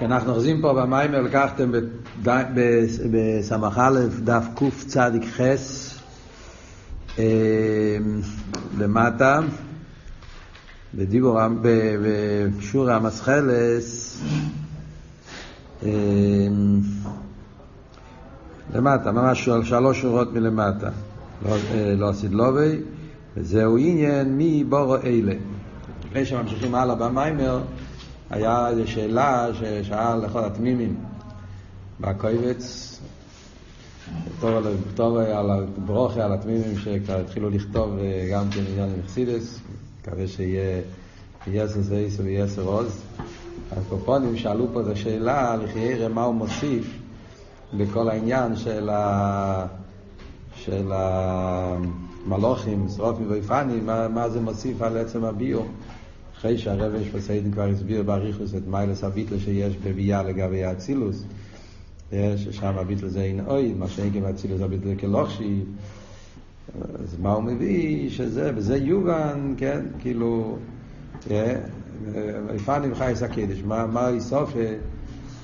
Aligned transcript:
כי 0.00 0.06
אנחנו 0.06 0.32
אוחזים 0.32 0.60
פה 0.60 0.72
במיימר, 0.72 1.20
לקחתם 1.20 1.72
בסמ"א 2.22 3.90
דף 4.24 4.46
קצ"ח 4.54 5.40
למטה, 8.78 9.40
בדיבור, 10.94 11.38
בשיעור 12.58 12.90
המסחלס, 12.90 14.22
למטה, 18.74 19.12
ממש 19.12 19.44
שלוש 19.44 20.00
שורות 20.00 20.32
מלמטה, 20.32 20.90
לא, 21.44 21.56
לא 21.96 22.08
עשית 22.08 22.30
לובי, 22.30 22.80
וזהו 23.36 23.78
עניין 23.78 24.36
מי 24.36 24.64
בורו 24.64 24.96
אלה. 24.96 25.34
לפני 26.04 26.24
שממשיכים 26.24 26.74
הלאה 26.74 26.94
במיימר, 26.94 27.60
היה 28.30 28.68
איזו 28.68 28.90
שאלה 28.90 29.48
ששאל 29.54 30.24
לכל 30.24 30.44
התמימים 30.44 30.96
בקויבץ, 32.00 33.00
בתור 34.38 35.18
על 35.18 35.50
הברוכה, 35.50 36.24
על 36.24 36.32
התמימים 36.32 36.78
שכבר 36.78 37.20
התחילו 37.20 37.50
לכתוב 37.50 37.98
אה, 37.98 38.28
גם 38.32 38.50
כן 38.50 38.60
עניין 38.72 38.88
עם 38.88 39.02
חסידס, 39.06 39.60
מקווה 40.00 40.28
שיהיה 40.28 40.80
יסר 41.46 41.80
זייס 41.80 42.20
ויסר 42.20 42.62
עוז. 42.62 43.02
הקופונים 43.72 44.36
שאלו 44.36 44.66
פה 44.72 44.80
את 44.80 44.86
השאלה, 44.86 45.56
לחיירה 45.56 46.08
מה 46.08 46.22
הוא 46.22 46.34
מוסיף 46.34 46.98
בכל 47.74 48.08
העניין 48.08 48.56
של, 48.56 48.90
ה... 48.92 49.66
של 50.54 50.92
המלוכים, 50.94 52.86
שרופים 52.96 53.26
ויפנים, 53.30 53.86
מה, 53.86 54.08
מה 54.08 54.28
זה 54.28 54.40
מוסיף 54.40 54.82
על 54.82 54.96
עצם 54.96 55.24
הביור. 55.24 55.66
אחרי 56.40 56.58
שהרבש 56.58 57.08
בסיידן 57.08 57.52
כבר 57.52 57.68
הסביר 57.68 58.02
באריכוס 58.02 58.54
את 58.54 58.62
מיילס 58.68 59.04
הביטל 59.04 59.38
שיש 59.38 59.76
בביאה 59.76 60.22
לגבי 60.22 60.64
האצילוס, 60.64 61.24
ששם 62.12 62.78
הביטל 62.78 63.08
זה 63.08 63.22
אין 63.22 63.40
אוי, 63.46 63.74
מה 63.78 63.88
שאין 63.88 64.12
גם 64.12 64.24
האצילוס 64.24 64.60
הביטל 64.60 64.94
כלוכשי, 65.00 65.60
אז 66.74 67.16
מה 67.22 67.32
הוא 67.32 67.42
מביא? 67.42 68.10
שזה, 68.10 68.50
וזה 68.56 68.76
יובן, 68.76 69.54
כן, 69.56 69.80
כאילו, 69.98 70.58
יפנים 72.54 72.94
חייס 72.94 73.22
הקדש, 73.22 73.62
מה, 73.66 73.86
מה 73.86 74.10
יסוף, 74.10 74.52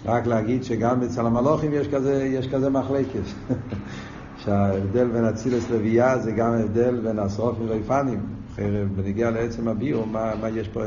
רק 0.05 0.27
להגיד 0.27 0.65
שגם 0.65 1.03
אצל 1.03 1.27
המלוכים 1.27 1.71
יש 1.75 1.89
כזה, 1.89 2.25
יש 2.25 2.49
כזה 2.49 2.71
מחלקת, 2.71 3.27
שההבדל 4.45 5.09
בין 5.09 5.25
אצילוס 5.25 5.71
לביאה 5.71 6.19
זה 6.19 6.33
גם 6.33 6.53
ההבדל 6.53 7.01
בין 7.01 7.19
השרופים 7.19 7.67
ויפנים. 7.71 8.36
אחרי 8.57 8.85
בנגיע 8.97 9.31
לעצם 9.31 9.69
הביור, 9.69 10.07
מה, 10.07 10.33
מה 10.41 10.49
יש 10.49 10.69
פה 10.69 10.81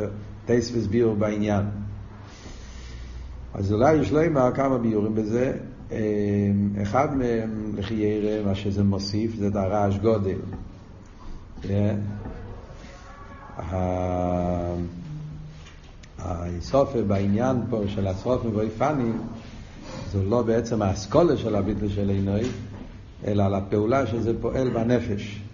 טייס 0.45 0.71
וסביור 0.75 1.15
בעניין. 1.15 1.63
אז 3.53 3.73
אולי 3.73 3.93
יש 3.95 4.11
לו 4.11 4.25
אמר 4.25 4.51
כמה 4.55 4.77
ביורים 4.77 5.15
בזה. 5.15 5.53
אחד 6.81 7.17
מהם, 7.17 7.71
לכי 7.77 7.93
ירא, 7.93 8.45
מה 8.45 8.55
שזה 8.55 8.83
מוסיף, 8.83 9.35
זה 9.35 9.47
את 9.47 9.55
הרעש 9.55 9.97
גודל. 9.97 10.39
האיסופה 16.19 17.01
בעניין 17.01 17.57
פה 17.69 17.81
של 17.87 18.07
השרופים 18.07 18.55
ואיפנים, 18.55 19.21
זו 20.11 20.23
לא 20.23 20.41
בעצם 20.41 20.81
האסכולה 20.81 21.37
של 21.37 21.55
הביטל 21.55 21.89
של 21.89 22.09
עינוי, 22.09 22.41
אלא 23.27 23.43
על 23.43 23.55
הפעולה 23.55 24.07
שזה 24.07 24.41
פועל 24.41 24.69
בנפש. 24.69 25.48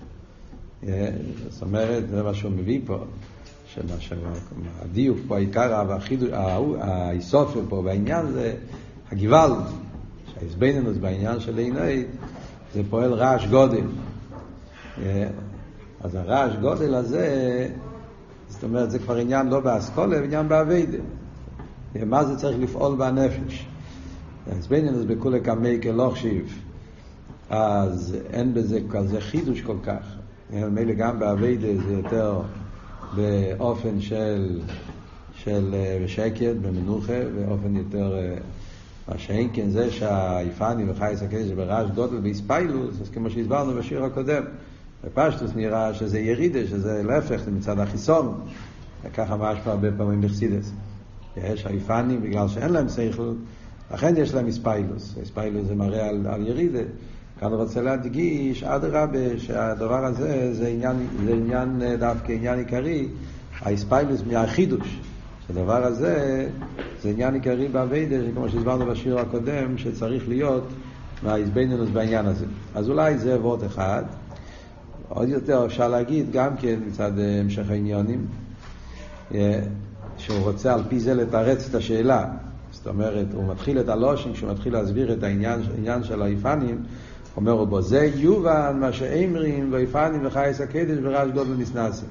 זאת 1.50 1.62
אומרת, 1.62 2.10
זה 2.10 2.24
מה 2.24 2.34
שהוא 2.34 2.52
מביא 2.52 2.80
פה, 2.86 2.98
שהדיוק 4.00 5.18
פה, 5.28 5.36
העיקר 5.36 5.86
האיסופר 6.80 7.62
פה 7.70 7.82
בעניין 7.82 8.32
זה 8.32 8.54
הגוואלד, 9.12 9.64
שהאיזבנינוס 10.34 10.98
בעניין 10.98 11.40
של 11.40 11.58
עיני, 11.58 12.04
זה 12.74 12.82
פועל 12.90 13.14
רעש 13.14 13.46
גודל. 13.46 13.86
אז 16.02 16.16
הרעש 16.16 16.56
גודל 16.62 16.96
הזה, 16.96 17.68
זאת 18.48 18.64
אומרת, 18.64 18.92
זה 18.92 19.00
כבר 19.00 19.16
עניין 19.16 19.48
לא 19.48 19.60
באסכולה, 19.60 20.24
עניין 20.24 20.48
באביידה. 20.48 20.98
מה 22.06 22.26
זה 22.26 22.38
צריך 22.38 22.58
לפעול 22.60 22.96
בנפש? 22.96 23.66
האיזבנינוס 24.52 25.06
בכולי 25.08 25.42
קמי 25.42 25.82
כלוך 25.82 26.18
שיב. 26.18 26.62
אז 27.50 28.18
אין 28.34 28.54
בזה 28.54 28.80
כזה 28.90 29.22
חידוש 29.22 29.62
כל 29.62 29.78
כך. 29.84 30.16
מילא 30.72 30.94
גם 30.94 31.20
באביידה 31.20 31.68
זה 31.88 31.94
יותר 31.94 32.42
באופן 33.16 34.02
של, 34.02 34.62
של 35.34 35.76
בשקט, 36.04 36.56
במנוחה, 36.62 37.20
באופן 37.36 37.76
יותר, 37.76 38.18
מה 39.08 39.18
שאין 39.18 39.50
כן 39.54 39.70
זה 39.70 39.92
שהיפני 39.92 40.90
וחייס 40.90 41.22
הקדש 41.22 41.52
ברעש 41.52 41.90
גודל 41.90 42.18
באיספיילוס, 42.18 43.02
אז 43.02 43.10
כמו 43.10 43.30
שהסברנו 43.30 43.74
בשיר 43.74 44.04
הקודם, 44.04 44.44
בפשטוס 45.04 45.52
נראה 45.56 45.94
שזה 45.94 46.20
ירידה, 46.20 46.68
שזה 46.68 47.04
להפך, 47.04 47.42
זה 47.46 47.52
מצד 47.52 47.80
החיסון, 47.80 48.42
וככה 49.04 49.36
משמע 49.38 49.72
הרבה 49.72 49.88
פעמים 49.98 50.22
בחסידס. 50.22 50.72
יש 51.38 51.66
היפנים, 51.66 52.22
בגלל 52.22 52.48
שאין 52.48 52.70
להם 52.70 52.90
שכל, 52.90 53.34
לכן 53.94 54.14
יש 54.18 54.34
להם 54.34 54.48
איספיילוס. 54.48 55.16
איספיילוס 55.22 55.68
זה 55.68 55.76
מראה 55.76 56.10
על, 56.10 56.28
על 56.28 56.48
ירידה. 56.48 56.80
כאן 57.40 57.54
רוצה 57.54 57.82
להדגיש, 57.82 58.64
אדרבה, 58.64 59.40
שהדבר 59.40 60.06
הזה 60.06 60.54
זה 60.54 60.68
עניין, 60.68 61.08
זה 61.26 61.32
עניין 61.32 61.82
דווקא 62.00 62.32
עניין 62.32 62.60
עיקרי, 62.60 63.08
האספיילוס 63.62 64.22
מהחידוש. 64.32 65.00
שהדבר 65.48 65.84
הזה 65.84 66.48
זה 67.02 67.10
עניין 67.10 67.34
עיקרי 67.34 67.68
באביידה, 67.68 68.16
כמו 68.36 68.50
שהסברנו 68.50 68.86
בשיר 68.86 69.20
הקודם, 69.20 69.78
שצריך 69.78 70.30
להיות 70.30 70.68
מהאיזבנינוס 71.24 71.90
בעניין 71.90 72.26
הזה. 72.26 72.46
אז 72.76 72.90
אולי 72.90 73.18
זה 73.18 73.42
וורט 73.42 73.64
אחד. 73.64 74.04
עוד 75.10 75.30
יותר 75.30 75.66
אפשר 75.66 75.88
להגיד 75.88 76.32
גם 76.32 76.58
כן 76.58 76.80
מצד 76.88 77.12
המשך 77.20 77.70
העניונים, 77.70 78.26
שהוא 80.18 80.40
רוצה 80.40 80.74
על 80.74 80.82
פי 80.90 81.00
זה 81.00 81.14
לתרץ 81.14 81.70
את 81.70 81.76
השאלה. 81.76 82.26
זאת 82.72 82.88
אומרת, 82.88 83.26
הוא 83.34 83.48
מתחיל 83.48 83.80
את 83.80 83.90
הלושן, 83.90 84.34
כשהוא 84.34 84.52
מתחיל 84.52 84.74
להסביר 84.74 85.14
את 85.14 85.24
העניין, 85.24 85.60
העניין 85.76 86.04
של 86.04 86.22
היפנים, 86.22 86.84
אומר 87.38 87.66
בו, 87.66 87.82
זה 87.82 88.10
יובן 88.16 88.78
מה 88.80 88.94
שאמרים 88.94 89.74
ויפנים 89.74 90.26
וחייס 90.26 90.62
הקדש 90.62 90.98
ורש 91.04 91.30
גודל 91.34 91.54
מסנסים. 91.54 92.10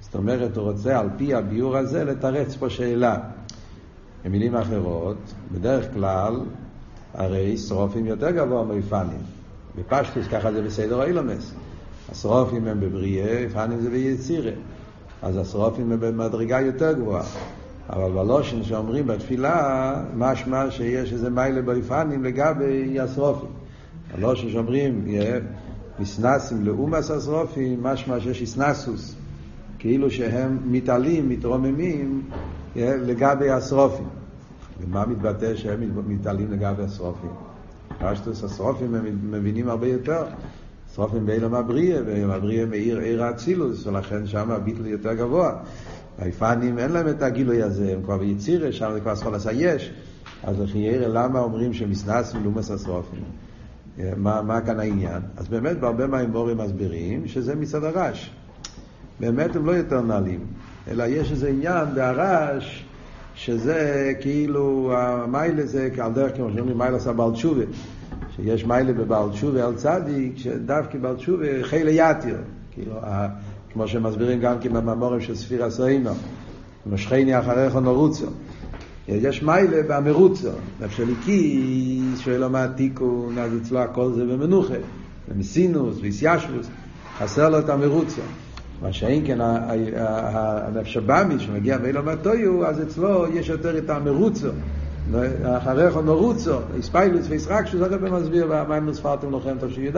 זאת 0.00 0.14
אומרת, 0.14 0.56
הוא 0.56 0.70
רוצה 0.70 0.98
על 0.98 1.08
פי 1.16 1.34
הביור 1.34 1.76
הזה 1.76 2.04
לתרץ 2.04 2.56
פה 2.56 2.70
שאלה. 2.70 3.18
במילים 4.24 4.56
אחרות, 4.56 5.16
בדרך 5.52 5.92
כלל, 5.94 6.40
הרי 7.14 7.56
שרופים 7.56 8.06
יותר 8.06 8.30
גבוה 8.30 8.64
מיפנים. 8.64 9.22
בפשטוס 9.76 10.26
ככה 10.28 10.52
זה 10.52 10.62
בסדר 10.62 11.02
אילומס. 11.02 11.52
השרופים 12.12 12.66
הם 12.66 12.80
בבריאה, 12.80 13.40
יפנים 13.40 13.80
זה 13.80 13.90
ביצירה. 13.90 14.52
אז 15.22 15.36
השרופים 15.36 15.92
הם 15.92 16.00
במדרגה 16.00 16.60
יותר 16.60 16.92
גבוהה. 16.92 17.24
אבל 17.90 18.12
בלושן 18.12 18.62
שאומרים 18.62 19.06
בתפילה, 19.06 19.94
משמע 20.14 20.70
שיש 20.70 21.12
איזה 21.12 21.30
מיילה 21.30 21.62
ביפנים 21.62 22.24
לגבי 22.24 23.00
השרופים. 23.00 23.61
הלושן 24.12 24.50
שאומרים, 24.50 25.06
מסנסים 25.98 26.64
לאומס 26.64 27.10
השרופים, 27.10 27.82
משמע 27.82 28.20
שיש 28.20 28.40
איסנסוס, 28.40 29.14
כאילו 29.78 30.10
שהם 30.10 30.58
מתעלים, 30.64 31.28
מתרוממים 31.28 32.22
לגבי 32.76 33.50
השרופים. 33.50 34.08
ומה 34.80 35.06
מתבטא 35.06 35.56
שהם 35.56 35.80
מתעלים 36.06 36.52
לגבי 36.52 36.82
השרופים? 36.82 37.30
פשטוס 37.98 38.44
השרופים 38.44 38.94
הם 38.94 39.04
מבינים 39.30 39.68
הרבה 39.68 39.86
יותר. 39.86 40.24
שרופים 40.94 41.26
באילם 41.26 41.54
הבריאה, 41.54 42.00
ואילם 42.06 42.30
הבריאה 42.30 42.66
מאיר 42.66 42.98
עיר 42.98 43.24
האצילוס, 43.24 43.86
ולכן 43.86 44.26
שם 44.26 44.50
הביטל 44.50 44.86
יותר 44.86 45.14
גבוה. 45.14 45.52
היפנים 46.18 46.78
אין 46.78 46.92
להם 46.92 47.08
את 47.08 47.22
הגילוי 47.22 47.62
הזה, 47.62 47.92
הם 47.92 48.02
כבר 48.02 48.18
ביצירה, 48.18 48.72
שם 48.72 48.90
זה 48.92 49.00
כבר 49.00 49.16
סחולס 49.16 49.46
היש. 49.46 49.92
אז 50.42 50.60
לכי 50.60 50.78
ירא, 50.78 51.06
למה 51.06 51.40
אומרים 51.40 51.72
שמסנסים 51.72 52.44
לאומס 52.44 52.70
השרופים? 52.70 53.24
מה, 54.16 54.42
מה 54.42 54.60
כאן 54.60 54.80
העניין? 54.80 55.22
אז 55.36 55.48
באמת 55.48 55.80
בהרבה 55.80 56.06
מהאמורים 56.06 56.58
מסבירים 56.58 57.26
שזה 57.26 57.54
מצד 57.54 57.84
הרעש. 57.84 58.30
באמת 59.20 59.56
הם 59.56 59.66
לא 59.66 59.72
יותר 59.72 60.00
נעלים, 60.00 60.40
אלא 60.88 61.04
יש 61.08 61.32
איזה 61.32 61.48
עניין 61.48 61.94
בהרעש 61.94 62.84
שזה 63.34 64.12
כאילו, 64.20 64.92
המיילה 64.96 65.66
זה 65.66 65.88
על 65.98 66.12
דרך 66.12 66.36
כמו 66.36 66.50
שאומרים 66.54 66.78
מיילה 66.78 66.96
עשה 66.96 67.12
בעל 67.12 67.32
תשובה, 67.32 67.64
שיש 68.36 68.64
מיילה 68.64 68.92
בבעל 68.92 69.30
תשובה 69.30 69.66
על 69.66 69.74
צדיק, 69.74 70.32
שדווקא 70.36 70.98
בעל 70.98 71.16
תשובה 71.16 71.46
חילה 71.62 71.90
יתיר, 71.90 72.36
כאילו, 72.70 72.94
כמו 73.72 73.88
שמסבירים 73.88 74.40
גם 74.40 74.58
כן 74.60 74.72
במאמורים 74.72 75.20
של 75.20 75.34
ספיר 75.34 75.64
הסוינו, 75.64 76.10
משכני 76.86 77.38
אחריך 77.38 77.76
נורוצו. 77.76 78.26
יש 79.08 79.42
מיילה 79.42 79.82
במרוצו, 79.88 80.50
נפש 80.80 81.00
הליקיס, 81.00 82.18
שואל 82.18 82.48
מה 82.48 82.64
התיקון, 82.64 83.38
אז 83.38 83.56
אצלו 83.62 83.78
הכל 83.78 84.12
זה 84.12 84.24
במנוחה, 84.24 84.74
במסינוס, 85.28 85.98
ביסיישבוס, 85.98 86.68
חסר 87.18 87.48
לו 87.48 87.58
את 87.58 87.68
המרוצו. 87.68 88.22
מה 88.82 88.92
שאין 88.92 89.26
כן, 89.26 89.38
הנפש 89.40 90.96
הבאמי 90.96 91.38
שמגיע 91.38 91.78
מאילו 91.78 92.02
מהטויו, 92.02 92.66
אז 92.66 92.82
אצלו 92.82 93.26
יש 93.34 93.48
יותר 93.48 93.78
את 93.78 93.90
המרוצו, 93.90 94.48
אחריך 95.44 95.96
נורוצו, 95.96 96.54
איספיילוס 96.76 97.26
ואיסרקשוס, 97.28 97.80
הרב 97.80 98.08
מסביר 98.08 98.46
במים 98.50 98.86
נוספרתם 98.86 99.34
לכם 99.34 99.56
תשי"ד, 99.60 99.96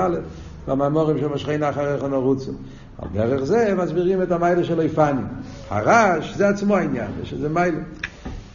במאמורים 0.69 1.19
של 1.19 1.29
משכינה 1.29 1.71
אחריך 1.71 2.05
נורוצו. 2.05 2.53
על 2.99 3.09
דרך 3.13 3.45
זה 3.45 3.75
מסבירים 3.79 4.23
את 4.23 4.33
המיילה 4.33 4.65
של 4.65 4.81
איפנים. 4.81 5.27
הרש 5.71 6.35
זה 6.37 6.49
עצמו 6.49 6.77
העניין, 6.77 7.11
יש 7.23 7.33
איזה 7.33 7.49
מיילה. 7.49 7.81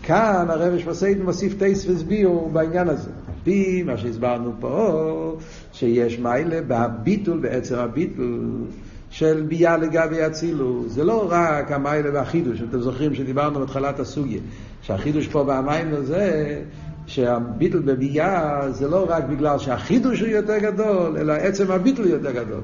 כאן 0.09 0.45
הרב 0.49 0.79
שפסיידן 0.79 1.21
מוסיף 1.21 1.53
טייס 1.59 1.85
וסביר 1.89 2.29
בעניין 2.29 2.89
הזה. 2.89 3.09
על 3.27 3.33
פי 3.43 3.83
מה 3.83 3.97
שהסברנו 3.97 4.53
פה, 4.59 5.35
שיש 5.71 6.19
מיילה 6.19 6.59
בביטול, 6.67 7.39
בעצם 7.39 7.75
הביטול. 7.75 8.65
של 9.09 9.43
ביאה 9.47 9.77
לגבי 9.77 10.27
אצילוס. 10.27 10.93
זה 10.93 11.03
לא 11.03 11.27
רק 11.29 11.71
המיילה 11.71 12.09
והחידוש, 12.13 12.61
אתם 12.69 12.79
זוכרים 12.79 13.15
שדיברנו 13.15 13.59
בתחילת 13.59 13.99
הסוגיה, 13.99 14.39
שהחידוש 14.81 15.27
פה 15.27 15.43
במים 15.43 15.87
הזה, 15.93 16.61
שהביטל 17.05 17.79
בביאה 17.79 18.61
זה 18.71 18.87
לא 18.87 19.05
רק 19.09 19.23
בגלל 19.23 19.57
שהחידוש 19.57 20.19
הוא 20.19 20.29
יותר 20.29 20.57
גדול, 20.57 21.17
אלא 21.17 21.33
עצם 21.33 21.71
הביטל 21.71 22.07
יותר 22.07 22.31
גדול. 22.31 22.61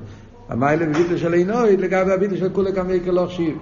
המיילה 0.49 0.85
וביטל 0.89 1.17
של 1.17 1.33
עינוי 1.33 1.77
לגבי 1.77 2.11
הביטל 2.11 2.37
של 2.37 2.49
כולי 2.49 2.73
כמי 2.73 2.99
כלוך 3.03 3.31
שיב. 3.31 3.57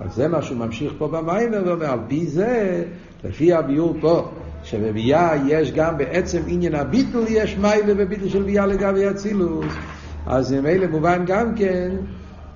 אז 0.00 0.14
זה 0.14 0.28
מה 0.28 0.42
שהוא 0.42 0.58
ממשיך 0.58 0.92
פה 0.98 1.08
במיילה 1.08 1.68
ואומר, 1.68 1.86
על 1.86 1.98
פי 2.08 2.26
זה, 2.26 2.84
לפי 3.24 3.52
הביור 3.52 3.96
פה, 4.00 4.30
שבביאה 4.64 5.32
יש 5.46 5.72
גם 5.72 5.98
בעצם 5.98 6.42
עניין 6.46 6.74
הביטל, 6.74 7.24
יש 7.28 7.56
מיילה 7.58 7.92
וביטל 7.96 8.28
של 8.28 8.42
ביאה 8.42 8.66
לגבי 8.66 9.10
אצילוס. 9.10 9.72
אז 10.26 10.52
ממילא 10.52 10.86
מובן 10.86 11.24
גם 11.26 11.54
כן 11.54 11.90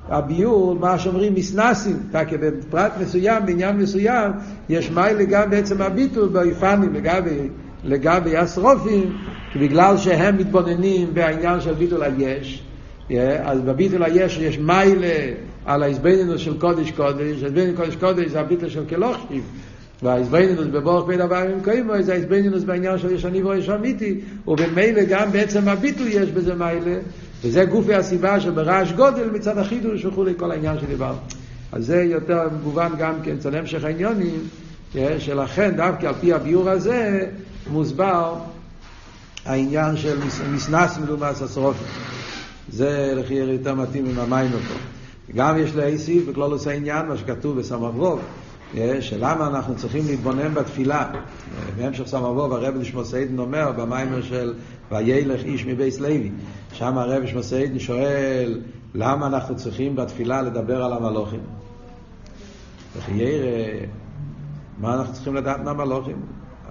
הביור, 0.09 0.75
מה 0.75 0.99
שאומרים 0.99 1.35
מסנסים, 1.35 1.97
בפרט 2.12 2.93
מסוים, 3.00 3.47
בעניין 3.47 3.76
מסוים, 3.76 4.32
יש 4.69 4.91
מיילה 4.91 5.25
גם 5.25 5.50
בעצם 5.50 5.82
הביטול 5.82 6.29
באיפנים 6.29 6.94
לגבי, 6.94 7.49
לגבי 7.85 8.37
השרופים, 8.37 9.17
כי 9.53 9.59
בגלל 9.59 9.97
שהם 9.97 10.37
מתבוננים 10.37 11.15
בעניין 11.15 11.61
של 11.61 11.75
ביטול 11.75 12.03
היש, 12.03 12.62
אז 13.43 13.61
בביטול 13.61 14.03
היש 14.03 14.38
יש 14.38 14.59
מיילה 14.59 15.32
על 15.67 15.82
ההזבנינוס 15.82 16.41
של 16.41 16.59
קודש 16.61 16.91
קודש, 16.91 17.43
ההזבנינוס 17.43 17.76
קודש 17.76 17.97
קודש 17.97 18.26
זה 18.31 18.41
הביטול 18.41 18.69
של 18.69 18.85
כלוכשיב, 18.88 19.43
וההזבנינוס 20.03 20.67
בבורך 20.67 21.06
בין 21.06 21.21
הבאים 21.21 21.61
קיימו, 21.62 21.93
זה 22.03 22.12
ההזבנינוס 22.12 22.65
בעניין 22.65 22.99
של 22.99 23.12
ישני 23.12 23.43
ויש 23.43 23.69
אמיתי, 23.69 24.21
ובמילא 24.47 25.03
גם 25.09 25.33
בעצם 25.33 25.69
הביטול 25.69 26.06
יש 26.06 26.31
בזה 26.31 26.55
מיילה, 26.55 26.97
וזה 27.43 27.65
גופי 27.65 27.95
הסיבה 27.95 28.41
שברעש 28.41 28.93
גודל 28.93 29.31
מצד 29.31 29.59
החידוש 29.59 30.05
וכולי, 30.05 30.33
כל 30.37 30.50
העניין 30.50 30.79
שדיברנו. 30.81 31.19
אז 31.73 31.87
זה 31.87 32.03
יותר 32.03 32.49
מובן 32.65 32.93
גם 32.99 33.15
כן 33.23 33.37
אצל 33.37 33.55
המשך 33.55 33.85
העניונים, 33.85 34.41
שלכן 35.19 35.77
דווקא 35.77 36.06
על 36.06 36.15
פי 36.21 36.33
הביור 36.33 36.71
הזה 36.71 37.27
מוסבר 37.71 38.35
העניין 39.44 39.97
של 39.97 40.19
מסנס 40.53 40.99
מלומס 40.99 41.43
השרופים. 41.43 41.87
זה 42.73 43.12
לכי 43.17 43.35
יותר 43.35 43.75
מתאים 43.75 44.06
עם 44.06 44.19
המים 44.19 44.51
אותו. 44.53 44.75
גם 45.35 45.59
יש 45.59 45.77
להוסיף 45.77 46.29
בכלולוס 46.29 46.67
העניין, 46.67 47.06
מה 47.06 47.17
שכתוב 47.17 47.59
בסמ"ך 47.59 47.97
ווב, 47.97 48.21
שלמה 49.00 49.47
אנחנו 49.47 49.76
צריכים 49.76 50.05
להתבונן 50.06 50.55
בתפילה. 50.55 51.11
בהמשך 51.76 52.06
סמ"ך 52.06 52.23
ווב 52.23 52.53
הרב 52.53 52.75
נשמע 52.76 53.05
סיידן 53.05 53.38
אומר 53.38 53.73
במיימר 53.73 54.23
של 54.23 54.55
וילך 54.91 55.44
איש 55.44 55.67
מבייס 55.67 56.00
לוי. 56.00 56.31
שם 56.73 56.99
הרב 56.99 57.26
שמסעידן 57.26 57.79
שואל 57.79 58.61
למה 58.94 59.26
אנחנו 59.26 59.56
צריכים 59.56 59.97
בתפילה 59.97 60.43
לדבר 60.43 60.85
על 60.85 60.93
המלוכים. 60.93 61.41
וכי 62.97 63.12
ירא, 63.12 63.87
מה 64.79 64.94
אנחנו 64.94 65.15
צריכים 65.15 65.35
לדעת 65.35 65.61
מהמלוכים? 65.61 66.17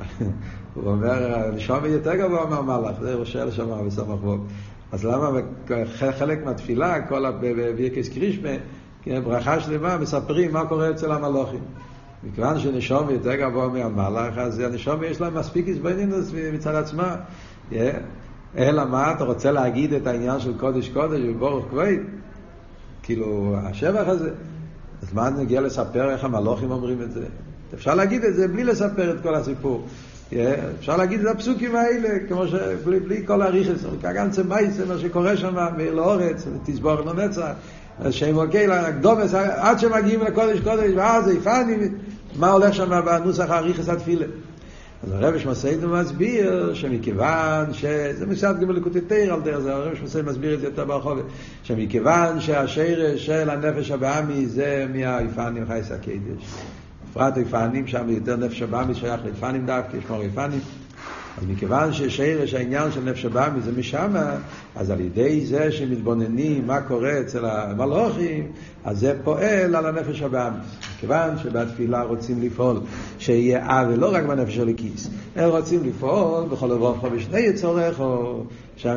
הוא 0.74 0.92
אומר, 0.92 1.52
נשמע 1.56 1.88
יותר 1.88 2.16
גבוה 2.16 2.46
מהמלאך, 2.46 2.96
זה 3.02 3.26
שואל 3.26 3.52
שם 3.52 3.88
בסמך 3.88 4.20
בוב. 4.22 4.48
אז 4.92 5.06
למה 5.06 5.30
חלק 6.18 6.46
מהתפילה, 6.46 7.08
כל 7.08 7.26
הבירקס 7.26 8.10
קרישמה, 8.10 8.50
ברכה 9.08 9.60
שלמה, 9.60 9.98
מספרים 9.98 10.54
מה 10.54 10.66
קורה 10.66 10.92
אצל 10.92 11.12
המלוכים. 11.12 11.60
מכיוון 12.24 12.60
שנשום 12.60 13.10
יותר 13.10 13.36
גבוה 13.36 13.68
מהמלאך, 13.68 14.38
אז 14.38 14.60
הנשום 14.60 15.04
יש 15.04 15.22
להם 15.22 15.38
מספיק 15.38 15.66
הסבנינוס 15.70 16.32
מצד 16.54 16.76
עצמה. 16.76 17.16
אלא 18.58 18.86
מה, 18.86 19.12
אתה 19.12 19.24
רוצה 19.24 19.52
להגיד 19.52 19.94
את 19.94 20.08
העניין 20.08 20.40
של 20.40 20.58
קודש 20.58 20.90
קודש 20.90 21.20
ובורך 21.30 21.66
כבד? 21.72 21.98
כאילו, 23.04 23.56
השבח 23.64 24.08
הזה. 24.08 24.30
אז 25.02 25.14
מה 25.14 25.30
נגיע 25.30 25.62
לספר 25.62 26.12
איך 26.12 26.24
המלוכים 26.24 26.72
אומרים 26.72 27.02
את 27.02 27.12
זה? 27.12 27.26
אפשר 27.74 27.96
להגיד 27.96 28.24
את 28.24 28.36
זה 28.36 28.48
בלי 28.48 28.64
לספר 28.64 29.12
את 29.12 29.22
כל 29.24 29.36
הסיפור. 29.36 29.88
אפשר 30.80 30.98
להגיד 30.98 31.20
את 31.20 31.36
הפסוקים 31.36 31.76
האלה, 31.76 32.10
כמו 32.28 32.48
ש... 32.48 32.54
בלי, 32.86 33.00
בלי 33.00 33.28
כל 33.28 33.42
הריכס, 33.42 33.86
כגן 34.02 34.30
צמייס, 34.30 34.80
מה 34.88 34.98
שקורה 34.98 35.38
שם, 35.38 35.56
מאיר 35.78 35.94
לאורץ, 35.94 36.48
תסבור 36.66 37.02
לנצח, 37.02 37.52
שם 38.12 38.38
אוקיי, 38.38 38.68
לקדומס, 38.68 39.34
עד 39.34 39.80
שמגיעים 39.80 40.22
לקודש 40.22 40.60
קודש, 40.60 40.92
ואז 40.96 41.26
זה 41.26 41.34
יפני, 41.34 41.90
מה 42.36 42.52
הולך 42.52 42.74
שם 42.74 43.02
בנוסח 43.06 43.50
הריכס 43.50 43.90
התפילה. 43.90 44.26
אז 45.04 45.12
הרב 45.12 45.38
שמסיידו 45.38 45.90
מסביר 45.90 46.74
שמכיוון 46.74 47.74
ש... 47.74 47.86
זה 48.12 48.26
מסעד 48.26 48.60
גם 48.60 48.68
בלקוטי 48.68 49.02
תיר 49.02 49.34
על 49.34 49.42
דרך 49.42 49.60
זה, 49.60 49.74
הרב 49.74 49.96
שמסיידו 49.96 50.30
מסביר 50.30 50.54
את 50.54 50.60
זה 50.60 50.66
יותר 50.66 50.86
ברחוב, 50.86 51.20
שמכיוון 51.64 52.40
שהשרש 52.40 53.26
של 53.26 53.50
הנפש 53.50 53.92
הבאמי 53.92 54.46
זה 54.46 54.86
מהאיפנים 54.94 55.66
חייס 55.68 55.92
הקדש. 55.92 56.46
בפרט 57.12 57.38
איפנים, 57.38 57.88
שם 57.88 58.10
יותר 58.10 58.36
נפש 58.36 58.62
הבאמי 58.62 58.96
שייך 58.96 59.22
לאיפנים 59.26 59.66
דווקא, 59.66 59.98
יש 59.98 60.04
כמו 60.06 60.22
איפנים. 60.22 60.60
אז 61.38 61.44
מכיוון 61.48 61.94
ששרש 61.94 62.54
העניין 62.54 62.92
של 62.92 63.04
נפש 63.04 63.26
הבאמי 63.26 63.62
זה 63.62 63.72
משם, 63.78 64.14
אז 64.76 64.90
על 64.90 65.00
ידי 65.00 65.46
זה 65.46 65.72
שמתבוננים 65.72 66.68
מה 66.68 66.82
קורה 66.82 67.20
אצל 67.20 67.46
המלוכים, 67.46 68.52
אז 68.86 69.00
זה 69.00 69.14
פועל 69.24 69.76
על 69.76 69.86
הנפש 69.86 70.22
הבאמי. 70.22 70.58
מכיוון 70.98 71.38
שבתפילה 71.38 72.02
רוצים 72.02 72.42
לפעול 72.42 72.80
שיהיה 73.20 73.66
אב 73.66 73.88
ולא 73.90 74.14
רק 74.14 74.24
בנפש 74.24 74.56
של 74.56 74.70
הכיס, 74.70 75.10
הם 75.36 75.50
רוצים 75.50 75.84
לפעול 75.84 76.50
בכל 76.50 76.68
לבוא 76.68 76.96
בשני 77.16 77.40
יצורך, 77.40 78.00
או 78.00 78.44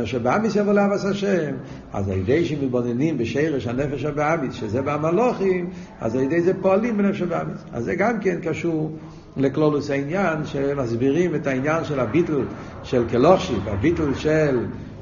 שבאמיס 0.05 0.57
יבוא 0.57 0.73
לאבס 0.73 1.05
השם, 1.05 1.55
אז 1.93 2.09
על 2.09 2.19
ידי 2.19 2.45
שמתבוננים 2.45 3.19
בשרש 3.19 3.67
הנפש 3.67 4.05
הבאמיס, 4.05 4.55
שזה 4.55 4.83
במלוכים, 4.83 5.71
אז 6.01 6.17
על 6.17 6.23
ידי 6.23 6.41
זה 6.41 6.53
פועלים 6.63 6.97
בנפש 6.97 7.23
הבאמיס. 7.23 7.61
אז 7.73 7.85
זה 7.85 7.95
גם 7.95 8.21
כן 8.21 8.39
קשור 8.43 8.93
לכלולוס 9.37 9.91
העניין, 9.91 10.47
שמסבירים 10.47 11.35
את 11.35 11.47
העניין 11.47 11.85
של 11.85 12.01
הביטל 12.01 12.43
של 12.83 13.09
קלושיב, 13.09 13.69
הביטל 13.69 14.15
של, 14.15 14.59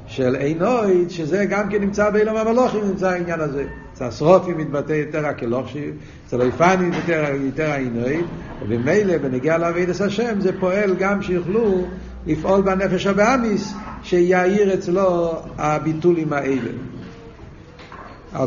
של 0.07 0.35
עינויד, 0.35 1.09
שזה 1.09 1.45
גם 1.45 1.69
כן 1.69 1.81
נמצא 1.81 2.09
באילום 2.09 2.35
המלוכים, 2.35 2.85
נמצא 2.85 3.09
העניין 3.09 3.39
הזה. 3.39 3.65
אצל 3.93 4.05
השרופים 4.05 4.57
מתבטא 4.57 4.93
יותר 4.93 5.25
הקלוכשיב, 5.25 5.95
אצל 6.27 6.41
היפנים 6.41 6.93
יותר, 6.93 7.25
יותר 7.45 7.71
העינויד, 7.71 8.25
ובמילא 8.61 9.17
בנגיע 9.17 9.57
לעבידת 9.57 10.01
השם 10.01 10.41
זה 10.41 10.59
פועל 10.59 10.95
גם 10.95 11.21
שיוכלו 11.21 11.85
לפעול 12.27 12.61
בנפש 12.61 13.07
הבאמיס, 13.07 13.73
שיעיר 14.03 14.73
אצלו 14.73 15.33
הביטולים 15.57 16.33
האלה. 16.33 16.71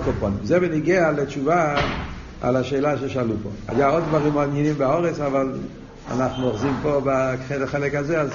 קופון. 0.05 0.37
זה 0.43 0.61
בנגיע 0.61 1.13
לתשובה 1.13 1.81
על 2.41 2.57
השאלה 2.57 2.99
ששאלו 2.99 3.35
פה. 3.43 3.49
היה 3.69 3.89
עוד 3.89 4.05
דברים 4.05 4.33
מעניינים 4.33 4.75
באורץ, 4.75 5.21
אבל 5.21 5.53
אנחנו 6.11 6.49
אוחזים 6.49 6.75
פה 6.83 7.01
בחלק 7.61 7.95
הזה, 7.95 8.21
אז, 8.21 8.31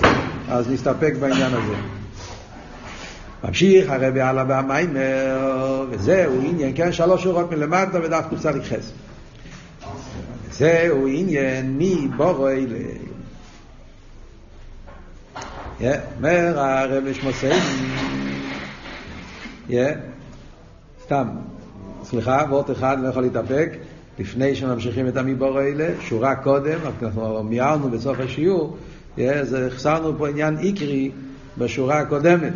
אז 0.49 0.69
נסתפק 0.69 1.13
בעניין 1.19 1.53
הזה. 1.53 1.75
ממשיך 3.43 3.89
הרבי 3.89 4.21
הלאה 4.21 4.43
במיימר, 4.43 5.85
וזהו 5.89 6.41
עניין, 6.41 6.71
כן, 6.75 6.91
שלוש 6.91 7.23
שורות 7.23 7.51
מלמטה 7.51 7.99
ודף 8.03 8.25
קוצה 8.29 8.51
לכחס. 8.51 8.91
זהו 10.51 11.07
עניין 11.07 11.77
מי 11.77 12.07
בורו 12.17 12.47
אלה. 12.49 12.79
אומר 16.15 16.59
הרבי 16.59 17.13
שמוסיין, 17.13 17.63
סתם, 21.03 21.27
סליחה, 22.03 22.43
וורט 22.49 22.71
אחד, 22.71 22.97
לא 23.01 23.07
יכול 23.07 23.23
להתאפק. 23.23 23.69
לפני 24.19 24.55
שממשיכים 24.55 25.07
את 25.07 25.17
המיבור 25.17 25.59
האלה, 25.59 25.89
שורה 26.01 26.35
קודם, 26.35 26.77
אנחנו 26.85 27.43
מיהרנו 27.43 27.89
בסוף 27.89 28.19
השיעור, 28.19 28.77
אז 29.17 29.53
החסרנו 29.53 30.17
פה 30.17 30.29
עניין 30.29 30.57
עיקרי 30.57 31.11
בשורה 31.57 31.99
הקודמת, 31.99 32.53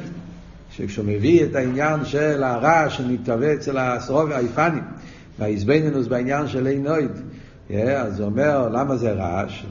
שכשהוא 0.72 1.06
מביא 1.06 1.44
את 1.44 1.56
העניין 1.56 2.06
של 2.06 2.44
הרע 2.44 2.90
שמתהווה 2.90 3.54
אצל 3.54 3.78
הסרוב 3.78 4.32
היפנים, 4.32 4.84
והאיזבנינוס 5.40 6.08
בעניין 6.08 6.48
של 6.48 6.68
אינויד, 6.68 7.12
אז 7.96 8.20
הוא 8.20 8.26
אומר, 8.26 8.70
למה 8.70 8.98
זה 8.98 9.12
רעש? 9.12 9.66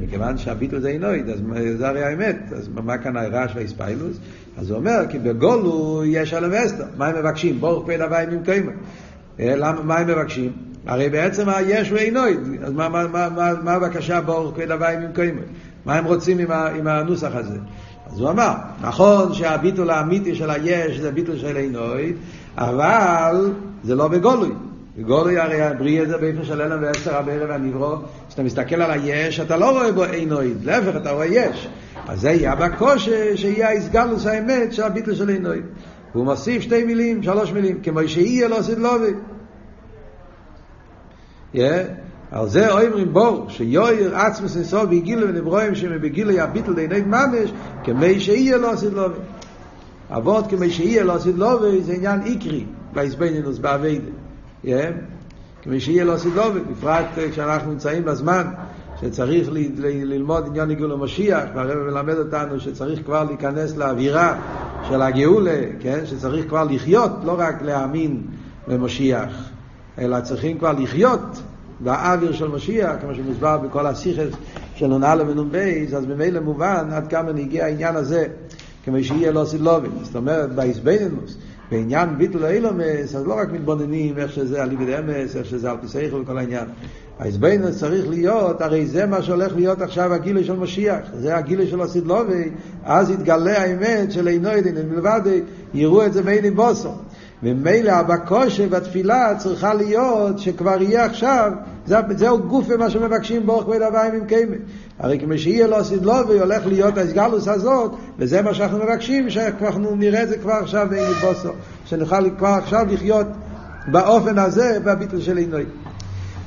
מכיוון 0.00 0.38
שהביטל 0.38 0.80
זה 0.80 0.88
אינויד, 0.88 1.28
אז 1.28 1.40
זה 1.76 1.88
הרי 1.88 2.04
האמת, 2.04 2.36
אז 2.56 2.68
מה 2.84 2.98
כאן 2.98 3.16
הרעש 3.16 3.50
והאיספיילוס? 3.54 4.16
אז 4.56 4.70
הוא 4.70 4.78
אומר, 4.78 5.00
כי 5.10 5.18
בגולו 5.18 6.02
יש 6.06 6.34
על 6.34 6.44
המסתר, 6.44 6.84
מה 6.96 7.06
הם 7.06 7.18
מבקשים? 7.18 7.60
ברוך 7.60 7.86
פי 7.86 7.96
דבי 7.96 8.36
ממקיימה. 8.36 8.72
מה 9.84 9.98
הם 9.98 10.06
מבקשים? 10.06 10.52
הרי 10.86 11.08
בעצם 11.08 11.48
היש 11.48 11.92
ואינויד, 11.92 12.38
אז 12.62 12.72
מה, 12.72 12.88
מה, 12.88 13.06
מה, 13.06 13.28
מה, 13.28 13.52
מה 13.62 13.72
הבקשה 13.72 14.20
ברוך 14.20 14.54
כל 14.54 14.72
הוואי 14.72 14.96
ממקוימו? 14.96 15.40
מה 15.84 15.94
הם 15.94 16.04
רוצים 16.04 16.38
עם, 16.38 16.50
ה, 16.50 16.68
עם 16.68 16.86
הנוסח 16.86 17.30
הזה? 17.34 17.58
אז 18.06 18.20
הוא 18.20 18.30
אמר, 18.30 18.52
נכון 18.80 19.34
שהביטול 19.34 19.90
האמיתי 19.90 20.34
של 20.34 20.50
היש 20.50 20.98
זה 20.98 21.10
ביטול 21.10 21.38
של 21.38 21.56
עינוי, 21.56 22.12
אבל 22.56 23.52
זה 23.84 23.94
לא 23.94 24.08
בגולוי. 24.08 24.50
בגולוי 24.98 25.38
הרי 25.38 25.62
הבריאה 25.62 26.06
זה 26.06 26.16
באיפה 26.16 26.44
של 26.44 26.62
אלם 26.62 26.82
ועשר 26.82 27.16
הבערב 27.16 27.50
והנברו, 27.50 27.96
כשאתה 28.28 28.42
מסתכל 28.42 28.82
על 28.82 28.90
היש, 28.90 29.40
אתה 29.40 29.56
לא 29.56 29.70
רואה 29.70 29.92
בו 29.92 30.04
עינוי, 30.04 30.54
להפך, 30.64 30.96
אתה 30.96 31.10
רואה 31.10 31.26
יש. 31.26 31.68
אז 32.08 32.20
זה 32.20 32.30
יהיה 32.30 32.54
בקושי, 32.54 33.36
שיהיה 33.36 33.68
האיסגלוס 33.68 34.26
האמת 34.26 34.72
של 34.72 34.82
הביטול 34.82 35.14
של 35.14 35.28
עינוי. 35.28 35.60
והוא 36.14 36.24
מוסיף 36.24 36.62
שתי 36.62 36.84
מילים, 36.84 37.22
שלוש 37.22 37.52
מילים, 37.52 37.80
כמו 37.82 38.00
שיהיה 38.06 38.48
לא 38.48 38.62
סדלובי. 38.62 39.12
על 42.30 42.48
זה 42.48 42.72
אומרים 42.72 43.12
בור, 43.12 43.46
שיויר 43.48 44.16
עצמוס 44.16 44.56
נסוב 44.56 44.84
בגילו 44.84 45.28
ונברואים 45.28 45.74
שמבגילו 45.74 46.30
יביטל 46.30 46.74
דיני 46.74 47.00
ממש, 47.00 47.52
כמי 47.84 48.20
שיהיה 48.20 48.56
לא 48.56 48.76
סדלובי. 48.76 49.18
אבות 50.10 50.44
כמי 50.50 50.70
שיהיה 50.70 51.04
לא 51.04 51.18
סדלובי 51.18 51.82
זה 51.82 51.92
עניין 51.92 52.22
איקרי, 52.22 52.64
בהסבנינוס. 52.92 53.60
Yeah. 54.64 54.68
כמי 55.62 55.80
שיהיה 55.80 56.04
לא 56.04 56.16
סדלובי, 56.16 56.60
בפרט 56.60 57.06
כשאנחנו 57.32 57.70
נמצאים 57.70 58.04
בזמן 58.04 58.44
שצריך 59.00 59.48
ל- 59.52 59.58
ל- 59.58 60.12
ללמוד 60.12 60.46
עניין 60.46 60.68
עיגול 60.68 60.92
המשיח, 60.92 61.44
והרב 61.54 61.78
מלמד 61.78 62.16
אותנו 62.18 62.60
שצריך 62.60 63.00
כבר 63.04 63.24
להיכנס 63.24 63.76
לאווירה 63.76 64.38
של 64.88 65.02
הגאולה, 65.02 65.60
כן? 65.80 66.00
שצריך 66.04 66.48
כבר 66.48 66.64
לחיות, 66.64 67.10
לא 67.24 67.34
רק 67.38 67.62
להאמין 67.62 68.22
במשיח, 68.68 69.50
אלא 69.98 70.20
צריכים 70.20 70.58
כבר 70.58 70.72
לחיות 70.72 71.42
באוויר 71.80 72.32
של 72.32 72.48
משיח, 72.48 72.92
כמו 73.00 73.14
שמוסבר 73.14 73.58
בכל 73.58 73.86
הסיכס 73.86 74.32
של 74.74 74.86
נ"א 74.86 75.22
ונ"ב, 75.28 75.56
אז 75.96 76.06
ממילא 76.06 76.40
מובן 76.40 76.88
עד 76.92 77.08
כמה 77.08 77.32
נגיע 77.32 77.64
העניין 77.64 77.96
הזה, 77.96 78.26
כמו 78.84 78.96
שיהיה 79.02 79.32
לא 79.32 79.44
סילובין. 79.44 79.90
זאת 80.02 80.16
אומרת, 80.16 80.54
באיסבנינוס, 80.54 81.36
בעניין 81.70 82.18
ביטול 82.18 82.44
האילומס, 82.44 83.14
אז 83.14 83.26
לא 83.26 83.34
רק 83.34 83.52
מתבוננים 83.52 84.18
איך 84.18 84.32
שזה 84.32 84.62
על 84.62 84.68
ליבד 84.68 84.88
אמס, 84.98 85.36
איך 85.36 85.46
שזה 85.46 85.70
על 85.70 85.76
פיסייכל 85.80 86.16
וכל 86.16 86.38
העניין. 86.38 86.64
האיזבנינוס 87.18 87.78
צריך 87.78 88.08
להיות, 88.08 88.60
הרי 88.60 88.86
זה 88.86 89.06
מה 89.06 89.22
שהולך 89.22 89.52
להיות 89.56 89.82
עכשיו 89.82 90.14
הגילוי 90.14 90.44
של 90.44 90.56
משיח, 90.56 91.00
זה 91.14 91.36
הגילוי 91.36 91.66
של 91.66 91.80
הסדלובי, 91.80 92.50
אז 92.84 93.10
יתגלה 93.10 93.62
האמת 93.62 94.12
של 94.12 94.28
אינו 94.28 94.48
עדין, 94.48 94.74
מלבד 94.90 95.20
יראו 95.74 96.06
את 96.06 96.12
זה 96.12 96.22
מעיני 96.22 96.50
בוסו. 96.50 96.92
ומילא 97.44 97.90
הבקושה 97.90 98.68
בתפילה 98.68 99.34
צריכה 99.38 99.74
להיות 99.74 100.38
שכבר 100.38 100.82
יהיה 100.82 101.04
עכשיו, 101.04 101.52
זה, 101.86 101.96
זהו 102.16 102.38
גוף 102.38 102.66
ומה 102.68 102.90
שמבקשים 102.90 103.46
באורך 103.46 103.64
כבד 103.64 103.82
הוויים 103.82 104.14
עם 104.14 104.26
קיימת. 104.26 104.58
הרי 104.98 105.18
כמו 105.18 105.38
שיהיה 105.38 105.66
לו 105.66 105.84
סדלובי, 105.84 106.38
הולך 106.38 106.66
להיות 106.66 106.98
הסגלוס 106.98 107.48
הזאת, 107.48 107.92
וזה 108.18 108.42
מה 108.42 108.54
שאנחנו 108.54 108.78
מבקשים, 108.78 109.30
שאנחנו 109.30 109.94
נראה 109.96 110.22
את 110.22 110.28
זה 110.28 110.38
כבר 110.38 110.52
עכשיו 110.52 110.86
בעיני 110.90 111.14
בוסו, 111.14 111.48
שנוכל 111.84 112.30
כבר 112.38 112.48
עכשיו 112.48 112.86
לחיות 112.90 113.26
באופן 113.86 114.38
הזה, 114.38 114.78
בביטל 114.84 115.20
של 115.20 115.36
עינוי. 115.36 115.64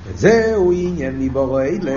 וזהו 0.08 0.72
עניין 0.72 1.20
מבורו 1.20 1.60
אלה. 1.60 1.92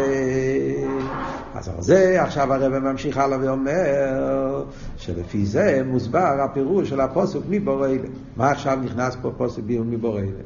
אז 1.54 1.68
על 1.68 1.82
זה 1.82 2.22
עכשיו 2.22 2.52
הרב 2.52 2.78
ממשיך 2.78 3.18
הלאה 3.18 3.38
ואומר 3.40 4.64
שלפי 4.96 5.46
זה 5.46 5.82
מוסבר 5.86 6.40
הפירוש 6.44 6.88
של 6.88 7.00
הפוסק 7.00 7.40
מבורו 7.48 7.84
אלה. 7.84 8.08
מה 8.36 8.50
עכשיו 8.50 8.78
נכנס 8.82 9.16
פה 9.22 9.30
פוסק 9.36 9.62
ביום 9.62 9.90
מבורו 9.90 10.18
אלה? 10.18 10.42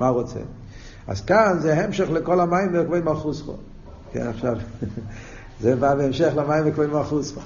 מה 0.00 0.08
הוא 0.08 0.20
רוצה? 0.20 0.40
אז 1.06 1.20
כאן 1.20 1.56
זה 1.58 1.84
המשך 1.84 2.10
לכל 2.10 2.40
המים 2.40 2.70
וכבוד 2.72 3.04
מלכוסכו. 3.04 3.54
כן, 4.12 4.26
עכשיו, 4.26 4.56
זה 5.60 5.76
בא 5.76 5.94
בהמשך 5.94 6.32
למים 6.36 6.62
וכבוד 6.66 6.92
מלכוסכו. 6.92 7.40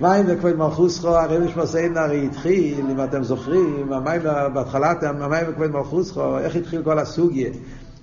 מים 0.00 0.24
וכבוד 0.28 0.56
מלכוסכו, 0.56 1.08
הרב 1.08 1.42
משמעסיין 1.42 1.96
הרי 1.96 2.26
התחיל, 2.26 2.86
אם 2.90 3.04
אתם 3.04 3.22
זוכרים, 3.22 3.92
המים 3.92 4.22
בהתחלת 4.54 5.02
המים 5.02 5.46
וכבוד 5.48 5.70
מלכוסכו, 5.70 6.38
איך 6.38 6.56
התחיל 6.56 6.82
כל 6.82 6.98
הסוגיה? 6.98 7.50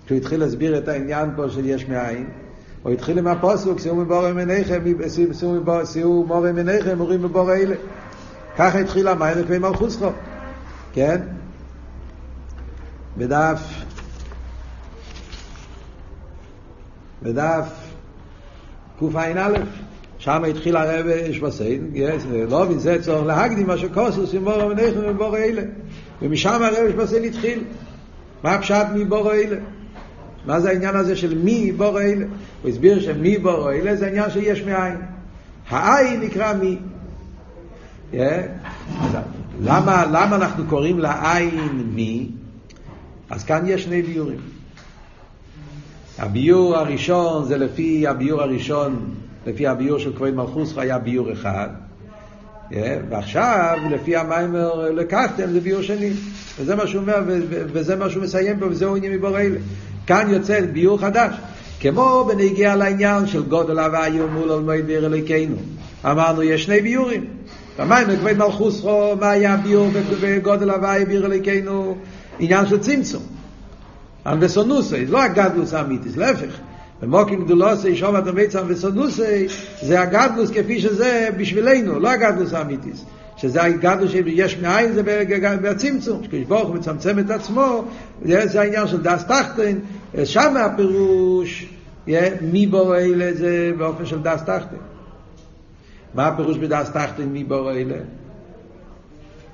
כשהוא 0.06 0.18
התחיל 0.18 0.40
להסביר 0.40 0.78
את 0.78 0.88
העניין 0.88 1.30
פה 1.36 1.50
של 1.50 1.66
יש 1.66 1.90
מאין, 1.90 2.28
הוא 2.84 2.92
התחיל 2.92 3.18
עם 3.18 3.28
הפוסוק, 3.28 3.80
שיעור 3.80 3.98
מבורא 3.98 4.32
מניכם, 4.32 4.84
שיעור 5.86 6.26
מורה 6.26 6.52
מניכם, 6.52 6.98
מורים 6.98 7.24
מבורא 7.24 7.54
אלה. 7.54 7.76
ככה 8.58 8.80
התחיל 8.80 9.08
המים 9.08 9.38
וכבי 9.40 9.58
מלכוסכו, 9.58 10.10
כן? 10.94 11.22
בדף, 13.18 13.60
בדף 17.24 17.66
קע"א, 19.00 19.54
שם 20.18 20.44
התחיל 20.44 20.78
הרב 20.78 21.06
שבסיין, 21.32 21.92
לא 22.50 22.66
מבין, 22.66 22.80
זה 22.80 22.98
צורך 23.02 23.26
להקדים 23.28 23.68
מה 23.68 23.78
שכוסוס 23.78 24.34
עם 24.34 24.44
מורה 24.44 24.68
מניכם 24.70 25.00
ומבורא 25.00 25.38
אלה. 25.38 25.62
ומשם 26.22 26.62
הרב 26.64 26.92
שבסיין 26.92 27.24
התחיל. 27.24 27.64
מה 28.44 28.52
הפשט 28.52 28.86
מבורא 28.96 29.34
אלה? 29.34 29.56
מה 30.46 30.60
זה 30.60 30.70
העניין 30.70 30.96
הזה 30.96 31.16
של 31.16 31.38
מי 31.38 31.72
בור 31.72 32.02
אלה? 32.02 32.26
הוא 32.62 32.70
הסביר 32.70 33.00
שמי 33.00 33.38
בור 33.38 33.72
אלה 33.72 33.96
זה 33.96 34.08
עניין 34.08 34.30
שיש 34.30 34.62
מאין. 34.62 34.96
העין 35.70 36.22
נקרא 36.22 36.54
מי. 36.54 36.78
Yeah. 38.14 38.16
למה, 39.62 40.06
למה 40.12 40.36
אנחנו 40.36 40.64
קוראים 40.70 41.00
לעין 41.00 41.84
מי? 41.94 42.30
אז 43.30 43.44
כאן 43.44 43.64
יש 43.68 43.84
שני 43.84 44.02
ביורים. 44.02 44.40
הביור 46.20 46.78
הראשון 46.78 47.46
זה 47.46 47.58
לפי 47.58 48.08
הביור 48.08 48.42
הראשון, 48.42 49.14
לפי 49.48 49.68
הביור 49.68 50.00
של 50.00 50.14
כבוד 50.16 50.34
מלכוס 50.34 50.78
היה 50.78 50.98
ביור 50.98 51.32
אחד. 51.32 51.70
Yeah, 52.70 52.76
ועכשיו, 53.10 53.78
לפי 53.92 54.16
המיימר 54.16 54.92
לקחתם, 54.92 55.52
זה 55.52 55.60
ביור 55.60 55.82
שני. 55.82 56.12
וזה 56.60 56.76
מה 56.76 56.88
שהוא 56.88 57.02
אומר, 57.02 57.24
וזה 57.50 57.96
מה 57.96 58.10
שהוא 58.10 58.24
מסיים 58.24 58.60
פה, 58.60 58.66
וזהו 58.66 58.96
עניין 58.96 59.14
מבור 59.14 59.40
אלה. 59.40 59.60
כאן 60.08 60.30
יוצא 60.30 60.62
ביור 60.62 61.00
חדש. 61.00 61.36
כמו 61.80 62.26
בנגיע 62.28 62.76
לעניין 62.76 63.28
של 63.28 63.44
גודל 63.44 63.80
הוויו 63.80 64.28
מול 64.28 64.50
עולמי 64.50 64.82
דיר 64.82 65.06
אלוקינו. 65.06 65.56
אמרנו, 66.06 66.44
יש 66.44 66.64
שני 66.64 66.82
ביורים. 66.82 67.26
במים 67.80 68.08
בכבד 68.08 68.38
מלכוסכו, 68.38 69.16
מה 69.20 69.30
היה 69.30 69.58
ביור 69.58 69.90
בגודל 70.22 70.70
הוויו 70.70 71.08
ביר 71.08 71.26
אלוקינו? 71.26 71.98
עניין 72.40 72.68
של 72.68 72.80
צמצום. 72.80 73.24
אנבסונוסי, 74.26 75.06
לא 75.06 75.24
הגדלוס 75.24 75.74
האמיתיס, 75.74 76.18
להפך. 76.18 76.58
במוקים 77.02 77.46
גדולוסי, 77.46 77.96
שום 77.96 78.18
אתם 78.18 78.36
ביצם 78.36 78.60
וסונוסי, 78.68 79.48
זה 79.82 80.02
הגדלוס 80.02 80.50
כפי 80.50 80.82
שזה 80.82 81.30
בשבילנו, 81.38 82.00
לא 82.00 82.10
הגדלוס 82.10 82.54
האמיתיס. 82.54 83.06
שזה 83.44 83.64
הגדלוס 83.64 84.12
שיש 84.12 84.58
מאין 84.58 84.94
זה 84.94 85.04
בצמצום, 85.62 86.24
שקדוש 86.24 86.44
ברוך 86.48 86.68
הוא 86.68 86.76
מצמצם 86.76 87.20
את 87.20 87.30
עצמו, 87.30 87.86
זה 88.26 88.62
העניין 88.62 88.88
של 88.88 89.02
דס 89.02 89.26
תחתן, 89.26 89.78
שם 90.24 90.58
הפירוש, 90.58 91.66
מי 92.42 92.68
בורא 92.68 92.98
אלה 92.98 93.34
זה 93.34 93.72
באופן 93.78 94.06
של 94.06 94.22
דס 94.22 94.44
תחתן. 94.44 94.76
מה 96.14 96.28
הפירוש 96.28 96.58
בדס 96.58 96.90
תחתן 96.90 97.24
מי 97.24 97.44
בורא 97.44 97.74
אלה? 97.74 97.98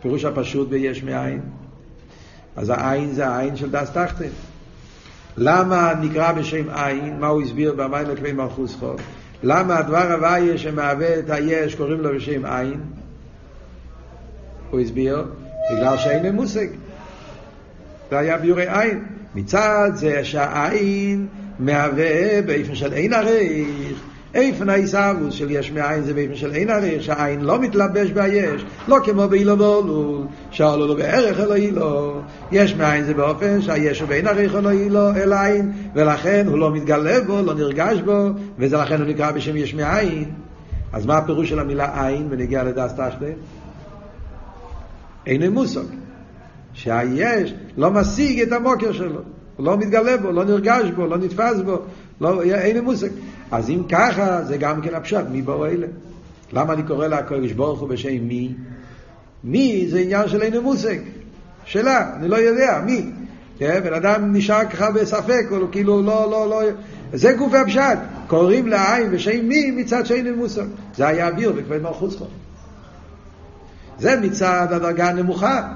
פירוש 0.01 0.25
הפשוט 0.25 0.69
ביש 0.69 1.03
מאין. 1.03 1.41
אז 2.55 2.69
העין 2.69 3.11
זה 3.11 3.27
העין 3.27 3.55
של 3.55 3.71
דס 3.71 3.91
תחתן. 3.91 4.29
למה 5.37 5.93
נקרא 6.01 6.31
בשם 6.31 6.69
עין? 6.69 7.19
מה 7.19 7.27
הוא 7.27 7.41
הסביר 7.41 7.73
במים 7.73 8.09
לכבי 8.09 8.31
מלכוס 8.31 8.75
חוב? 8.75 9.01
למה 9.43 9.77
הדבר 9.77 10.11
הוויה 10.11 10.57
שמהווה 10.57 11.19
את 11.19 11.29
היש 11.29 11.75
קוראים 11.75 12.01
לו 12.01 12.15
בשם 12.15 12.45
עין? 12.45 12.79
הוא 14.69 14.79
הסביר, 14.79 15.25
בגלל 15.71 15.97
שאין 15.97 16.35
מושג. 16.35 16.67
זה 18.09 18.19
היה 18.19 18.37
ביורי 18.37 18.65
עין. 18.67 19.03
מצד 19.35 19.91
זה 19.93 20.23
שהעין 20.23 21.27
מהווה 21.59 22.41
באיפן 22.45 22.75
של 22.75 22.93
אין 22.93 23.13
עריך. 23.13 24.03
איפן 24.33 24.69
העיסאוווס 24.69 25.33
של 25.33 25.51
יש 25.51 25.71
מאין 25.71 26.03
זה 26.03 26.13
באיפן 26.13 26.35
של 26.35 26.51
אין 26.53 26.69
עריך, 26.69 27.03
שהעין 27.03 27.41
לא 27.41 27.59
מתלבש 27.59 28.09
ביש, 28.09 28.65
לא 28.87 28.97
כמו 29.03 29.27
באילו 29.27 29.59
ואולו, 29.59 30.23
שאולו 30.51 30.87
לו 30.87 30.95
בערך 30.95 31.39
אלו 31.39 31.55
אילו. 31.55 32.21
יש 32.51 32.75
מאין 32.75 33.05
זה 33.05 33.13
באופן 33.13 33.61
שהיש 33.61 33.99
הוא 33.99 34.09
באין 34.09 34.27
עריך 34.27 34.55
אלו 34.55 34.69
אילו, 34.69 35.11
אל 35.15 35.33
עין, 35.33 35.71
ולכן 35.95 36.47
הוא 36.47 36.57
לא 36.57 36.71
מתגלה 36.71 37.21
בו, 37.21 37.41
לא 37.41 37.53
נרגש 37.53 37.99
בו, 37.99 38.29
וזה 38.57 38.77
לכן 38.77 39.01
הוא 39.01 39.07
נקרא 39.07 39.31
בשם 39.31 39.57
יש 39.57 39.73
מאין. 39.73 40.25
אז 40.93 41.05
מה 41.05 41.17
הפירוש 41.17 41.49
של 41.49 41.59
המילה 41.59 42.05
עין 42.05 42.27
ונגיע 42.29 42.63
לדס 42.63 42.93
תשלם? 42.93 43.33
אין 45.25 45.53
מושג. 45.53 45.81
שהיש 46.73 47.53
לא 47.77 47.91
משיג 47.91 48.41
את 48.41 48.51
המוקר 48.51 48.91
שלו, 48.91 49.21
הוא 49.57 49.65
לא 49.65 49.77
מתגלה 49.77 50.17
בו, 50.17 50.31
לא 50.31 50.45
נרגש 50.45 50.89
בו, 50.95 51.07
לא 51.07 51.17
נתפס 51.17 51.59
בו, 51.65 51.77
לא, 52.21 52.43
אין 52.43 52.83
מושג. 52.83 53.09
אז 53.51 53.69
אם 53.69 53.81
ככה, 53.89 54.43
זה 54.43 54.57
גם 54.57 54.81
כן 54.81 54.93
הפשט, 54.93 55.25
מי 55.31 55.41
באו 55.41 55.65
אלה? 55.65 55.87
למה 56.53 56.73
אני 56.73 56.83
קורא 56.83 57.07
לקודש 57.07 57.51
ברוך 57.51 57.79
הוא 57.79 57.89
בשם 57.89 58.27
מי? 58.27 58.53
מי 59.43 59.87
זה 59.89 59.99
עניין 59.99 60.27
של 60.27 60.41
אין 60.41 60.57
מושג. 60.57 60.97
שאלה, 61.65 62.15
אני 62.15 62.27
לא 62.27 62.35
יודע, 62.35 62.81
מי? 62.85 63.05
כן, 63.57 63.79
בן 63.83 63.93
אדם 63.93 64.35
נשאר 64.35 64.65
ככה 64.65 64.91
בספק, 64.91 65.45
הוא 65.49 65.67
כאילו 65.71 66.01
לא, 66.01 66.27
לא, 66.31 66.49
לא, 66.49 66.61
זה 67.13 67.33
גוף 67.33 67.53
הפשט. 67.53 67.97
קוראים 68.27 68.67
לעין 68.67 69.07
ושם 69.11 69.45
מי 69.45 69.71
מצד 69.71 70.05
שאין 70.05 70.35
מוסר. 70.35 70.63
זה 70.95 71.07
היה 71.07 71.27
אוויר 71.27 71.51
בכבד 71.51 71.81
מלכות 71.81 72.11
זכות. 72.11 72.29
זה 73.99 74.19
מצד 74.21 74.67
הדרגה 74.71 75.09
הנמוכה. 75.09 75.67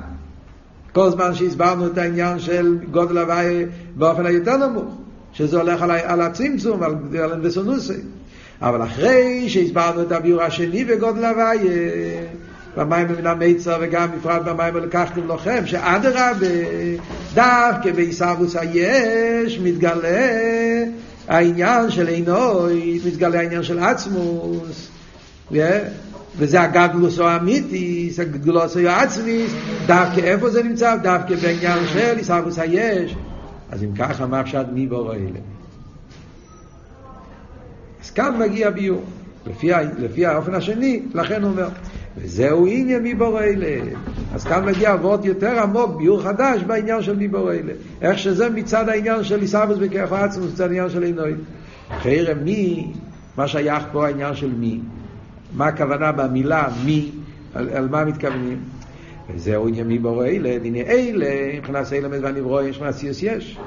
כל 0.92 1.10
זמן 1.10 1.34
שהסברנו 1.34 1.88
את 1.88 1.98
העניין 1.98 2.40
של 2.40 2.78
גודל 2.92 3.18
הוואי 3.18 3.66
באופן 3.96 4.26
היותר 4.26 4.58
נמוך, 4.58 4.98
שזה 5.34 5.58
הולך 5.58 5.82
על, 5.82 5.92
על 5.92 6.22
הצמצום, 6.22 6.84
על, 6.84 6.96
על 7.24 7.32
אנדסונוסי. 7.32 8.02
אבל 8.62 8.84
אחרי 8.84 9.50
שהסברנו 9.50 10.02
את 10.02 10.12
הביור 10.12 10.42
השני 10.42 10.86
בגודל 10.86 11.26
הוואי, 11.26 11.60
במים 12.78 13.08
מן 13.08 13.28
המיצר 13.28 13.78
וגם 13.82 14.08
בפרט 14.18 14.42
במים 14.42 14.76
לקחתם 14.76 15.28
לוחם, 15.28 15.66
שאדרבה, 15.66 16.48
דווקא 17.34 17.92
בעיסאוויס 17.92 18.56
היש 18.56 19.60
מתגלה 19.60 20.44
העניין 21.28 21.92
של 21.92 22.08
עינוי, 22.08 23.00
מתגלה 23.06 23.40
העניין 23.40 23.64
של 23.64 23.80
עצמוס. 23.80 24.90
Yeah. 25.52 26.13
וזה 26.38 26.62
הגדלוס 26.62 27.20
או 27.20 27.28
האמיתיס, 27.28 28.20
הגדלוס 28.20 28.78
או 28.78 28.82
העצמיס, 28.82 29.54
דווקא 29.86 30.20
איפה 30.20 30.50
זה 30.50 30.64
נמצא? 30.64 30.96
דווקא 30.96 31.36
בעניין 31.36 31.88
של 31.88 32.18
עיסאוויס 32.18 32.60
היש. 32.60 33.16
אז 33.72 33.84
אם 33.84 33.90
ככה, 33.98 34.26
מה 34.26 34.42
אפשר 34.42 34.64
מי 34.74 34.88
בור 34.88 35.14
אלה? 35.14 35.40
אז 38.04 38.12
כאן 38.12 38.38
מגיע 38.40 38.70
ביור. 38.70 39.04
לפי, 39.48 39.72
לפי 39.98 40.26
האופן 40.26 40.54
השני, 40.54 41.02
לכן 41.14 41.44
הוא 41.44 41.52
אומר, 41.52 41.68
וזהו 42.18 42.68
עניין 42.68 43.04
מבורא 43.04 43.42
אלה. 43.42 43.82
אז 44.34 44.46
כאן 44.46 44.66
מגיע 44.66 44.92
עבוד 44.92 45.26
יותר 45.26 45.60
עמוק, 45.60 45.98
ביור 45.98 46.22
חדש 46.22 46.64
בעניין 46.64 47.02
של 47.02 47.16
מבורא 47.20 47.54
אלה. 47.54 47.74
איך 48.02 48.20
שזה 48.20 48.50
מצד 48.50 48.90
העניין 48.90 49.24
של 49.24 49.42
עיסאוויס 49.42 49.78
בכיף 49.78 50.12
עצמוס, 50.12 50.52
מצד 50.54 50.64
העניין 50.64 50.90
של 50.90 51.04
עינוי. 51.04 51.34
חרם 52.02 52.44
מי, 52.44 52.94
מה 53.38 53.48
שייך 53.48 53.84
פה 53.92 54.06
העניין 54.06 54.36
של 54.36 54.52
מי. 54.60 54.80
מה 55.56 55.68
הכוונה 55.68 56.12
במילה 56.12 56.68
מי, 56.86 57.12
על, 57.54 57.70
על 57.70 57.88
מה 57.90 58.06
מתכוונים. 58.06 58.58
וזהו 59.30 59.68
עניין 59.68 59.88
מבורא 59.88 60.26
אלה, 60.28 60.60
דיני 60.60 60.82
אלה, 60.82 61.58
מבחינת 61.58 61.94
אלה 61.94 62.08
והנברוא 62.12 62.62
יש 62.62 62.82
מעשיוס 62.82 63.24
יש. 63.24 63.60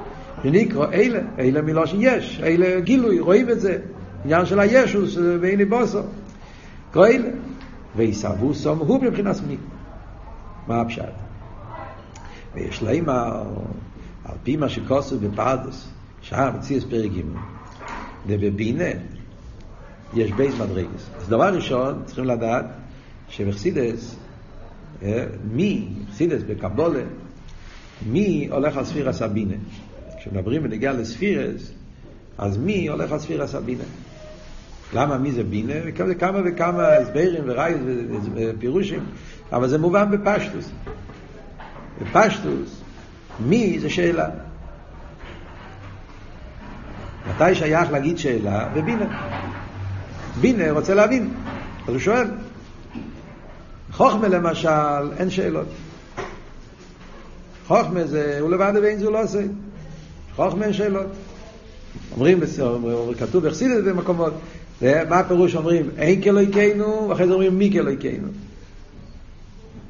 ונקרא 0.43 0.87
אלה, 0.93 1.19
אלה 1.39 1.61
מלושן 1.61 1.97
יש, 1.99 2.41
אלה 2.43 2.79
גילוי, 2.79 3.19
רואים 3.19 3.49
את 3.49 3.59
זה. 3.59 3.77
עניין 4.23 4.45
של 4.45 4.59
הישוס 4.59 5.17
ואין 5.41 5.69
בוסו. 5.69 5.99
קרויל, 6.91 7.25
ויסרבו 7.95 8.53
סום 8.53 8.79
הוא 8.79 9.03
מבחינת 9.03 9.35
מי. 9.47 9.57
מה 10.67 10.81
הפשט? 10.81 11.03
ויש 12.55 12.83
להם 12.83 13.09
על, 13.09 14.35
פי 14.43 14.57
מה 14.57 14.69
שכוסו 14.69 15.19
בפרדס, 15.19 15.87
שם 16.21 16.49
מציאס 16.57 16.83
פרק 16.83 17.11
ג' 17.11 17.21
ובבינה 18.27 19.16
יש 20.13 20.31
בייס 20.31 20.55
מדרגס. 20.55 21.09
אז 21.17 21.29
דבר 21.29 21.55
ראשון, 21.55 22.01
צריכים 22.05 22.25
לדעת 22.25 22.65
שבחסידס, 23.29 24.15
מי, 25.51 25.87
חסידס 26.11 26.41
בקבולה, 26.43 27.03
מי 28.05 28.47
הולך 28.51 28.77
על 28.77 28.85
ספירה 28.85 29.13
סבינה. 29.13 29.55
כשמדברים 30.19 30.63
בנגיעה 30.63 30.93
לספירס, 30.93 31.71
אז 32.37 32.57
מי 32.57 32.87
הולך 32.87 33.11
על 33.11 33.19
ספירה 33.19 33.47
סבינה. 33.47 33.83
למה 34.93 35.17
מי 35.17 35.31
זה 35.31 35.43
בינה? 35.43 35.73
וכמה 35.85 36.13
כמה 36.13 36.39
וכמה 36.45 36.87
הסברים 36.87 37.43
ורייז 37.45 37.77
ופירושים, 38.35 39.03
אבל 39.51 39.67
זה 39.67 39.77
מובן 39.77 40.11
בפשטוס. 40.11 40.71
בפשטוס, 42.01 42.81
מי 43.39 43.79
זה 43.79 43.89
שאלה. 43.89 44.29
מתי 47.29 47.55
שייך 47.55 47.91
להגיד 47.91 48.17
שאלה? 48.17 48.69
בבינה. 48.73 49.36
בינה 50.41 50.71
רוצה 50.71 50.93
להבין, 50.93 51.33
אז 51.87 51.93
הוא 51.93 51.99
שואל. 51.99 52.27
חוכמה 53.91 54.27
למשל, 54.27 55.11
אין 55.17 55.29
שאלות. 55.29 55.67
חוכמה 57.67 58.03
זה, 58.05 58.37
הוא 58.39 58.51
לבד 58.51 58.73
ואין 58.81 58.99
זו 58.99 59.11
לא 59.11 59.23
עושה. 59.23 59.41
חוכמה 60.35 60.65
אין 60.65 60.73
שאלות. 60.73 61.07
אומרים, 62.11 62.39
כתוב 63.19 63.47
בחסידת 63.47 63.83
במקומות, 63.83 64.33
מה 64.81 65.19
הפירוש 65.19 65.55
אומרים? 65.55 65.89
אין 65.97 66.21
כאלוהיכנו, 66.21 67.09
ואחרי 67.09 67.27
זה 67.27 67.33
אומרים 67.33 67.57
מי 67.57 67.69
כאלוהיכנו. 67.73 68.27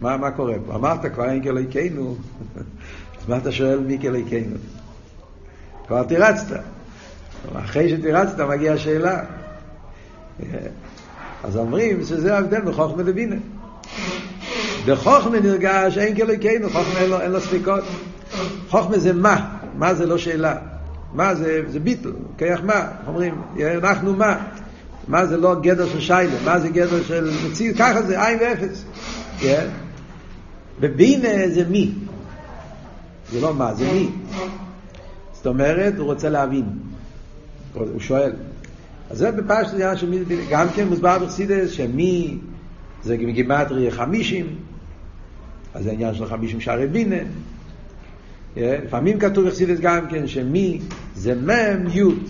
מה, 0.01 0.17
מה 0.17 0.31
קורה 0.31 0.53
פה? 0.65 0.75
אמרת 0.75 1.13
כבר 1.13 1.29
אין 1.29 1.43
כאלוהיכנו, 1.43 2.15
אז 3.21 3.29
מה 3.29 3.38
אתה 3.38 3.51
שואל 3.51 3.79
מי 3.79 3.97
כאלוהיכנו? 4.01 4.55
כבר 5.88 6.03
תירצת. 6.03 6.60
אחרי 7.55 7.89
שתירצת 7.89 8.39
מגיעה 8.39 8.75
השאלה. 8.75 9.23
אז 11.43 11.58
אומרים 11.58 12.04
שזה 12.04 12.36
ההבדל 12.36 12.62
מחוכמה 12.62 13.04
לבינה. 13.04 13.36
בחוכמה 14.86 15.39
נרגש 15.39 15.97
אין 15.97 16.15
כאלוהיכנו, 16.15 16.69
חוכמה 16.69 17.00
אין 17.00 17.10
לו, 17.10 17.21
אין 17.21 17.32
לו 17.32 17.41
ספיקות. 17.41 17.84
חוכמה 18.69 18.97
זה 18.97 19.13
מה, 19.13 19.58
מה 19.78 19.93
זה 19.93 20.06
לא 20.06 20.17
שאלה. 20.17 20.56
מה 21.13 21.36
זה, 21.36 21.62
זה 21.67 21.80
ביטל, 21.80 22.12
כיח 22.38 22.62
מה, 22.63 22.88
אומרים, 23.08 23.41
אנחנו 23.84 24.13
מה. 24.13 24.38
מה 25.08 25.26
זה 25.26 25.38
לא 25.38 25.56
גדר 25.62 25.89
של 25.89 26.00
שיילה, 26.00 26.34
מה 26.45 26.60
זה 26.60 26.69
גדר 26.69 27.04
של 27.04 27.32
מציאות, 27.50 27.78
ככה 27.78 28.02
זה 28.02 28.26
עין 28.26 28.39
ואפס. 28.41 28.84
כן? 29.39 29.67
ובינה 30.80 31.50
זה 31.50 31.63
מי. 31.69 31.91
זה 33.32 33.41
לא 33.41 33.54
מה, 33.54 33.73
זה 33.73 33.91
מי. 33.93 34.10
זאת 35.34 35.47
אומרת, 35.47 35.93
הוא 35.97 36.06
רוצה 36.06 36.30
להבין. 36.30 36.65
הוא 37.73 38.00
שואל. 38.00 38.32
אז 39.10 39.17
זה 39.17 39.32
בפשט 39.32 39.74
עניין 39.74 39.98
של 39.98 40.10
מי, 40.10 40.17
גם 40.50 40.67
כן 40.76 40.88
מוסבר 40.88 41.20
בחסידס 41.20 41.72
שמי 41.72 42.38
זה 43.04 43.17
מגימטרי 43.17 43.91
חמישים, 43.91 44.46
אז 45.74 45.84
זה 45.84 45.91
עניין 45.91 46.13
של 46.13 46.26
חמישים 46.26 46.62
שערי 46.62 46.88
בינה. 46.88 47.15
לפעמים 48.58 49.20
כתוב 49.20 49.48
בחסידס 49.48 49.80
גם 49.80 50.08
כן 50.10 50.28
שמי 50.28 50.80
זה 51.15 51.36
מם 51.36 51.88
יוד. 51.91 52.24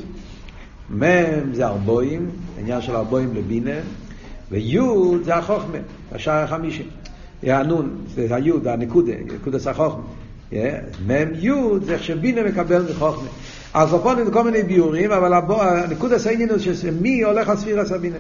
מם 0.90 1.54
זה 1.54 1.66
ארבועים, 1.66 2.30
עניין 2.60 2.82
של 2.82 2.96
ארבועים 2.96 3.36
לבינה, 3.36 3.80
ויוד 4.52 5.24
זה 5.24 5.36
החוכמה, 5.36 5.78
השער 6.12 6.44
החמישים. 6.44 6.86
הנון, 7.44 7.98
זה 8.16 8.36
היוד, 8.36 8.68
הנקודה, 8.68 9.14
נקודת 9.36 9.68
החוכמה. 9.68 10.04
מם 11.08 11.28
יוד 11.34 11.84
זה 11.84 11.94
איך 11.94 12.04
שבינה 12.04 12.44
מקבל 12.44 12.86
מחוכמה. 12.92 13.28
אז 13.78 13.94
בפונים 13.94 14.32
כל 14.32 14.44
מיני 14.44 14.64
ביורים, 14.64 15.12
אבל 15.12 15.34
הנקודת 15.34 16.26
העניין 16.26 16.50
הוא 16.50 16.58
שמי 16.58 17.24
הולך 17.24 17.50
על 17.50 17.58
ספירה 17.58 17.86
סבינה. 17.86 18.18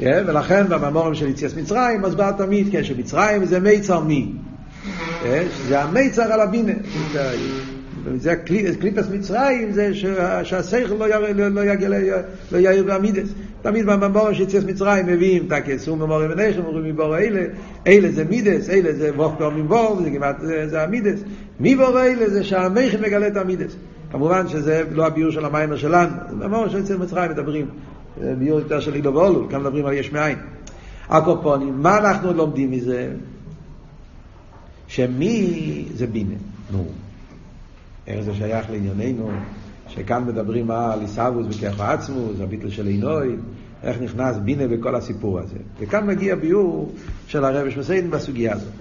ולכן 0.00 0.68
במאמורים 0.68 1.14
של 1.14 1.28
יציאת 1.28 1.56
מצרים, 1.56 2.02
בא 2.02 2.32
תמיד, 2.38 2.72
כן, 2.72 2.84
שמצרים 2.84 3.44
זה 3.44 3.60
מיצר 3.60 4.00
מי. 4.00 4.32
זה 5.68 5.82
המיצר 5.82 6.32
על 6.32 6.40
הבינה. 6.40 6.72
זה 8.16 8.36
קליפס 8.80 9.08
מצרים, 9.12 9.72
זה 9.72 9.90
שהשכל 10.44 10.94
לא, 10.94 11.48
לא 11.48 11.72
יגיע, 11.72 11.88
לא 12.52 12.58
יאיר 12.58 12.84
בעמידס. 12.84 13.28
תמיד 13.62 13.86
במאמר 13.86 14.32
שיציאס 14.32 14.64
מצרים 14.64 15.06
מביאים 15.06 15.46
את 15.46 15.52
הכסום 15.52 16.02
ממורים 16.02 16.30
ונחם, 16.30 16.60
אומרים 16.64 16.94
מבור 16.94 17.18
אלה, 17.18 17.40
אלה 17.86 18.12
זה 18.12 18.24
מידס, 18.24 18.70
אלה 18.70 18.92
זה 18.92 19.10
פעם 19.38 19.60
מבור, 19.60 20.02
זה 20.40 20.68
זה 20.68 20.82
המידס. 20.82 21.20
מבור 21.60 22.00
אלה 22.02 22.30
זה 22.30 22.44
שהמכן 22.44 23.00
מגלה 23.02 23.26
את 23.26 23.36
המידס. 23.36 23.76
כמובן 24.12 24.48
שזה 24.48 24.84
לא 24.90 25.06
הביור 25.06 25.30
של 25.30 25.44
המיימר 25.44 25.76
שלנו, 25.76 26.10
במאמר 26.30 26.68
שיציאס 26.68 26.98
מצרים 26.98 27.30
מדברים, 27.30 27.66
ביור 28.38 28.58
יותר 28.60 28.80
של 28.80 28.94
אילו 28.94 29.14
ואולו, 29.14 29.48
כאן 29.48 29.60
מדברים 29.60 29.86
על 29.86 29.92
יש 29.92 30.12
מאין. 30.12 30.38
הקופונים, 31.08 31.82
מה 31.82 31.98
אנחנו 31.98 32.32
לומדים 32.32 32.70
מזה? 32.70 33.12
שמי 34.86 35.84
זה 35.94 36.06
בינה, 36.06 36.34
נו. 36.72 36.84
איך 38.06 38.20
זה 38.20 38.34
שייך 38.34 38.70
לענייננו, 38.70 39.30
שכאן 39.88 40.24
מדברים 40.24 40.70
על 40.70 41.00
עיסאוווס 41.00 41.46
וכיח 41.50 41.80
עצמוס, 41.80 42.40
הביטל 42.40 42.70
של 42.70 42.86
עינוי, 42.86 43.36
איך 43.82 44.00
נכנס 44.00 44.36
בינה 44.36 44.66
בכל 44.68 44.94
הסיפור 44.94 45.38
הזה. 45.38 45.58
וכאן 45.80 46.06
מגיע 46.06 46.34
ביור 46.34 46.92
של 47.26 47.44
הרב 47.44 47.70
שמסיין 47.70 48.10
בסוגיה 48.10 48.52
הזאת. 48.54 48.72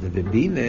ובבינה 0.00 0.60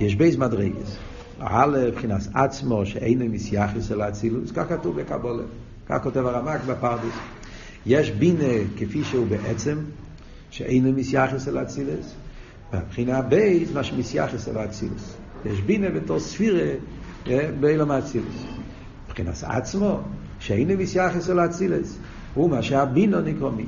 יש 0.00 0.14
בייס 0.14 0.36
מדרגס. 0.36 0.98
א', 1.44 1.78
מבחינת 1.88 2.20
עצמו, 2.34 2.86
שאינו 2.86 3.24
מסייחס 3.24 3.92
אל 3.92 4.00
האצילוס, 4.00 4.50
כך 4.50 4.68
כתוב 4.68 5.00
בקבולה, 5.00 5.42
כך 5.86 6.02
כותב 6.02 6.26
הרמק 6.26 6.60
בפרדס. 6.66 7.14
יש 7.86 8.10
בינה 8.10 8.64
כפי 8.76 9.04
שהוא 9.04 9.26
בעצם, 9.26 9.78
שאינו 10.50 10.92
מסייחס 10.92 11.48
אל 11.48 11.58
האצילוס, 11.58 12.14
מבחינה 12.74 13.22
בייס, 13.22 13.72
מה 13.74 13.84
שמסייחס 13.84 14.48
אל 14.48 14.56
האצילוס. 14.56 15.16
יש 15.44 15.60
בינה 15.60 15.90
בתור 15.90 16.20
ספירה 16.20 16.68
אה, 17.26 17.50
באילום 17.60 17.90
האצילוס. 17.90 18.44
מבחינת 19.06 19.34
עצמו, 19.42 20.00
שאין 20.38 20.68
מסייחס 20.76 21.30
אל 21.30 21.38
האצילס, 21.38 21.98
הוא 22.34 22.50
מה 22.50 22.62
שהבינו 22.62 23.20
נקרא 23.20 23.50
מי. 23.50 23.66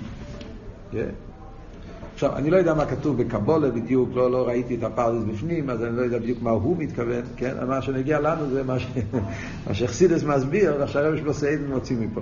עכשיו, 2.15 2.37
אני 2.37 2.51
לא 2.51 2.57
יודע 2.57 2.75
מה 2.75 2.87
כתוב 2.87 3.23
בקבולה 3.23 3.71
בדיוק, 3.71 4.09
לא, 4.15 4.31
לא 4.31 4.49
ראיתי 4.49 4.75
את 4.75 4.83
הפרדיס 4.83 5.25
בפנים, 5.25 5.71
אז 5.71 5.85
אני 5.85 5.97
לא 5.97 6.03
יודע 6.03 6.19
בדיוק 6.19 6.43
מה 6.43 6.51
הוא 6.51 6.77
מתכוון, 6.79 7.23
כן? 7.37 7.55
מה 7.69 7.83
שנגיע 7.83 8.21
לנו 8.21 8.47
זה 8.47 8.63
מה, 8.63 8.79
ש... 8.79 8.87
מה 9.67 9.75
שחסידס 9.75 10.23
מסביר, 10.23 10.77
ועכשיו 10.79 11.03
הרב 11.03 11.17
שלו 11.17 11.35
סיידן 11.35 11.67
מוציא 11.67 11.97
מפה. 11.97 12.21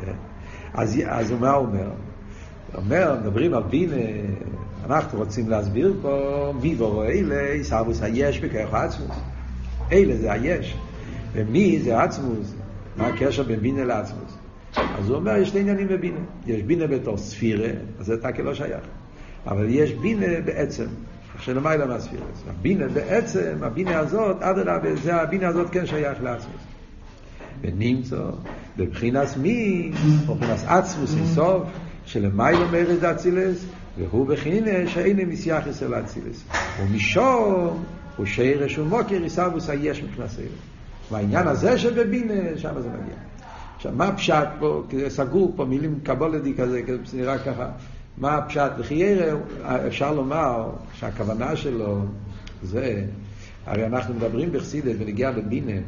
כן? 0.00 0.12
אז, 0.74 0.98
אז 1.06 1.32
מה 1.32 1.50
הוא 1.50 1.66
אומר? 1.66 1.84
הוא 2.72 2.82
אומר, 2.84 3.16
מדברים 3.20 3.54
על 3.54 3.62
בינה, 3.62 3.96
אנחנו 4.86 5.18
רוצים 5.18 5.48
להסביר 5.48 5.94
פה, 6.02 6.52
ויבו 6.60 7.04
אלה, 7.04 7.52
עיסאוויס 7.52 8.02
היש 8.02 8.40
בכרך 8.40 8.74
עצמוס. 8.74 9.16
אלה 9.92 10.16
זה 10.16 10.32
היש. 10.32 10.76
ומי 11.32 11.80
זה 11.82 12.02
עצמוס? 12.02 12.54
מה 12.96 13.06
הקשר 13.06 13.42
בין 13.42 13.60
בינה 13.60 13.84
לעצמוס? 13.84 14.36
אז 14.76 15.08
הוא 15.08 15.16
אומר, 15.16 15.36
יש 15.36 15.48
שני 15.48 15.60
עניינים 15.60 15.88
בבינה. 15.88 16.20
יש 16.46 16.62
בינה 16.62 16.86
בתור 16.86 17.16
ספירה, 17.16 17.68
אז 18.00 18.06
זה 18.06 18.22
תקל 18.22 18.42
לא 18.42 18.54
שייך. 18.54 18.84
אבל 19.46 19.66
יש 19.68 19.92
בינה 19.92 20.40
בעצם, 20.44 20.86
שלמעלה 21.38 21.86
מהספירה. 21.86 22.22
הבינה 22.48 22.88
בעצם, 22.88 23.56
הבינה 23.62 23.98
הזאת, 23.98 24.42
אדרבה, 24.42 24.96
זה 24.96 25.14
הבינה 25.14 25.48
הזאת 25.48 25.70
כן 25.70 25.86
שייך 25.86 26.22
לעצמוס. 26.22 26.62
ונמצא 27.60 28.16
בבחינס 28.76 29.36
מי, 29.36 29.90
או 30.28 30.34
בבחינס 30.34 30.64
עצמוס 30.66 31.16
אינסוף, 31.16 31.62
שלמיילו 32.06 32.68
מרז 32.72 32.98
דאצילס, 33.00 33.64
והוא 33.98 34.26
בחינה 34.26 34.86
שאין 34.86 35.28
מסייחס 35.28 35.82
אל 35.82 35.94
אצילס. 35.94 36.44
ומשום 36.80 37.84
הוא 38.16 38.26
שירש 38.26 38.78
ומוקר 38.78 39.22
עיסאוווס 39.22 39.70
היש 39.70 40.02
מבחינת 40.02 40.28
אלה. 40.38 40.48
והעניין 41.10 41.46
הזה 41.46 41.78
שבבינה, 41.78 42.34
שם 42.56 42.80
זה 42.80 42.88
מגיע. 42.88 43.14
עכשיו, 43.76 43.92
מה 43.96 44.08
הפשט 44.08 44.48
פה, 44.58 44.82
סגור 45.08 45.52
פה, 45.56 45.64
מילים 45.64 45.98
קבולדי 46.02 46.54
כזה, 46.54 46.80
זה 47.04 47.16
נראה 47.16 47.38
ככה. 47.38 47.68
מה 48.18 48.34
הפשט? 48.34 48.70
לחיירה, 48.78 49.38
אפשר 49.86 50.14
לומר 50.14 50.70
שהכוונה 50.94 51.56
שלו 51.56 52.04
זה, 52.62 53.04
הרי 53.66 53.86
אנחנו 53.86 54.14
מדברים 54.14 54.52
בחסידת 54.52 54.96
ונגיע 54.98 55.30
לבינה, 55.30 55.80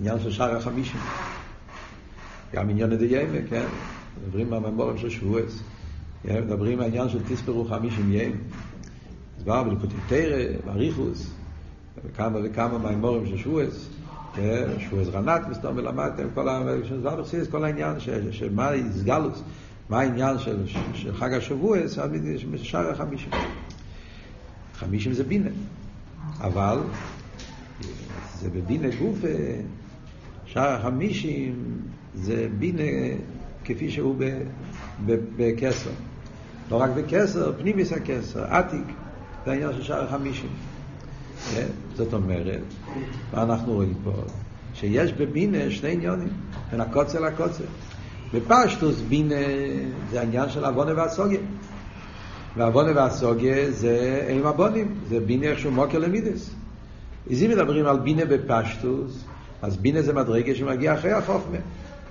עניין 0.00 0.20
של 0.20 0.30
שער 0.30 0.56
החמישים. 0.56 1.00
גם 2.54 2.70
עניין 2.70 2.92
הדיימה, 2.92 3.38
כן? 3.50 3.66
מדברים 4.22 4.50
מהממורים 4.50 4.98
של 4.98 5.10
שבועס. 5.10 5.62
מדברים 6.24 6.78
מהעניין 6.78 7.08
של 7.08 7.18
תספרו 7.28 7.64
חמישים 7.64 8.12
יים. 8.12 8.40
הסבר 9.38 9.62
בליקוטי 9.62 9.94
תרא, 10.08 10.44
באריכוס, 10.64 11.30
וכמה 12.04 12.38
וכמה 12.44 12.78
מהמורים 12.78 13.26
של 13.26 13.38
שבועס. 13.38 13.88
שבועס 14.78 15.08
רנת 15.12 15.48
מסתום 15.50 15.76
ולמדתם, 15.76 16.28
כל 17.50 17.64
העניין 17.64 18.00
של 18.30 18.54
מה 18.54 18.72
איסגלוס, 18.72 19.42
מה 19.88 20.00
העניין 20.00 20.38
של, 20.38 20.66
של 20.94 21.16
חג 21.16 21.32
השבועס, 21.32 21.98
שער 22.56 22.90
החמישים. 22.90 23.30
חמישים 24.74 25.12
זה 25.12 25.24
בינה, 25.24 25.50
אבל 26.40 26.78
זה 28.40 28.50
בבינה 28.50 28.88
גוף, 28.98 29.18
שער 30.46 30.72
החמישים 30.72 31.54
זה 32.14 32.48
בינה 32.58 33.16
כפי 33.64 33.90
שהוא 33.90 34.16
בכסר. 35.36 35.90
לא 36.70 36.76
רק 36.76 36.90
בכסר, 36.90 37.52
פנימיס 37.58 37.92
הכסר, 37.92 38.44
עתיק, 38.44 38.86
זה 39.44 39.50
העניין 39.50 39.72
של 39.72 39.82
שער 39.82 40.04
החמישים. 40.04 40.50
כן? 41.54 41.66
זאת 41.96 42.12
אומרת, 42.12 42.60
מה 43.32 43.42
אנחנו 43.42 43.72
רואים 43.72 43.94
פה? 44.04 44.12
שיש 44.74 45.12
בבינה 45.12 45.70
שני 45.70 45.92
עניונים, 45.92 46.28
בין 46.70 46.80
הקוצר 46.80 47.20
לקוצר. 47.20 47.64
בפשטוס 48.34 49.00
בינה 49.00 49.34
זה 50.10 50.20
העניין 50.20 50.48
של 50.48 50.64
עוונה 50.64 50.92
והסוגיה. 50.96 51.40
ועוונה 52.56 52.92
והסוגיה 52.94 53.70
זה 53.70 54.26
עם 54.30 54.46
הבונים, 54.46 54.94
זה 55.08 55.20
בינה 55.20 55.46
איכשהו 55.46 55.70
מוקר 55.70 55.98
למידס. 55.98 56.50
אז 57.30 57.42
אם 57.42 57.50
מדברים 57.50 57.86
על 57.86 57.98
בינה 57.98 58.24
בפשטוס, 58.24 59.24
אז 59.62 59.76
בינה 59.76 60.02
זה 60.02 60.12
מדרגה 60.12 60.54
שמגיע 60.54 60.94
אחרי 60.94 61.12
החוכמה. 61.12 61.58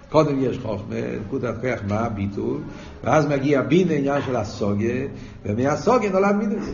קודם 0.10 0.44
יש 0.44 0.58
חוכמה, 0.58 0.96
נקודת 1.22 1.56
כוח 1.62 1.80
מה 1.88 2.00
הביטול, 2.00 2.62
ואז 3.04 3.26
מגיע 3.26 3.62
בינה 3.62 3.94
עניין 3.94 4.22
של 4.22 4.36
הסוגיה, 4.36 5.08
ומהסוגיה 5.46 6.12
נולד 6.12 6.36
מידס. 6.36 6.74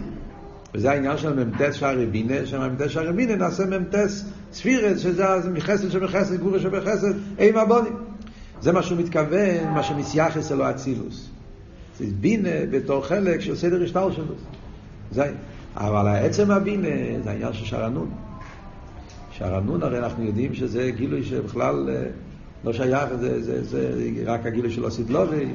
וזה 0.73 0.91
העניין 0.91 1.17
של 1.17 1.43
ממתס 1.43 1.75
שערי 1.75 2.05
בינה, 2.05 2.45
שממתס 2.45 2.91
שערי 2.91 3.13
בינה 3.13 3.35
נעשה 3.35 3.65
ממתס 3.65 4.25
ספירס, 4.53 4.99
שזה 4.99 5.49
מחסד 5.53 5.89
שבחסד, 5.89 6.39
גבורה 6.39 6.59
שבחסד, 6.59 7.13
עם 7.39 7.57
הבונים. 7.57 8.08
זה 8.61 8.71
מה 8.71 8.83
שהוא 8.83 8.97
מתכוון, 8.97 9.73
מה 9.73 9.83
שמסייחס 9.83 10.51
אלו 10.51 10.69
אצילוס. 10.69 11.29
זה 11.99 12.05
בינה 12.19 12.65
בתור 12.71 13.05
חלק 13.05 13.41
של 13.41 13.55
סדר 13.55 13.83
השטר 13.83 14.11
שלו. 14.11 14.33
זה, 15.11 15.31
אבל 15.75 16.07
עצם 16.07 16.51
הבינה 16.51 16.87
זה 17.23 17.29
העניין 17.29 17.53
של 17.53 17.65
שרנון. 17.65 18.11
שרנון 19.31 19.83
הרי 19.83 19.99
אנחנו 19.99 20.25
יודעים 20.25 20.53
שזה 20.53 20.91
גילוי 20.95 21.23
שבכלל 21.23 21.89
אה, 21.89 22.03
לא 22.63 22.73
שייך, 22.73 23.13
זה, 23.19 23.43
זה, 23.43 23.63
זה, 23.63 23.97
זה 23.97 24.09
רק 24.25 24.45
הגילוי 24.45 24.71
של 24.71 24.85
אוסידלובי, 24.85 25.45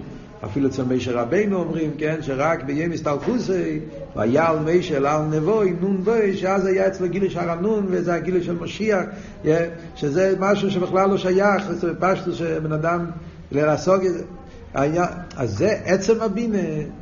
אפילו 0.45 0.69
אצל 0.69 0.85
מישר 0.85 1.19
רבינו 1.19 1.59
אומרים, 1.59 1.91
כן, 1.99 2.17
שרק 2.21 2.63
ביום 2.63 2.93
הסתלקוסי, 2.93 3.81
והיה 4.17 4.51
על 4.51 4.59
מישר 4.59 5.07
על 5.07 5.23
נבוי, 5.23 5.75
נון 5.81 6.05
בוי, 6.05 6.37
שאז 6.37 6.67
היה 6.67 6.87
אצלו 6.87 7.09
גילוי 7.09 7.31
של 7.31 7.39
הרנון, 7.39 7.87
וזה 7.89 8.15
הגילוי 8.15 8.43
של 8.43 8.57
משיח, 8.61 9.03
שזה 9.97 10.35
משהו 10.39 10.71
שבכלל 10.71 11.11
לא 11.11 11.19
שייך, 11.19 11.71
זה 11.71 11.93
פשטו 12.01 12.33
שבן 12.35 12.73
אדם, 12.73 13.07
לעסוק 13.53 14.03
את 14.05 14.13
זה. 14.13 14.25
אז 15.37 15.59
זה 15.59 15.81
עצם 15.85 16.21
הבינה, 16.21 16.59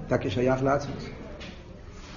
אתה 0.06 0.18
כשייך 0.18 0.62
לעצמך. 0.62 1.02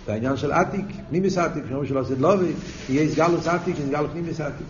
זה 0.06 0.14
העניין 0.14 0.38
של 0.38 0.52
עתיק, 0.52 0.86
פנימיס 1.10 1.38
עתיק, 1.38 1.64
כמו 1.70 1.86
שלא 1.86 2.00
עשית 2.00 2.20
לובי, 2.20 2.52
יהיה 2.90 3.10
סגלוס 3.10 3.48
עתיק, 3.48 3.76
סגלוס 3.88 4.12
פנימיס 4.12 4.42
עתיק. 4.42 4.68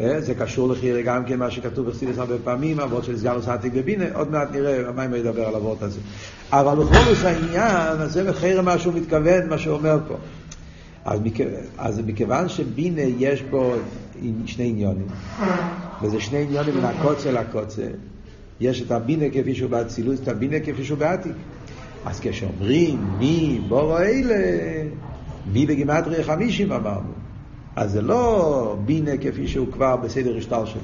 זה 0.00 0.34
קשור 0.34 0.68
לחירה 0.68 1.02
גם 1.02 1.24
כן 1.24 1.38
מה 1.38 1.50
שכתוב 1.50 1.88
בחסידס 1.88 2.18
הרבה 2.18 2.34
פעמים, 2.44 2.80
אבות 2.80 3.04
של 3.04 3.18
סגלוס 3.18 3.48
עתיק 3.48 3.72
ובינה, 3.76 4.04
עוד 4.14 4.30
מעט 4.30 4.48
נראה 4.52 4.92
מה 4.92 5.04
אם 5.04 5.14
ידבר 5.14 5.48
על 5.48 5.54
אבות 5.54 5.82
הזה. 5.82 6.00
אבל 6.50 6.84
בכל 6.84 7.26
העניין, 7.26 8.00
אז 8.00 8.12
זה 8.12 8.22
לחירה 8.22 8.62
מה 8.62 8.78
שהוא 8.78 8.94
מתכוון, 8.94 9.48
מה 9.48 9.58
שהוא 9.58 9.74
אומר 9.74 9.98
פה. 10.08 10.16
אז, 11.04 11.20
מכ... 11.20 11.40
אז 11.78 12.00
מכיוון 12.06 12.48
שבינה 12.48 13.02
יש 13.02 13.42
בו 13.42 13.74
שני 14.46 14.68
עניונים, 14.68 15.06
וזה 16.02 16.20
שני 16.20 16.42
עניונים 16.42 16.74
בין 16.74 16.84
הקוצה 16.84 17.32
לקוצה, 17.32 17.86
יש 18.60 18.82
את 18.82 18.90
הבינה 18.90 19.24
כפי 19.32 19.54
שהוא 19.54 19.70
באצילות, 19.70 20.22
את 20.22 20.28
הבינה 20.28 20.60
כפי 20.60 20.84
שהוא 20.84 20.98
בעתיק. 20.98 21.32
אז 22.04 22.20
כשאומרים 22.20 22.98
מי 23.18 23.60
בורו 23.68 23.98
אלה, 23.98 24.36
מי 25.52 25.66
בגימטריה 25.66 26.24
חמישים 26.24 26.72
אמרנו. 26.72 27.19
אז 27.76 27.92
זה 27.92 28.02
לא 28.02 28.76
בינה 28.84 29.16
כפי 29.16 29.48
שהוא 29.48 29.66
כבר 29.72 29.96
בסדר 29.96 30.36
השטר 30.36 30.64
שלו. 30.64 30.80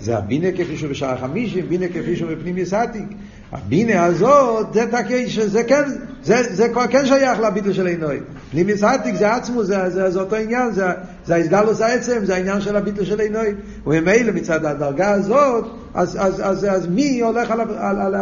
זה 0.00 0.18
הבינה 0.18 0.52
כפי 0.52 0.76
שהוא 0.76 0.90
בשער 0.90 1.18
חמישים, 1.18 1.68
בינה 1.68 1.88
כפי 1.88 2.16
שהוא 2.16 2.30
בפנים 2.30 2.58
יסעתיק. 2.58 3.08
הבינה 3.52 4.04
הזאת, 4.04 4.72
זה 4.72 4.84
תקי, 4.90 5.28
שזה 5.28 5.64
כן, 5.64 5.82
זה, 6.22 6.54
זה 6.54 6.68
כן 6.90 7.06
שייך 7.06 7.40
לביטל 7.40 7.72
של 7.72 7.86
עינוי. 7.86 8.20
פנים 8.50 8.68
יסעתיק 8.68 9.14
זה 9.14 9.34
עצמו, 9.34 9.64
זה, 9.64 9.90
זה, 9.90 10.10
זה 10.10 10.20
אותו 10.20 10.36
עניין, 10.36 10.72
זה, 10.72 10.86
זה 11.26 11.34
ההסגלוס 11.34 11.80
העצם, 11.80 12.24
זה 12.24 12.34
העניין 12.34 12.60
של 12.60 12.76
הביטל 12.76 13.04
של 13.04 13.20
עינוי. 13.20 13.54
וממילא 13.86 14.32
מצד 14.32 14.64
הדרגה 14.64 15.10
הזאת, 15.10 15.64
אז, 15.94 16.16
אז, 16.20 16.40
אז, 16.44 16.66
אז, 16.70 16.86
מי 16.86 17.20
הולך 17.20 17.50
על, 17.50 17.60
על, 17.60 18.00
על, 18.00 18.14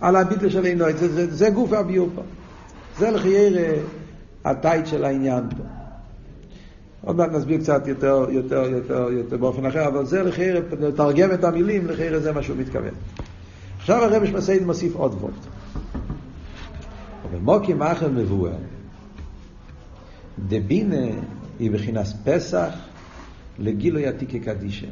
על 0.00 0.16
הביטל 0.16 0.48
של 0.48 0.64
עינוי? 0.64 0.92
זה, 0.92 1.08
זה, 1.08 1.34
זה 1.36 1.50
גוף 1.50 1.72
הביור 1.72 2.08
פה. 2.14 2.22
זה 2.98 3.10
לחייר 3.10 3.58
הטייט 4.44 4.86
של 4.86 5.04
העניין 5.04 5.44
פה. 5.56 5.79
עוד 7.04 7.16
מעט 7.16 7.30
נסביר 7.30 7.58
קצת 7.58 7.86
יותר, 7.86 8.26
יותר, 8.30 8.62
יותר, 8.62 9.08
יותר 9.10 9.36
באופן 9.36 9.66
אחר, 9.66 9.88
אבל 9.88 10.06
זה 10.06 10.22
לחיר, 10.22 10.64
לתרגם 10.80 11.32
את 11.32 11.44
המילים, 11.44 11.86
לחיר 11.86 12.20
זה 12.20 12.32
מה 12.32 12.42
שהוא 12.42 12.56
מתכוון. 12.56 12.94
עכשיו 13.78 14.04
הרב 14.04 14.22
מסעיד 14.36 14.62
מוסיף 14.62 14.94
עוד 14.94 15.14
וורט. 15.14 15.46
ומוקי 17.32 17.74
מאחר 17.74 18.08
מבואר, 18.08 18.56
דבינה 20.48 21.06
היא 21.58 21.70
בכינס 21.70 22.14
פסח 22.24 22.74
לגילוי 23.58 24.06
עתיקי 24.06 24.40
קדישה. 24.40 24.86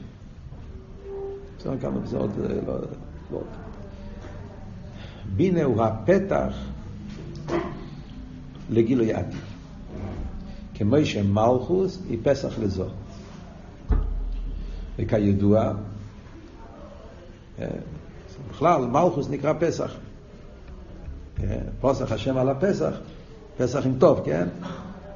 בסדר 1.58 1.78
כמה 1.78 2.06
זה 2.06 2.16
עוד 2.16 2.30
לא, 2.66 2.78
לא. 3.32 3.42
בינה 5.36 5.62
הוא 5.62 5.82
הפתח 5.82 6.54
לגילוי 8.70 9.12
עתיק. 9.12 9.47
כמו 10.78 10.96
שמלכוס 11.04 11.98
היא 12.08 12.18
פסח 12.22 12.58
לזו. 12.58 12.84
וכידוע, 14.98 15.72
אה, 17.58 17.66
בכלל 18.50 18.86
מלכוס 18.86 19.28
נקרא 19.30 19.52
פסח. 19.60 19.94
אה, 21.42 21.56
פוסח 21.80 22.12
השם 22.12 22.36
על 22.36 22.48
הפסח, 22.48 22.92
פסח 23.56 23.86
עם 23.86 23.94
טוב, 23.98 24.20
כן? 24.24 24.48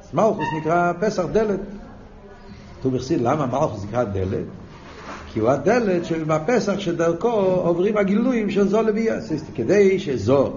אז 0.03 0.13
מלכוס 0.13 0.47
נקרא 0.61 0.93
פסח 0.99 1.23
דלת. 1.31 1.59
כתוב 2.79 2.95
בחסיד, 2.95 3.21
למה 3.21 3.45
מלכוס 3.45 3.83
נקרא 3.83 4.03
דלת? 4.03 4.45
כי 5.33 5.39
הוא 5.39 5.49
הדלת 5.49 6.05
של 6.05 6.31
הפסח 6.31 6.79
שדרכו 6.79 7.29
עוברים 7.63 7.97
הגילויים 7.97 8.49
של 8.49 8.67
זו 8.67 8.81
לביאס. 8.81 9.31
כדי 9.55 9.99
שזו 9.99 10.53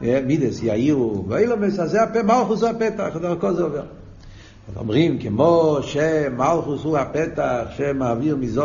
מידס 0.00 0.62
יאירו, 0.62 1.24
ואילומס, 1.28 1.78
אז 1.78 1.90
זה 1.90 2.02
הפה, 2.02 2.22
מלכוס 2.22 2.62
הוא 2.62 2.70
הפתח, 2.70 3.16
דרכו 3.20 3.54
זה 3.54 3.62
עובר. 3.62 3.99
אז 4.68 4.76
אומרים, 4.76 5.18
כמו 5.18 5.78
שמלכוס 5.82 6.84
הוא 6.84 6.98
הפתח 6.98 7.64
שמעביר 7.76 8.36
מזו 8.36 8.64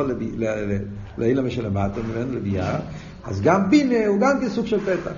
לאילומס 1.18 1.52
שלמטה, 1.52 2.00
ממנו 2.02 2.36
לביאה, 2.36 2.80
אז 3.24 3.42
גם 3.42 3.70
בינה 3.70 4.08
הוא 4.08 4.20
גם 4.20 4.40
כסוג 4.46 4.66
של 4.66 4.80
פתח. 4.80 5.12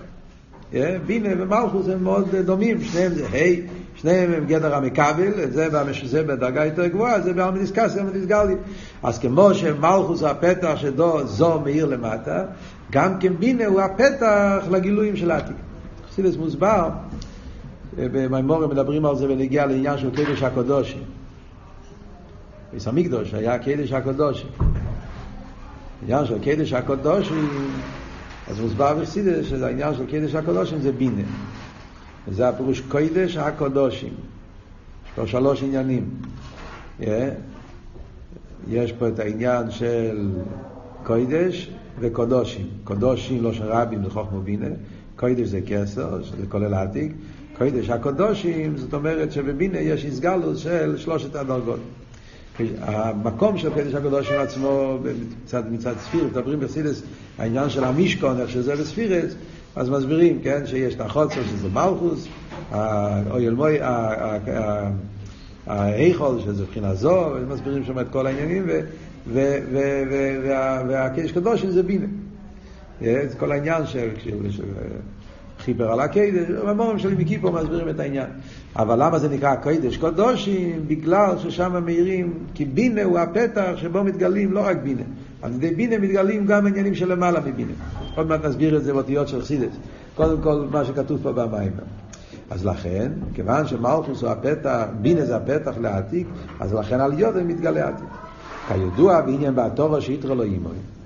בינה 1.05 1.29
ומלכוס 1.37 1.87
הם 1.89 2.03
מאוד 2.03 2.35
דומים, 2.35 2.81
שניהם 2.81 3.13
זה 3.13 3.25
ה', 3.25 3.77
שניהם 3.95 4.33
הם 4.33 4.45
גדר 4.45 4.75
המקבל, 4.75 5.51
זה, 5.51 5.67
זה 6.03 6.23
בדרגה 6.23 6.65
יותר 6.65 6.87
גבוהה, 6.87 7.21
זה 7.21 7.33
באלמדיסקסיה, 7.33 8.01
אלמדיסגלי. 8.01 8.55
אז 9.03 9.19
כמו 9.19 9.53
שמלכוס 9.53 10.23
הפתח 10.23 10.73
שדו 10.75 11.27
זו 11.27 11.59
מאיר 11.59 11.85
למטה, 11.85 12.43
גם 12.91 13.19
כן 13.19 13.33
בינה 13.33 13.65
הוא 13.65 13.81
הפתח 13.81 14.63
לגילויים 14.71 15.15
של 15.15 15.31
העתיק. 15.31 15.55
חסידס 16.09 16.37
מוסבר, 16.37 16.89
במימורים 17.97 18.69
מדברים 18.69 19.05
על 19.05 19.15
זה 19.15 19.25
ונגיע 19.29 19.65
לעניין 19.65 19.97
של 19.97 20.15
קדש 20.15 20.43
הקודשים. 20.43 21.03
ביס 22.73 22.87
המקדוש 22.87 23.33
היה 23.33 23.59
קדש 23.59 23.91
הקודשים. 23.91 24.49
עניין 26.03 26.25
של 26.25 26.39
קדש 26.39 26.73
הקודשים, 26.73 27.49
אז 28.47 28.59
מוסבר 28.59 28.93
בחסידס 28.93 29.45
שזה 29.45 29.67
העניין 29.67 29.93
של 29.93 30.05
קדש 30.05 30.35
הקודשים 30.35 30.81
זה 30.81 30.91
בינה. 30.91 31.23
וזה 32.27 32.49
הפירוש 32.49 32.81
קודש 32.81 33.37
הקודשים. 33.37 34.13
יש 35.05 35.11
פה 35.15 35.27
שלוש 35.27 35.63
עניינים. 35.63 36.09
יש 38.67 38.91
פה 38.91 39.07
את 39.07 39.19
העניין 39.19 39.71
של 39.71 40.29
קודש 41.03 41.69
וקודושים. 41.99 42.67
קודושים 42.83 43.43
לא 43.43 43.53
של 43.53 43.63
רבים 43.63 44.03
זה 44.03 44.09
חוכמה 44.09 44.39
בינה, 44.39 44.67
קודש 45.15 45.47
זה 45.47 45.59
כסר, 45.67 46.23
שזה 46.23 46.47
כולל 46.49 46.73
העתיק. 46.73 47.11
קודש 47.57 47.89
הקודושים, 47.89 48.77
זאת 48.77 48.93
אומרת 48.93 49.31
שבבינה 49.31 49.79
יש 49.79 50.05
הסגלות 50.05 50.57
של 50.57 50.97
שלושת 50.97 51.35
הדרגות. 51.35 51.79
המקום 52.79 53.57
של 53.57 53.69
קודש 53.69 53.93
הקודשים 53.93 54.39
עצמו 54.39 54.97
מצד, 55.43 55.63
מצד 55.71 55.93
ספיר, 55.99 56.23
מדברים 56.23 56.59
בחסידס, 56.59 57.01
העניין 57.37 57.69
של 57.69 57.83
המשכון, 57.83 58.39
איך 58.39 58.49
שזה 58.49 58.75
בספירס, 58.75 59.35
אז 59.75 59.89
מסבירים, 59.89 60.41
כן, 60.41 60.65
שיש 60.65 60.95
את 60.95 61.01
החוצר 61.01 61.43
שזה 61.43 61.67
מלכוס, 61.73 62.27
האויל 62.71 63.53
מוי, 63.53 63.77
ההיכול 65.67 66.39
שזה 66.41 66.63
מבחינה 66.63 66.95
זו, 66.95 67.31
ומסבירים 67.35 67.85
שם 67.85 67.99
את 67.99 68.05
כל 68.11 68.27
העניינים, 68.27 68.67
והקדש 70.87 71.31
קדושים 71.31 71.71
זה 71.71 71.83
בינה. 71.83 72.07
זה 73.01 73.35
כל 73.37 73.51
העניין 73.51 73.87
של 73.87 74.09
חיבר 75.67 75.91
על 75.91 75.99
הקדש, 75.99 76.49
המורים 76.67 76.99
שלי 76.99 77.15
מקיפו 77.15 77.51
מסבירים 77.51 77.89
את 77.89 77.99
העניין. 77.99 78.27
אבל 78.75 79.05
למה 79.05 79.19
זה 79.19 79.29
נקרא 79.29 79.55
קדש 79.55 79.97
קדושים? 79.97 80.83
בגלל 80.87 81.37
ששם 81.37 81.83
מאירים, 81.85 82.33
כי 82.53 82.65
בינה 82.65 83.03
הוא 83.03 83.19
הפתח 83.19 83.71
שבו 83.75 84.03
מתגלים 84.03 84.51
לא 84.51 84.61
רק 84.65 84.77
בינה. 84.77 85.01
על 85.41 85.53
ידי 85.53 85.75
בינה 85.75 85.97
מתגלים 85.97 86.45
גם 86.45 86.67
עניינים 86.67 86.95
של 86.95 87.11
למעלה 87.11 87.39
מבינה. 87.39 87.71
עוד 88.15 88.27
מעט 88.27 88.45
נסביר 88.45 88.77
את 88.77 88.83
זה 88.83 88.93
באותיות 88.93 89.27
של 89.27 89.41
חידס. 89.41 89.75
קודם 90.15 90.41
כל 90.41 90.65
מה 90.71 90.85
שכתוב 90.85 91.19
פה 91.23 91.31
במים. 91.31 91.71
אז 92.49 92.65
לכן, 92.65 93.11
כיוון 93.33 93.67
שמלכוס 93.67 94.21
הוא 94.21 94.29
הפתח, 94.29 94.85
בינה 95.01 95.25
זה 95.25 95.35
הפתח 95.35 95.77
לעתיק, 95.81 96.27
אז 96.59 96.73
לכן 96.73 96.99
על 96.99 97.19
יודם 97.19 97.47
מתגלה 97.47 97.87
עתיק. 97.87 98.09
כידוע 98.67 99.21
בעניין 99.21 99.55
בעתורו 99.55 100.01
שיתרו 100.01 100.35
לו 100.35 100.43
אימוי. 100.43 100.96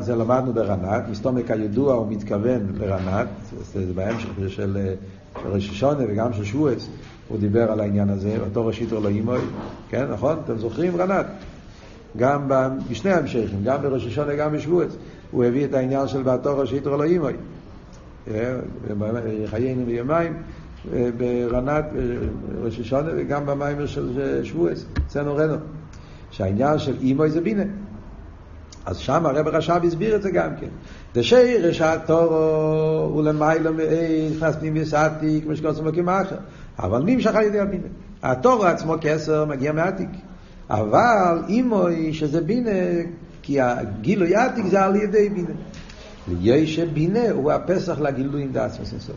זה 0.00 0.16
למדנו 0.16 0.52
ברנת, 0.52 1.02
מסתומק 1.10 1.50
הידוע 1.50 1.94
הוא 1.94 2.06
מתכוון 2.10 2.60
לרנת, 2.80 3.26
זה 3.72 3.92
בהמשך 3.94 4.28
של, 4.36 4.48
של 4.48 4.94
ראש 5.44 5.70
השונה 5.70 6.04
וגם 6.08 6.32
של 6.32 6.44
שבועס, 6.44 6.88
הוא 7.28 7.38
דיבר 7.38 7.72
על 7.72 7.80
העניין 7.80 8.08
הזה, 8.08 8.36
אותו 8.40 8.66
ראשית 8.66 8.88
אימוי, 9.08 9.40
כן, 9.88 10.06
נכון? 10.12 10.36
אתם 10.44 10.58
זוכרים 10.58 10.96
רנת? 10.96 11.26
גם 12.16 12.48
בשני 12.90 13.12
המשכים, 13.12 13.64
גם 13.64 13.82
בראש 13.82 14.06
השונה 14.06 14.32
וגם 14.34 14.52
בשבועס, 14.52 14.96
הוא 15.30 15.44
הביא 15.44 15.64
את 15.64 15.74
העניין 15.74 16.08
של 16.08 16.22
באתו 16.22 16.58
ראשית 16.58 16.86
לא 16.86 17.04
אימוי. 17.04 17.32
חיינו 19.46 19.86
ביומיים, 19.86 20.32
ברנת, 21.16 21.84
ראש 22.62 22.80
השונה 22.80 23.10
וגם 23.16 23.46
במים 23.46 23.86
של 23.86 24.40
שבועס, 24.44 24.84
אצלנו 25.06 25.36
רנו. 25.36 25.56
שהעניין 26.30 26.78
של 26.78 26.96
אימוי 27.00 27.30
זה 27.30 27.40
בינה. 27.40 27.62
אז 28.86 28.98
שם 28.98 29.26
הרב 29.26 29.48
רש"ב 29.48 29.84
הסביר 29.84 30.16
את 30.16 30.22
זה 30.22 30.30
גם 30.30 30.50
כן. 30.60 30.66
דשירש 31.14 31.80
התורו 31.80 33.10
הוא 33.12 33.24
למיילו 33.24 33.72
מאין, 33.74 34.32
נכנס 34.36 34.56
פנימיוס 34.56 34.94
עתיק, 34.94 35.44
כמו 35.44 35.56
שקוראים 35.56 35.84
מקים 35.84 36.08
אחר. 36.08 36.36
אבל 36.78 37.02
נמשך 37.02 37.34
על 37.34 37.42
ידי 37.42 37.60
הבינה. 37.60 37.86
התורו 38.22 38.64
עצמו 38.64 38.94
כסר 39.00 39.44
מגיע 39.44 39.72
מעתיק. 39.72 40.08
אבל 40.70 41.42
אימוי 41.48 42.14
שזה 42.14 42.40
בינה, 42.40 42.70
כי 43.42 43.60
הגילוי 43.60 44.34
עתיק 44.34 44.66
זה 44.66 44.84
על 44.84 44.96
ידי 44.96 45.28
בינה. 45.28 45.54
ויש 46.28 46.78
בינה 46.78 47.30
הוא 47.30 47.52
הפסח 47.52 48.00
לגילויים 48.00 48.52
דעצמוס 48.52 48.92
אינסוף. 48.92 49.16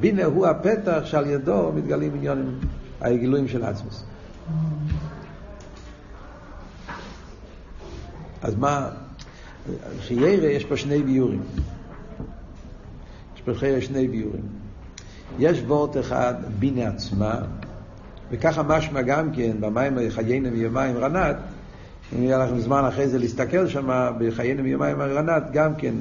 בינה 0.00 0.24
הוא 0.24 0.46
הפתח 0.46 1.00
שעל 1.04 1.26
ידו 1.26 1.72
מתגלים 1.74 2.14
עניונים, 2.14 2.58
הגילויים 3.00 3.48
של 3.48 3.64
עצמוס. 3.64 4.04
אז 8.42 8.54
מה, 8.54 8.88
חיירה 10.00 10.46
יש 10.46 10.64
פה 10.64 10.76
שני 10.76 11.02
ביורים. 11.02 11.42
יש 13.36 13.40
פה 13.40 13.54
חיירה 13.54 13.80
שני 13.80 14.08
ביורים. 14.08 14.42
יש 15.38 15.62
וורט 15.66 15.96
אחד, 15.96 16.34
בינה 16.58 16.88
עצמה, 16.88 17.34
וככה 18.30 18.62
משמע 18.62 19.02
גם 19.02 19.32
כן, 19.32 19.56
במים 19.60 19.98
חיינו 20.08 20.50
מיומיים 20.50 20.96
רנת, 20.96 21.36
אם 22.16 22.22
יהיה 22.22 22.38
לכם 22.38 22.58
זמן 22.58 22.84
אחרי 22.84 23.08
זה 23.08 23.18
להסתכל 23.18 23.68
שם, 23.68 24.10
בחיינו 24.18 24.62
מיומיים 24.62 25.00
רנת, 25.00 25.42
גם 25.52 25.74
כן, 25.74 25.94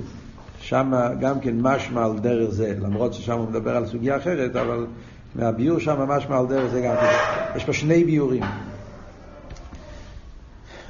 שם 0.59 0.93
גם 1.19 1.39
כן 1.39 1.55
משמע 1.61 2.05
על 2.05 2.19
דרך 2.19 2.49
זה, 2.49 2.75
למרות 2.81 3.13
ששם 3.13 3.37
הוא 3.37 3.49
מדבר 3.49 3.75
על 3.75 3.85
סוגיה 3.85 4.17
אחרת, 4.17 4.55
אבל 4.55 4.85
מהביור 5.35 5.79
שם 5.79 6.01
משמע 6.07 6.37
על 6.37 6.47
דרך 6.47 6.71
זה 6.71 6.81
גם 6.81 6.95
כן. 6.95 7.55
יש 7.55 7.65
פה 7.65 7.73
שני 7.73 8.03
ביורים. 8.03 8.43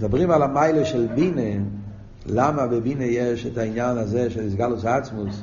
מדברים 0.02 0.32
על 0.32 0.44
המיילה 0.44 0.86
של 0.86 1.08
בינה, 1.16 1.66
למה 2.26 2.68
בבינה 2.68 3.04
יש 3.04 3.46
את 3.46 3.58
העניין 3.58 3.98
הזה 3.98 4.30
של 4.30 4.48
הסגלוס 4.48 4.86
העצמוס, 4.86 5.42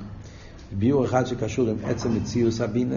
ביור 0.79 1.05
אחד 1.05 1.25
שקשור 1.25 1.69
עם 1.69 1.77
עצם 1.85 2.15
מציאוס 2.15 2.61
הבינה, 2.61 2.97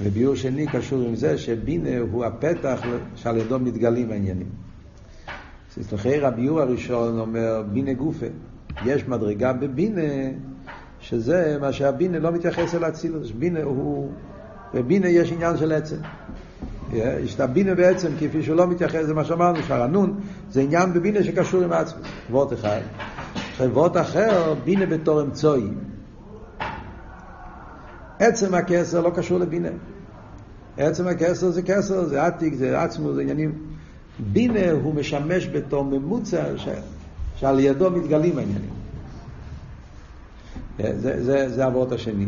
וביור 0.00 0.34
שני 0.34 0.66
קשור 0.66 1.02
עם 1.08 1.14
זה 1.14 1.38
שבינה 1.38 1.98
הוא 2.10 2.24
הפתח 2.24 2.80
שעל 3.16 3.36
ידו 3.36 3.58
מתגלים 3.58 4.10
העניינים. 4.10 4.48
לכן 5.92 6.20
הביור 6.22 6.60
הראשון 6.60 7.18
אומר 7.18 7.62
בינה 7.72 7.92
גופה. 7.92 8.26
יש 8.86 9.08
מדרגה 9.08 9.52
בבינה 9.52 10.30
שזה 11.00 11.56
מה 11.60 11.72
שהבינה 11.72 12.18
לא 12.18 12.32
מתייחס 12.32 12.74
אל 12.74 12.88
אצילוס. 12.88 13.30
בינה 13.30 13.62
הוא, 13.62 14.10
בבינה 14.74 15.08
יש 15.08 15.32
עניין 15.32 15.56
של 15.56 15.72
עצם. 15.72 15.96
הבינה 17.38 17.74
בעצם, 17.74 18.08
כפי 18.20 18.42
שהוא 18.42 18.56
לא 18.56 18.66
מתייחס 18.66 19.08
למה 19.08 19.24
שאמרנו, 19.24 19.62
שהרנון 19.62 20.20
זה 20.50 20.60
עניין 20.60 20.92
בבינה 20.92 21.24
שקשור 21.24 21.62
עם 21.62 21.72
עצמי. 21.72 22.02
וורט 22.30 22.52
אחד. 22.52 22.80
וורט 23.60 23.96
אחר, 23.96 24.54
בינה 24.64 24.86
בתור 24.86 25.22
אמצעי. 25.22 25.68
עצם 28.18 28.54
הכסר 28.54 29.00
לא 29.00 29.10
קשור 29.10 29.38
לבינה. 29.38 29.68
עצם 30.76 31.06
הכסר 31.06 31.50
זה 31.50 31.62
כסר, 31.62 32.04
זה 32.04 32.26
עתיק, 32.26 32.54
זה 32.54 32.82
עצמו, 32.82 33.14
זה 33.14 33.20
עניינים. 33.20 33.52
בינה 34.32 34.70
הוא 34.70 34.94
משמש 34.94 35.48
בתור 35.48 35.84
ממוצע 35.84 36.44
ש... 36.56 36.68
שעל 37.36 37.60
ידו 37.60 37.90
מתגלים 37.90 38.38
העניינים. 38.38 38.70
זה, 40.78 41.24
זה, 41.24 41.48
זה 41.48 41.64
הוורט 41.64 41.92
השני. 41.92 42.26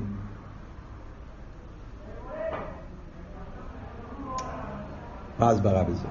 מה 5.40 5.46
ההסברה 5.46 5.85
בזה? 5.85 6.09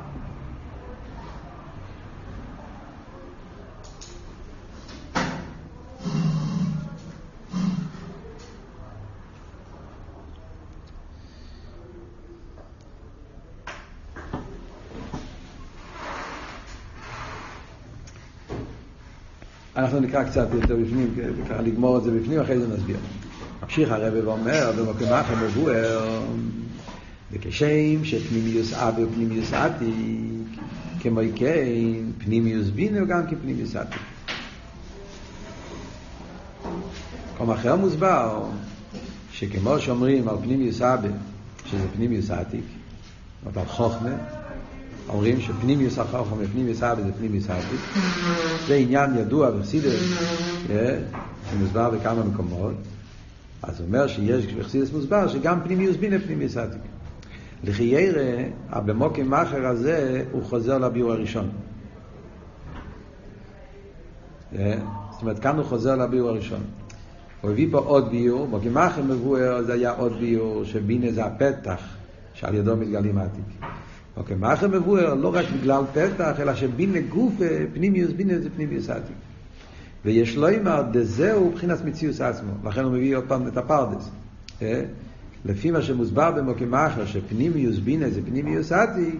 אנחנו 19.75 19.99
נקרא 19.99 20.23
קצת 20.23 20.47
יותר 20.53 20.75
בפנים, 20.75 21.15
ככה 21.49 21.61
לגמור 21.61 21.97
את 21.97 22.03
זה 22.03 22.11
בפנים, 22.11 22.39
אחרי 22.39 22.59
זה 22.59 22.67
נסביר. 22.67 22.97
ממשיך 23.63 23.91
הרב 23.91 24.13
ואומר, 24.25 24.71
במקום 24.77 25.07
אחר 25.07 25.35
מבואר, 25.45 26.21
וכשם 27.31 28.05
שפנימיוס 28.05 28.73
אבי 28.73 29.03
ופנימיוס 29.03 29.53
עתיק, 29.53 30.59
כמו 30.99 31.21
כן, 31.35 31.65
פנימיוס 32.17 32.67
בינו 32.67 33.07
גם 33.07 33.21
כפנימיוס 33.27 33.75
עתיק. 33.75 34.01
במקום 37.39 37.51
אחר 37.51 37.75
מוסבר 37.75 38.43
שכמו 39.31 39.79
שאומרים 39.79 40.29
על 40.29 40.35
פנימיוס 40.43 40.81
אבא, 40.81 41.09
שזה 41.65 41.87
פנימיוס 41.95 42.31
עתיק, 42.31 42.65
או 43.45 43.59
על 43.59 43.65
חוכמה, 43.65 44.15
אומרים 45.09 45.41
שפנימיוס 45.41 45.99
החוכמה 45.99 46.37
ופנימיוס 46.39 46.83
אבא 46.83 47.03
זה 47.03 47.11
פנימיוס 47.13 47.49
עתיק. 47.49 47.79
זה 48.67 48.75
עניין 48.75 49.17
ידוע 49.17 49.51
בחסידס, 49.51 49.99
שמוסבר 51.51 51.89
בכמה 51.89 52.23
מקומות. 52.23 52.73
אז 53.63 53.79
הוא 53.79 53.87
אומר 53.87 54.07
שיש 54.07 54.45
בחסידס 54.45 54.91
מוסבר 54.91 55.27
שגם 55.27 55.59
פנימיוס 55.63 55.95
בינה 55.95 56.19
פנימיוס 56.19 56.57
עתיק. 56.57 56.81
לכי 57.63 57.83
ירא, 57.83 58.43
במוקם 58.85 59.27
מאחר 59.27 59.65
הזה 59.65 60.23
הוא 60.31 60.43
חוזר 60.43 60.77
לביור 60.77 61.11
הראשון. 61.11 61.49
זאת 64.51 65.21
אומרת, 65.21 65.39
כאן 65.39 65.57
הוא 65.57 65.65
חוזר 65.65 65.95
לביור 65.95 66.29
הראשון. 66.29 66.61
הוא 67.41 67.51
הביא 67.51 67.67
פה 67.71 67.77
עוד 67.77 68.09
ביור, 68.09 68.47
בגימחם 68.47 69.07
מבואר 69.07 69.63
זה 69.63 69.73
היה 69.73 69.91
עוד 69.91 70.19
ביור, 70.19 70.63
שבינה 70.63 71.11
זה 71.11 71.25
הפתח 71.25 71.81
שעל 72.33 72.55
ידו 72.55 72.77
מתגלים 72.77 73.17
העתיק. 73.17 73.65
בגימחם 74.17 74.71
מבואר 74.71 75.13
לא 75.13 75.35
רק 75.35 75.45
בגלל 75.61 75.83
פתח, 75.93 76.39
אלא 76.39 76.55
שבינה 76.55 76.99
גוף, 76.99 77.33
פנימיוס 77.73 78.11
בינה 78.11 78.39
זה 78.39 78.49
פנימיוס 78.49 78.89
העתיק. 78.89 79.15
ויש 80.05 80.37
לו 80.37 80.47
אמר, 80.49 80.83
דזהו 80.91 81.49
מבחינת 81.49 81.85
מציאוס 81.85 82.21
עצמו. 82.21 82.51
לכן 82.63 82.83
הוא 82.83 82.91
מביא 82.91 83.15
עוד 83.15 83.23
פעם 83.27 83.47
את 83.47 83.57
הפרדס. 83.57 84.09
לפי 85.45 85.71
מה 85.71 85.81
שמוסבר 85.81 86.31
במוקים 86.31 86.73
אחר, 86.73 87.05
שפנימיוס 87.05 87.77
בינה 87.77 88.09
זה 88.09 88.21
פנימיוס 88.25 88.71
עתיק, 88.71 89.15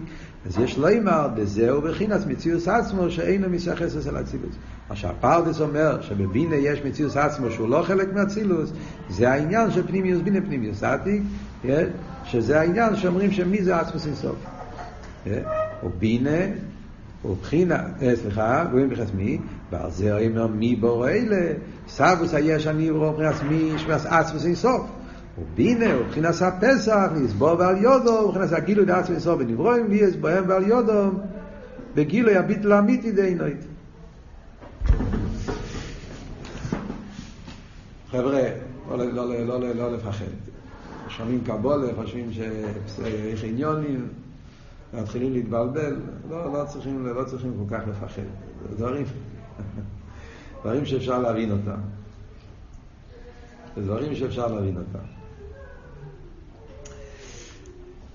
אז 0.46 0.58
יש 0.58 0.78
לו 0.78 0.88
אמר, 0.98 1.28
דזהו 1.36 1.82
בחינס 1.82 2.26
מציאוס 2.26 2.68
עצמו, 2.68 3.10
שאינו 3.10 3.48
מסייחס 3.48 3.96
אצל 3.96 4.20
אצילוס. 4.20 4.54
מה 4.90 4.96
שהפרדס 4.96 5.60
אומר, 5.60 6.02
שבבינה 6.02 6.56
יש 6.56 6.80
מציאוס 6.84 7.16
עצמו 7.16 7.50
שהוא 7.50 7.68
לא 7.68 7.82
חלק 7.82 8.14
מהאצילוס, 8.14 8.72
זה 9.10 9.30
העניין 9.30 9.70
של 9.70 9.86
פנימיוס 9.86 10.20
בינה 10.22 10.40
פנימיוס 10.40 10.82
עתיק, 10.82 11.22
שזה 12.24 12.60
העניין 12.60 12.96
שאומרים 12.96 13.32
שמי 13.32 13.62
זה 13.62 13.76
עצמוס 13.76 14.06
אינסוף. 14.06 14.36
ובינה, 15.84 16.40
ובחינה, 17.24 17.82
סליחה, 18.14 18.64
גויים 18.70 18.90
בחס 18.90 19.10
מי, 19.14 19.38
ועל 19.70 19.90
זה 19.90 20.26
אומר 20.26 20.46
מי 20.46 20.76
בורא 20.76 21.10
אלה, 21.10 21.52
סבוס 21.88 22.34
היש 22.34 22.66
אני 22.66 22.90
ברור 22.92 23.12
מבחינת 23.12 23.42
מי, 23.48 23.72
שמס 23.78 24.06
עצמוס 24.06 24.44
אינסוף. 24.46 24.99
ובינה, 25.38 25.98
ובחינת 26.00 26.34
הפסח, 26.42 27.10
לסבור 27.16 27.58
ועל 27.58 27.82
יודו, 27.82 28.10
ובחינת 28.10 28.52
הגילוי 28.52 28.84
דעצמוס 28.84 29.10
אינסוף 29.10 29.38
בנברואים, 29.38 29.86
ויש 29.90 30.16
בהם 30.16 30.44
ועל 30.48 30.66
יודו, 30.66 31.10
בגילוי 31.94 32.36
הביטל 32.36 32.72
האמיתי 32.72 33.12
דהינוית. 33.12 33.64
חבר'ה, 38.10 38.42
לא, 38.88 38.98
לא, 38.98 39.28
לא, 39.28 39.46
לא, 39.46 39.60
לא, 39.60 39.72
לא 39.74 39.92
לפחד. 39.92 40.24
שומעים 41.08 41.44
קבולה, 41.44 41.94
חושבים 41.94 42.32
שיש 42.32 43.44
עניונים, 43.44 44.08
מתחילים 44.94 45.32
להתבלבל, 45.32 45.96
לא, 46.30 46.52
לא, 46.52 46.64
צריכים, 46.64 47.06
לא 47.06 47.24
צריכים 47.24 47.52
כל 47.58 47.76
כך 47.76 47.88
לפחד. 47.88 48.22
זה 48.70 48.76
דברים, 48.76 49.04
דברים 50.62 50.86
שאפשר 50.86 51.18
להבין 51.18 51.50
אותם. 51.50 51.80
זה 53.76 53.82
דברים 53.82 54.14
שאפשר 54.14 54.46
להבין 54.46 54.76
אותם. 54.76 55.19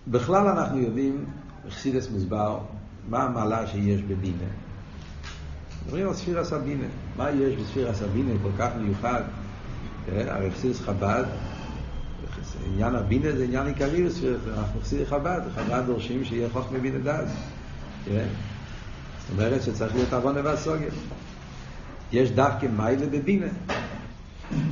בכלל 0.08 0.48
אנחנו 0.48 0.80
יודעים, 0.80 1.26
חסידס 1.70 2.10
מוסבר, 2.10 2.60
מה 3.10 3.24
המעלה 3.24 3.68
שיש 3.68 4.02
בבינה. 4.02 4.48
מדברים 5.86 6.08
על 6.08 6.14
ספירה 6.14 6.44
סבינה. 6.44 6.86
מה 7.18 7.32
יש 7.32 7.56
בספירה 7.56 7.94
סבינה 7.94 8.32
כל 8.44 8.52
כך 8.58 8.70
מיוחד? 8.82 9.22
הרי 10.08 10.52
חסידס 10.52 10.82
חב"ד, 10.82 11.24
עניין 12.74 12.96
הבינה 12.96 13.32
זה 13.38 13.44
עניין 13.44 13.68
עיקרי 13.68 14.04
בספירה, 14.04 14.36
אנחנו 14.58 14.82
חסידי 14.82 15.06
חב"ד, 15.06 15.42
חב"ד 15.56 15.84
דורשים 15.86 16.26
שיהיה 16.26 16.50
חוכמה 16.50 16.80
בינה 16.80 17.00
דעת. 17.00 17.28
זאת 18.06 18.20
אומרת 19.32 19.64
שצריך 19.64 19.96
להיות 19.96 20.14
עוון 20.14 20.36
והסוגיה. 20.44 20.90
יש 22.12 22.32
דווקא 22.32 22.68
מיילה 22.78 23.06
בבינה. 23.08 23.48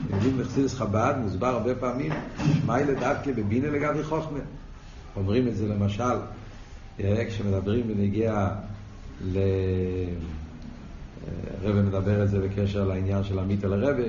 יודעים 0.09 0.37
בחסידס 0.37 0.73
חב"ד, 0.73 1.13
מוסבר 1.17 1.47
הרבה 1.47 1.75
פעמים, 1.75 2.11
מיילה 2.65 2.93
דווקא 2.93 3.31
בבינה 3.31 3.67
לגבי 3.67 4.03
חוכמה. 4.03 4.39
אומרים 5.15 5.47
את 5.47 5.55
זה 5.55 5.67
למשל, 5.67 6.17
כשמדברים 6.97 7.87
בנגיע 7.87 8.49
ל... 9.25 9.37
הרב 11.63 11.75
מדבר 11.75 12.23
את 12.23 12.29
זה 12.29 12.39
בקשר 12.39 12.87
לעניין 12.87 13.23
של 13.23 13.39
עמית 13.39 13.65
אל 13.65 13.73
הרבה. 13.73 14.03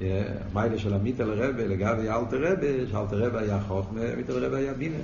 המיילה 0.00 0.78
של 0.78 0.94
עמית 0.94 1.20
אל 1.20 1.42
הרבה 1.42 1.66
לגבי 1.66 2.08
אלתר 2.08 2.52
רבה, 2.52 2.86
שאלתר 2.90 3.26
רבה 3.26 3.40
היה 3.40 3.60
חוכמה, 3.60 4.00
עמית 4.12 4.30
אל 4.30 4.44
רבה 4.44 4.56
היה 4.56 4.74
בינה. 4.74 4.98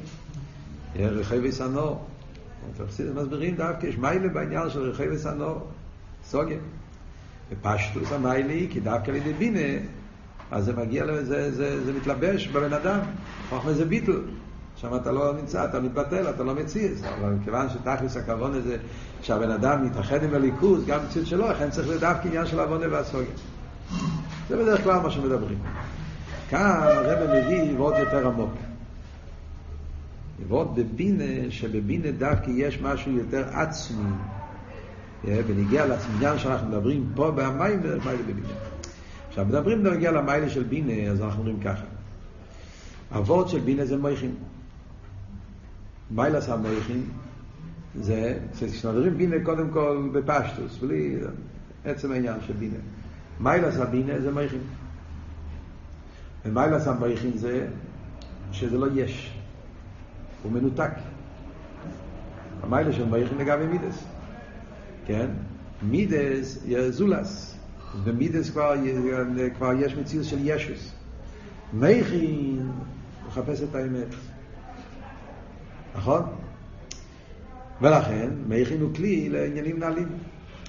רחבי 0.97 1.53
סנור. 1.53 2.07
מסבירים 3.15 3.57
דווקא, 3.57 3.87
יש 3.87 3.99
מיילה 3.99 4.29
בעניין 4.29 4.71
של 4.71 4.81
רחבי 4.81 5.19
סנור, 5.19 5.69
סוגיה. 6.25 6.59
בפשטוס 7.53 8.13
המיילה 8.13 8.53
היא, 8.53 8.71
כי 8.71 8.81
דווקא 8.81 9.11
על 9.11 9.17
ידי 9.17 9.33
בינה, 9.33 9.85
אז 10.51 10.65
זה 10.65 10.73
מגיע, 10.73 11.05
זה, 11.23 11.53
זה, 11.53 11.85
זה 11.85 11.93
מתלבש 11.93 12.49
בבן 12.49 12.73
אדם. 12.73 13.01
חוכמה 13.49 13.73
זה 13.73 13.85
ביטל. 13.85 14.21
שם 14.77 14.97
אתה 14.97 15.13
לא 15.13 15.35
נמצא, 15.35 15.65
אתה 15.65 15.81
מתבטל, 15.81 16.31
אתה 16.31 16.43
לא 16.43 16.55
מציץ. 16.55 17.03
אבל 17.03 17.35
כיוון 17.45 17.69
שתכלס 17.69 18.17
הכוון 18.17 18.55
הזה 18.55 18.77
שהבן 19.23 19.51
אדם 19.51 19.87
מתאחד 19.87 20.23
עם 20.23 20.35
הליכוז, 20.35 20.87
גם 20.87 21.01
מציאות 21.07 21.27
שלו, 21.27 21.49
לכן 21.51 21.71
צריך 21.71 21.89
לדווקא 21.89 22.29
עניין 22.29 22.47
של 22.47 22.61
עוונה 22.61 22.87
והסוגיה. 22.91 23.35
זה 24.49 24.57
בדרך 24.57 24.83
כלל 24.83 25.01
מה 25.01 25.11
שמדברים. 25.11 25.59
כאן 26.51 26.81
הרב 26.83 27.19
מביא 27.31 27.79
ועוד 27.79 27.95
יותר 27.99 28.27
עמוק. 28.27 28.53
ועוד 30.49 30.77
בבינה, 30.77 31.51
שבבינה 31.51 32.11
דווקא 32.11 32.51
יש 32.51 32.81
משהו 32.83 33.13
יותר 33.13 33.45
עצמי. 33.53 34.11
בניגיע 35.25 35.87
לעניין 35.87 36.39
שאנחנו 36.39 36.69
מדברים 36.69 37.07
פה 37.15 37.31
במיימר, 37.31 37.99
מיילה 38.05 38.23
בבינה. 38.23 38.49
עכשיו, 39.29 39.45
מדברים 39.45 39.85
בנגיע 39.85 40.11
למיילה 40.11 40.51
של 40.51 40.63
בינה, 40.63 41.11
אז 41.11 41.23
אנחנו 41.23 41.39
אומרים 41.39 41.61
ככה. 41.61 41.85
אבות 43.17 43.49
של 43.49 43.59
בינה 43.61 43.85
זה 43.85 43.97
מויכים. 43.97 44.35
מיילס 46.15 46.49
המויכים 46.49 47.09
זה, 48.01 48.39
כשמדברים 48.53 49.19
בינה 49.19 49.37
קודם 49.45 49.71
כל 49.71 50.11
בפשטוס, 50.13 50.79
בלי 50.79 51.17
עצם 51.85 52.13
העניין 52.13 52.37
של 52.47 52.53
בינה. 52.53 52.79
מיילס 53.41 53.77
הבינה 53.77 54.21
זה 54.21 54.33
מויכים. 54.33 54.61
ומיילס 56.45 56.87
המויכים 56.87 57.37
זה 57.37 57.67
שזה 58.53 58.79
לא 58.79 58.87
יש. 58.95 59.39
הוא 60.43 60.53
מנותק. 60.53 60.91
המיילס 62.63 62.95
של 62.95 63.05
מויכים 63.05 63.39
לגבי 63.39 63.67
מידס. 63.67 64.05
כן? 65.07 65.31
מידס 65.83 66.65
זולס. 66.91 67.59
במידס 68.05 68.51
כבר, 68.51 68.75
כבר 69.57 69.73
יש 69.79 69.95
מציאות 69.95 70.25
של 70.25 70.39
ישוס. 70.41 70.93
מייכין 71.73 72.71
מחפש 73.29 73.63
את 73.63 73.75
האמת. 73.75 74.09
נכון? 75.95 76.23
ולכן, 77.81 78.31
מייכין 78.49 78.81
הוא 78.81 78.95
כלי 78.95 79.29
לעניינים 79.29 79.79
נעלים. 79.79 80.09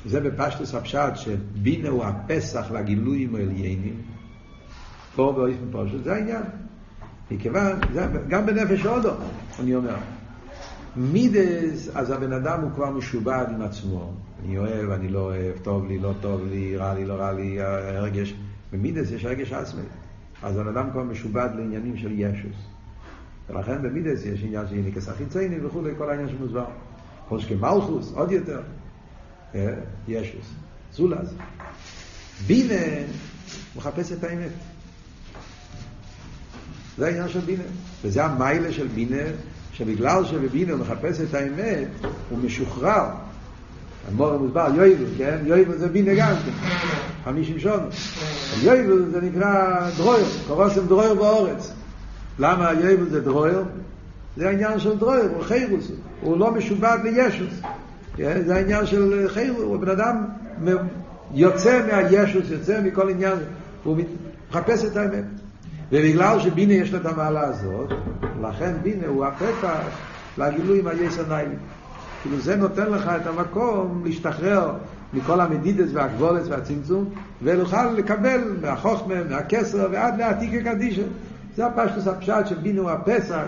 זה 0.05 0.19
בפשטוס 0.19 0.75
הפשט 0.75 1.15
שבינה 1.15 1.89
הוא 1.89 2.03
הפסח 2.03 2.71
לגילויים 2.71 3.35
העליינים. 3.35 4.01
פה 5.15 5.33
באופן 5.35 5.85
פשוט, 5.87 6.03
זה 6.03 6.13
העניין. 6.13 6.43
מכיוון, 7.31 7.79
זה, 7.93 8.07
גם 8.29 8.45
בנפש 8.45 8.85
הודו, 8.85 9.11
אני 9.59 9.75
אומר. 9.75 9.95
מידס, 10.95 11.89
אז 11.95 12.11
הבן 12.11 12.33
אדם 12.33 12.61
הוא 12.61 12.71
כבר 12.75 12.89
משובד 12.89 13.45
עם 13.49 13.61
עצמו. 13.61 14.13
אני 14.45 14.57
אוהב, 14.57 14.89
אני 14.89 15.09
לא 15.09 15.19
אוהב, 15.19 15.57
טוב 15.63 15.87
לי, 15.87 15.99
לא 15.99 16.13
טוב 16.21 16.41
לי, 16.49 16.77
רע 16.77 16.93
לי, 16.93 17.05
לא 17.05 17.13
רע 17.13 17.31
לי, 17.31 17.61
הרגש. 17.61 18.33
במידס 18.73 19.11
יש 19.11 19.25
רגש 19.25 19.53
עצמי. 19.53 19.83
אז 20.43 20.57
הבן 20.57 20.77
אדם 20.77 20.91
כבר 20.91 21.03
משובד 21.03 21.49
לעניינים 21.55 21.97
של 21.97 22.11
ישוס. 22.11 22.74
ולכן 23.49 23.81
במידס 23.81 24.25
יש 24.25 24.43
עניין 24.43 24.67
של 24.67 24.75
יניקס 24.75 25.09
החיצייני 25.09 25.65
וכולי, 25.65 25.91
כל 25.97 26.09
העניין 26.09 26.29
שמוסבר. 26.29 26.65
שכי 27.37 27.55
מלכוס, 27.55 28.11
עוד 28.15 28.31
יותר, 28.31 28.61
ישוס. 30.07 30.45
זולז. 30.93 31.33
בינה 32.47 33.05
מחפש 33.75 34.11
את 34.11 34.23
האמת. 34.23 34.51
זה 36.97 37.05
העניין 37.07 37.29
של 37.29 37.39
בינה. 37.39 37.63
וזה 38.03 38.25
המיילה 38.25 38.71
של 38.71 38.87
בינה, 38.87 39.23
שבגלל 39.73 40.25
שבבינה 40.25 40.73
הוא 40.73 40.81
מחפש 40.81 41.21
את 41.21 41.33
האמת, 41.33 41.87
הוא 42.29 42.39
משוחרר. 42.39 43.09
המור 44.07 44.33
המוסבר, 44.33 44.67
יויבל, 44.75 45.05
כן? 45.17 45.37
יויבל 45.45 45.77
זה 45.77 45.87
בינה 45.87 46.11
גם 46.15 46.35
כן. 46.45 46.67
חמישים 47.23 47.59
שונו. 47.59 47.87
יויבל 48.61 49.05
זה 49.11 49.21
נקרא 49.21 49.89
דרויר, 49.97 50.25
קורסם 50.47 50.87
דרויר 50.87 51.13
באורץ. 51.13 51.73
למה 52.39 52.71
יויבל 52.73 53.09
זה 53.09 53.21
דרויר? 53.21 53.63
זה 54.37 54.49
העניין 54.49 54.79
של 54.79 54.97
דרויר, 54.97 55.29
הוא 55.35 55.43
חירוס, 55.43 55.91
הוא 56.21 56.37
לא 56.37 56.51
משובד 56.51 56.97
לישוס. 57.03 57.61
זה 58.17 58.55
העניין 58.55 58.85
של 58.85 59.27
חירוס, 59.27 59.61
הוא 59.61 59.77
בן 59.77 59.89
אדם 59.89 60.25
יוצא 61.33 61.81
מהישוס, 61.87 62.49
יוצא 62.49 62.81
מכל 62.81 63.09
עניין 63.09 63.37
הוא 63.83 63.97
מחפש 64.51 64.85
את 64.85 64.97
האמת. 64.97 65.23
ובגלל 65.91 66.39
שבינה 66.39 66.73
יש 66.73 66.93
לו 66.93 66.99
את 66.99 67.05
המעלה 67.05 67.41
הזאת, 67.41 67.89
לכן 68.41 68.73
בינה 68.83 69.07
הוא 69.07 69.25
הפתח 69.25 69.79
לגילוי 70.37 70.79
עם 70.79 70.87
היסנאים. 70.87 71.55
כאילו 72.21 72.39
זה 72.39 72.55
נותן 72.55 72.91
לך 72.91 73.11
את 73.21 73.27
המקום 73.27 74.01
להשתחרר 74.05 74.71
מכל 75.13 75.39
המדידס 75.39 75.89
והגבולס 75.93 76.47
והצמצום, 76.47 77.09
ולוכל 77.43 77.91
לקבל 77.91 78.41
מהחוכמה, 78.61 79.23
מהכסר 79.29 79.87
ועד 79.91 80.17
לעתיק 80.17 80.53
הקדישה. 80.53 81.01
זה 81.55 81.65
הפשטוס 81.65 82.07
הפשט 82.07 82.47
של 82.47 82.55
בינה 82.55 82.81
הוא 82.81 82.89
הפסח, 82.89 83.45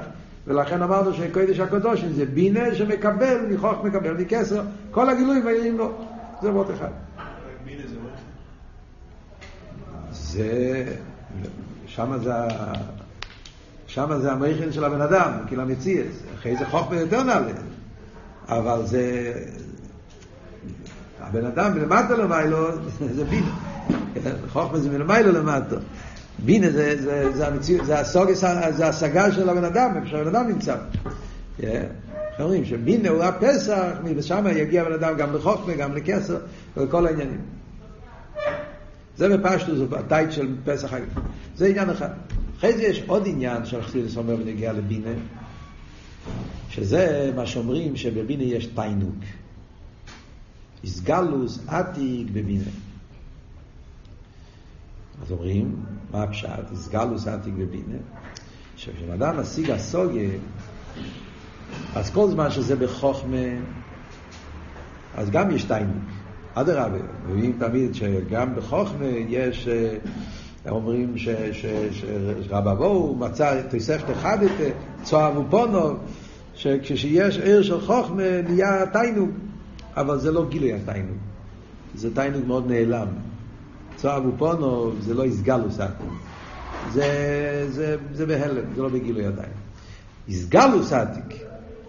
ולכן 0.48 0.82
אמרנו 0.82 1.14
שקודש 1.14 1.60
הקדושים 1.60 2.14
זה 2.14 2.26
בינה 2.26 2.76
שמקבל 2.76 3.46
מחוכמה, 3.50 3.84
מקבל 3.84 4.14
מכסר, 4.14 4.62
כל 4.92 5.10
הגילוי 5.10 5.40
מעירים 5.40 5.78
לו. 5.78 5.92
זה 6.42 6.52
מאוד 6.52 6.72
אחד. 6.72 6.90
זה, 10.12 10.86
שמה 11.86 12.18
זה, 12.18 12.32
שמה 13.88 14.20
זה 14.20 14.32
המכן 14.32 14.72
של 14.72 14.84
הבן 14.84 15.02
אדם, 15.02 15.32
כאילו 15.48 15.62
המציאס, 15.62 16.16
אחרי 16.40 16.58
זה 16.58 16.66
חוכמה 16.66 16.96
יותר 16.96 17.24
נעלה, 17.24 17.52
אבל 18.50 18.86
זה, 18.86 19.34
הבן 21.22 21.46
אדם 21.46 21.74
מלמטה 21.74 22.16
למיילו 22.16 22.68
זה 23.00 23.24
בינה, 23.26 23.52
חוכמה 24.54 24.80
זה 24.80 24.90
מלמיילו 24.90 25.32
למטה, 25.32 25.76
בינה 26.46 26.70
זה, 26.70 27.02
זה, 27.02 27.32
זה, 27.38 27.48
המציאות, 27.48 27.86
זה, 27.86 28.00
הסוגס, 28.00 28.44
זה 28.70 28.88
השגה 28.88 29.32
של 29.32 29.50
הבן 29.50 29.64
אדם, 29.64 29.92
איפה 29.96 30.08
שהבן 30.08 30.28
אדם 30.28 30.48
נמצא. 30.48 30.76
איך 31.60 32.40
אומרים? 32.40 32.66
שבינה 32.66 33.10
הוא 33.10 33.24
הפסח, 33.24 33.98
ושם 34.16 34.46
יגיע 34.56 34.82
הבן 34.82 34.94
אדם 34.94 35.18
גם 35.18 35.36
לחוכמה, 35.36 35.74
גם 35.74 35.96
לכסר, 35.96 36.38
ולכל 36.78 37.08
העניינים. 37.08 37.42
זה 39.18 39.38
בפשטו, 39.38 39.76
זה 39.76 39.86
הטייט 40.00 40.32
של 40.32 40.56
פסח 40.66 40.94
הגב. 40.94 41.06
זה 41.56 41.68
עניין 41.68 41.90
אחד. 41.90 42.10
אחרי 42.58 42.74
זה 42.74 42.84
יש 42.84 43.04
עוד 43.08 43.24
עניין 43.28 43.66
של 43.66 43.82
חסידס 43.82 44.18
אומר 44.18 44.36
בנגיע 44.36 44.74
לבינה, 44.74 45.10
שזה 46.70 47.32
מה 47.36 47.46
שאומרים 47.46 47.96
שבבינה 47.96 48.44
יש 48.44 48.66
תיינוק. 48.66 49.16
איסגלוס 50.84 51.60
עתיק 51.68 52.28
בבינה. 52.34 52.87
אז 55.22 55.32
אומרים, 55.32 55.76
מה 56.12 56.24
הפשט? 56.24 56.72
איסגלוס 56.72 57.28
עתיק 57.28 57.54
בבינה. 57.54 57.98
כשאדם 58.76 59.40
משיג 59.40 59.72
הסוגיה, 59.72 60.30
אז 61.96 62.10
כל 62.10 62.30
זמן 62.30 62.52
שזה 62.52 62.76
בחוכמה, 62.76 63.38
אז 65.16 65.30
גם 65.30 65.52
יש 65.52 65.64
תיינוק. 65.64 66.04
אדרבה, 66.54 66.98
מביאים 67.28 67.58
תמיד 67.60 67.96
שגם 67.96 68.56
בחוכמה 68.56 69.06
יש, 69.06 69.68
אה, 69.68 69.98
אומרים 70.72 71.16
שרבבו 72.42 73.16
מצא 73.16 73.62
תוספת 73.70 74.12
אחד 74.12 74.44
את 74.44 74.74
צוהר 75.04 75.42
ופונו, 75.42 75.96
שכשיש 76.56 77.38
עיר 77.38 77.62
של 77.64 77.82
חוכמה 77.82 78.42
נהיה 78.50 78.86
תיינוג, 78.86 79.30
אבל 79.96 80.20
זה 80.20 80.32
לא 80.32 80.46
גילוי 80.50 80.74
התיינוג, 80.74 81.18
זה 81.96 82.16
תיינוג 82.16 82.46
מאוד 82.46 82.72
נעלם. 82.72 83.08
צוהר 83.98 84.28
ופונו 84.28 84.92
זה 85.00 85.14
לא 85.14 85.26
הסגלוס 85.26 85.80
עתיק, 85.80 86.08
זה, 86.94 87.68
זה, 87.70 87.96
זה 88.14 88.26
בהלם, 88.26 88.74
זה 88.76 88.82
לא 88.82 88.90
בגילוי 88.90 89.26
התיינוג. 89.26 89.58
הסגלוס 90.30 90.94
עתיק, 90.94 91.42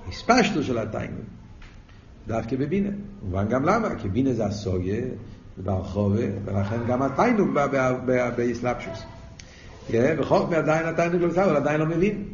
הספשטו 0.09 0.63
של 0.63 0.79
התיינוג. 0.79 1.25
דווקא 2.27 2.57
בבינה. 2.57 2.91
מובן 3.23 3.49
גם 3.49 3.65
למה, 3.65 3.95
כי 3.95 4.09
בינה 4.09 4.33
זה 4.33 4.47
הסוגיה, 4.47 5.01
זה 5.57 5.63
ברחובה, 5.63 6.23
ולכן 6.45 6.77
גם 6.89 7.03
התיינוג 7.03 7.49
באסלאפשוס. 8.37 9.03
וחוק 9.91 10.51
מעדיין 10.51 10.87
התיינוג 10.87 11.23
לא 11.23 11.29
בסדר, 11.29 11.45
אבל 11.45 11.57
עדיין 11.57 11.81
לא 11.81 11.87
מבין. 11.87 12.25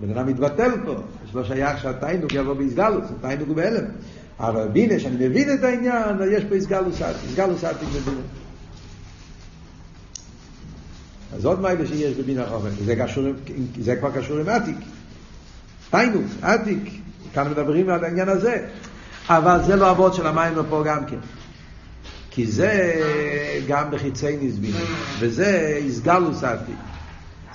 בן 0.00 0.10
אדם 0.10 0.26
מתבטל 0.26 0.70
פה, 0.84 0.94
יש 1.24 1.34
לו 1.34 1.44
שייך 1.44 1.80
שהתיינוג 1.82 2.32
יבוא 2.32 2.54
באסגלוס, 2.54 3.04
התיינוג 3.18 3.48
הוא 3.48 3.56
בהלם. 3.56 3.84
אבל 4.40 4.68
בינה, 4.68 4.98
שאני 4.98 5.28
מבין 5.28 5.54
את 5.54 5.64
העניין, 5.64 6.16
יש 6.32 6.44
פה 6.44 6.54
הסגלוס 6.54 7.02
עתיק, 7.02 7.30
הסגלוס 7.30 7.64
עתיק 7.64 7.88
בבינה. 7.88 8.20
אז 11.36 11.44
עוד 11.44 11.60
מיילה 11.60 11.86
שיש 11.86 12.16
בבינה 12.16 12.46
חוכם, 12.46 12.68
זה, 12.84 12.94
זה 13.80 13.96
כבר 13.96 14.10
קשור 14.10 14.38
עם 14.38 14.48
עתיק. 14.48 14.76
תיינוג, 15.90 16.24
עתיק, 16.42 16.90
כאן 17.34 17.50
מדברים 17.50 17.90
על 17.90 18.04
העניין 18.04 18.28
הזה. 18.28 18.66
אבל 19.28 19.62
זה 19.66 19.76
לא 19.76 19.90
אבות 19.90 20.14
של 20.14 20.26
המים 20.26 20.54
פה 20.70 20.82
גם 20.86 21.06
כן. 21.06 21.18
כי 22.30 22.46
זה 22.46 22.94
גם 23.68 23.90
בחיצי 23.90 24.36
נסבין, 24.40 24.74
וזה 25.18 25.76
איסגלוס 25.76 26.44
העתיק. 26.44 26.76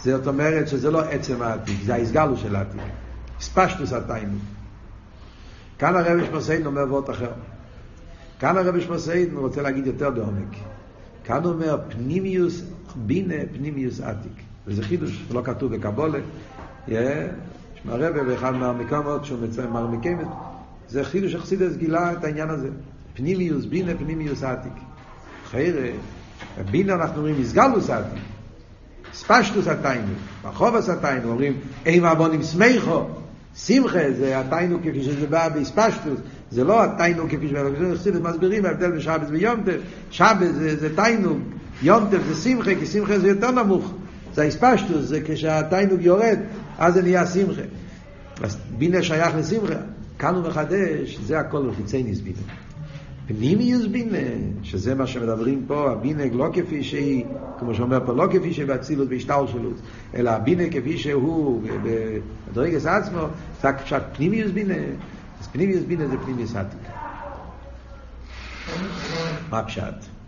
זאת 0.03 0.27
אומרת 0.27 0.67
שזה 0.67 0.91
לא 0.91 1.01
עצם 1.01 1.41
העתיק, 1.41 1.77
זה 1.85 1.93
האיסגלוס 1.93 2.39
של 2.39 2.55
העתיק. 2.55 2.81
ספשטוס 3.41 3.93
התיינו. 3.93 4.37
כאן 5.79 5.95
הרבי 5.95 6.25
שמוסיין 6.25 6.65
אומר 6.65 6.81
וורט 6.89 7.09
אחר. 7.09 7.31
כאן 8.39 8.57
הרבי 8.57 8.81
שמוסיין 8.81 9.37
רוצה 9.37 9.61
להגיד 9.61 9.87
יותר 9.87 10.09
בעומק. 10.09 10.55
כאן 11.23 11.43
הוא 11.43 11.53
אומר 11.53 11.77
פנימיוס 11.89 12.61
בינה 12.95 13.35
פנימיוס 13.57 14.01
עתיק. 14.01 14.31
וזה 14.67 14.83
חידוש, 14.83 15.25
לא 15.31 15.41
כתוב 15.45 15.75
בקבולה. 15.75 16.19
יש 16.87 16.99
מהרבי 17.85 18.19
באחד 18.21 18.55
מהמקומות 18.55 19.25
שהוא 19.25 19.39
מציין 19.39 19.69
מרמיקים 19.69 20.17
זה 20.89 21.03
חידוש 21.03 21.35
אכסידס 21.35 21.75
גילה 21.75 22.13
את 22.13 22.23
העניין 22.23 22.49
הזה. 22.49 22.69
פנימיוס 23.13 23.65
בינה, 23.65 23.91
פנימיוס 23.97 24.43
עתיק. 24.43 24.73
חיירה, 25.49 25.89
בינה 26.71 26.93
אנחנו 26.93 27.17
אומרים 27.17 27.35
איסגלוס 27.35 27.89
עתיק. 27.89 28.21
ספשטוס 29.13 29.67
עתיינו, 29.67 30.13
בחובס 30.43 30.89
עתיינו, 30.89 31.29
אומרים 31.29 31.53
אין 31.85 32.05
אבונים 32.05 32.43
סמיכו, 32.43 33.05
שמחה 33.55 34.11
זה 34.17 34.39
עתיינו 34.39 34.79
כפי 34.79 35.03
שזה 35.03 35.27
בא 35.27 35.49
באספשטוס, 35.49 36.19
זה 36.51 36.63
לא 36.63 36.83
עתיינו 36.83 37.25
כפי 37.29 37.47
באספשטוס, 37.47 38.21
מסבירים 38.21 38.65
ההבדל 38.65 38.91
בשבת 38.91 39.27
ויומטף, 39.29 39.77
שבת 40.11 40.53
זה, 40.53 40.75
זה 40.75 40.95
תיינוג, 40.95 41.39
יומטף 41.81 42.19
זה 42.27 42.35
שמחה, 42.35 42.75
כי 42.75 42.85
שמחה 42.85 43.19
זה 43.19 43.27
יותר 43.27 43.51
נמוך, 43.51 43.93
זה 44.33 44.41
האספשטוס, 44.41 45.05
זה 45.05 45.21
כשהתיינוג 45.25 46.01
יורד, 46.01 46.39
אז 46.77 46.93
זה 46.93 47.01
נהיה 47.01 47.27
שמחה. 47.27 47.61
אז 48.41 48.57
בינה 48.77 49.03
שייך 49.03 49.35
לשמחה. 49.35 49.79
כאן 50.19 50.35
הוא 50.35 50.47
מחדש, 50.47 51.17
זה 51.25 51.39
הכל 51.39 51.69
חיצייניס 51.77 52.19
בינה. 52.19 52.41
פנימיוס 53.27 53.85
בינה, 53.85 54.17
שזה 54.63 54.95
מה 54.95 55.07
שמדברים 55.07 55.63
פה, 55.67 55.91
הבינה 55.91 56.23
לא 56.33 56.49
כפי 56.53 56.83
שהיא, 56.83 57.25
כמו 57.59 57.75
שאומר 57.75 58.05
פה, 58.05 58.13
לא 58.13 58.27
כפי 58.31 58.53
שהיא 58.53 58.65
באצילות 58.65 59.09
בהשתלשלות, 59.09 59.81
אלא 60.15 60.29
הבינה 60.29 60.63
כפי 60.71 60.97
שהוא 60.97 61.61
בדרגס 62.51 62.85
עצמו, 62.85 63.27
זה 63.61 63.67
פשט 63.83 64.01
פנימיוס 64.13 64.51
בינה, 64.51 64.75
אז 65.41 65.47
פנימיוס 65.47 65.83
בינה 65.83 66.07
זה 66.07 66.17
פנימיוס 66.17 66.55
עתיק. 66.55 66.79
מה 69.49 69.63
פשט? 69.63 70.18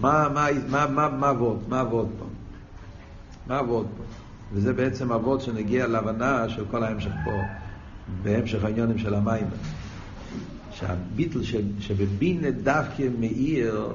מה, 0.00 0.28
מה, 0.34 0.46
מה, 0.86 1.08
מה, 1.08 1.28
עבוד? 1.28 1.62
מה 1.68 1.80
עבוד 1.80 2.08
פה? 2.18 2.24
מה 3.46 3.58
עבוד 3.58 3.86
פה? 3.96 4.02
וזה 4.52 4.72
בעצם 4.72 5.12
אבות 5.12 5.40
שנגיע 5.40 5.86
להבנה 5.86 6.48
של 6.48 6.64
כל 6.70 6.84
ההמשך 6.84 7.10
פה, 7.24 7.30
בהמשך 8.22 8.64
העניונים 8.64 8.98
של 8.98 9.14
המים. 9.14 9.46
שהביטל 10.72 11.42
שבבינה 11.80 12.50
דווקא 12.50 13.02
מאיר, 13.18 13.92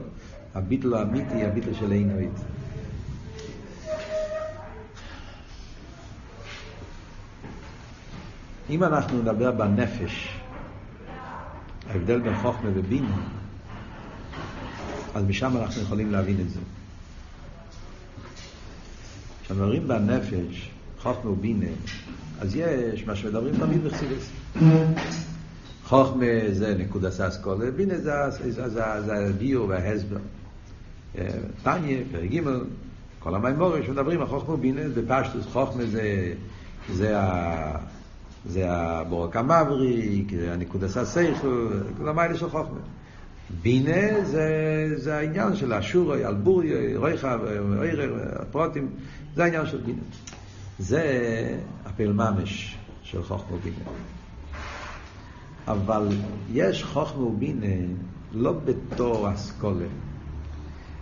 הביטל 0.56 0.94
האמיתי, 0.94 1.46
הביטל 1.46 1.74
של 1.74 1.92
עינוית. 1.92 2.40
אם 8.70 8.84
אנחנו 8.84 9.22
נדבר 9.22 9.52
בנפש, 9.52 10.40
ההבדל 11.90 12.20
בין 12.20 12.36
חוכמה 12.42 12.70
ובינה, 12.74 13.18
אז 15.16 15.24
משם 15.24 15.58
אנחנו 15.58 15.82
יכולים 15.82 16.12
להבין 16.12 16.38
את 16.42 16.50
זה. 16.50 16.60
כשמדברים 19.44 19.88
בנפש, 19.88 20.72
חוכמה 21.00 21.32
ובינה, 21.32 21.66
אז 22.40 22.56
יש 22.56 23.08
מה 23.08 23.16
שמדברים 23.16 23.56
תמיד 23.56 23.84
בחסידס. 23.84 24.30
חוכמה 25.86 26.26
זה 26.52 26.76
נקודה 26.78 27.12
ססקולה, 27.12 27.72
בינה 27.72 27.98
זה, 27.98 29.28
הביור 29.30 29.70
וההסבר. 29.70 30.18
טניה, 31.64 31.98
פרק 32.12 32.32
ג', 32.32 32.42
כל 33.20 33.36
המימורים 33.36 33.84
שמדברים 33.84 34.22
על 34.22 34.28
חוכמה 34.28 34.54
ובינה, 34.54 34.82
בפשטוס 34.96 35.46
חוכמה 35.46 35.86
זה, 35.86 36.34
זה, 36.94 37.20
ה, 37.20 37.78
זה 38.46 38.72
הבורק 38.72 39.36
המבריק, 39.36 40.32
זה 40.32 40.54
הנקודה 40.54 40.88
ססייכו, 40.88 41.48
כל 41.98 42.10
המיילה 42.10 42.38
של 42.38 42.50
חוכמה. 42.50 42.80
בינה 43.50 44.26
זה, 44.26 44.50
זה 44.96 45.18
העניין 45.18 45.56
של 45.56 45.74
אשורוי, 45.74 46.26
אלבורי, 46.26 46.98
רויכה, 46.98 47.38
הפרוטים, 48.40 48.90
זה 49.36 49.44
העניין 49.44 49.66
של 49.66 49.78
בינה. 49.78 50.02
זה 50.80 51.04
הפעיל 51.86 52.12
ממש 52.12 52.78
של 53.04 53.24
חוכמה 53.24 53.58
ובינה. 53.58 53.76
אבל 55.68 56.08
יש 56.54 56.84
חוכמה 56.84 57.24
ובינה 57.24 57.94
לא 58.34 58.54
בתור 58.54 59.34
אסכולה, 59.34 59.86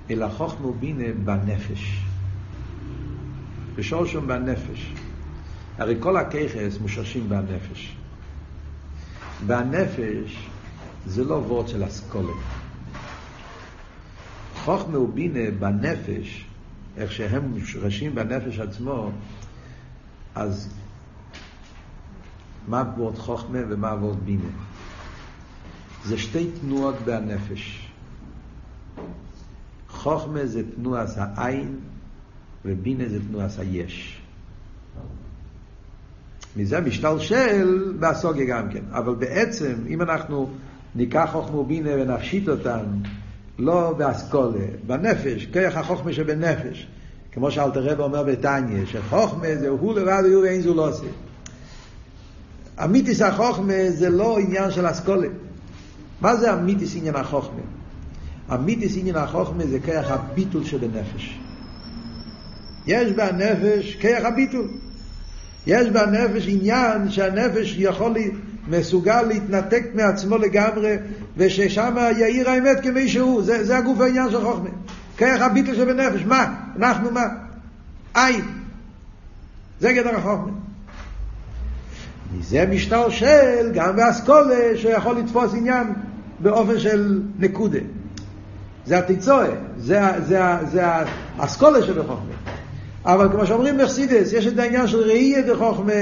אלא 0.10 0.28
חוכמה 0.30 0.68
ובינה 0.68 1.14
בנפש. 1.24 2.00
בשורשם 3.76 4.28
בנפש. 4.28 4.94
הרי 5.78 5.96
כל 6.00 6.18
הכיכס 6.18 6.78
מושרשים 6.82 7.30
בנפש. 7.30 7.96
בנפש 9.48 10.50
זה 11.06 11.24
לא 11.24 11.34
וורד 11.34 11.68
של 11.68 11.88
אסכולה. 11.88 12.34
חוכמה 14.56 15.00
ובינה 15.00 15.52
בנפש, 15.60 16.46
איך 16.98 17.12
שהם 17.12 17.44
מושרשים 17.44 18.16
בנפש 18.16 18.60
עצמו, 18.60 19.12
אז 20.36 20.74
מה 22.68 22.84
וורד 22.98 23.18
חוכמה 23.18 23.60
ומה 23.70 23.94
וורד 23.94 24.20
בינה? 24.26 24.50
זה 26.06 26.18
שתי 26.18 26.52
תנועות 26.62 26.96
בנפש. 27.06 27.90
חוכמה 29.90 30.46
זה 30.46 30.64
תנועת 30.76 31.10
העין 31.18 31.80
ובינה 32.66 33.10
זה 33.10 33.20
תנועת 33.30 33.52
היש. 33.58 34.22
מזה 36.58 36.82
משתלשל 36.82 37.94
בסוגיה 38.00 38.46
גם 38.46 38.72
כן. 38.72 38.84
אבל 38.92 39.16
בעצם, 39.16 39.74
אם 39.88 40.02
אנחנו 40.02 40.50
ניקח 40.96 41.30
חוכמה 41.32 41.58
ובינה 41.58 41.90
ונפשיט 41.94 42.50
אותם, 42.50 42.84
לא 43.60 43.94
באסכולה, 43.98 44.66
בנפש, 44.88 45.46
כרך 45.46 45.78
החוכמה 45.78 46.14
שבנפש. 46.14 46.88
כמו 47.32 47.52
שאלתר 47.52 47.84
רב 47.84 48.00
אומר 48.00 48.24
בתניא, 48.24 48.86
שחוכמה 48.86 49.56
זה 49.60 49.70
הוא 49.70 49.94
לבד 49.94 50.24
הוא 50.26 50.44
ואין 50.44 50.62
זו 50.62 50.74
לא 50.74 50.90
עושה. 50.90 51.06
אמיתיס 52.84 53.22
החוכמה 53.22 53.74
זה 53.90 54.10
לא 54.10 54.40
עניין 54.40 54.72
של 54.72 54.90
אסכולה. 54.90 55.28
מה 56.22 56.36
זה 56.36 56.54
אמיתיס 56.54 56.96
עניין 56.96 57.16
החוכמה? 57.16 57.62
אמיתיס 58.54 58.98
עניין 58.98 59.16
החוכמה 59.16 59.66
זה 59.66 59.80
כרך 59.80 60.12
הביטול 60.12 60.64
שבנפש. 60.64 61.40
יש 62.88 63.12
בנפש 63.12 63.96
כרך 63.96 64.26
הביטול. 64.26 64.68
יש 65.68 65.90
בנפש 65.90 66.48
עניין 66.48 67.12
שהנפש 67.12 67.76
יכול, 67.78 68.14
מסוגל 68.68 69.22
להתנתק 69.22 69.84
מעצמו 69.94 70.38
לגמרי, 70.38 70.96
וששם 71.38 71.96
יאיר 72.18 72.50
האמת 72.50 72.80
כמי 72.84 73.10
שהוא. 73.10 73.44
זה, 73.44 73.64
זה 73.64 73.78
הגוף 73.78 74.02
העניין 74.02 74.32
של 74.32 74.42
חוכמה. 74.42 74.70
כרך 75.18 75.42
הביטול 75.42 75.76
שבנפש. 75.76 76.22
מה? 76.26 76.56
אנחנו 76.78 77.12
מה? 77.12 77.26
עין. 78.14 78.46
זה 79.80 79.94
גדר 79.94 80.16
החוכמה. 80.16 80.52
מזה 82.38 82.66
משתלשל 82.72 83.72
גם 83.74 83.96
באסכולה 83.96 84.78
שיכול 84.78 85.18
לתפוס 85.18 85.54
עניין 85.54 85.94
באופן 86.40 86.80
של 86.80 87.22
נקודה. 87.40 87.80
זה 88.86 88.98
התיצואה, 88.98 89.50
זה, 89.78 90.02
זה, 90.28 90.42
זה 90.72 90.84
האסכולה 91.38 91.84
שבחוכמה. 91.84 92.34
אבל 93.06 93.30
כמו 93.32 93.48
שאומרים 93.48 93.78
בחסידס, 93.78 94.34
יש 94.34 94.48
את 94.48 94.60
העניין 94.60 94.88
של 94.88 95.00
ראייה 95.00 95.42
דחוכמה, 95.42 95.94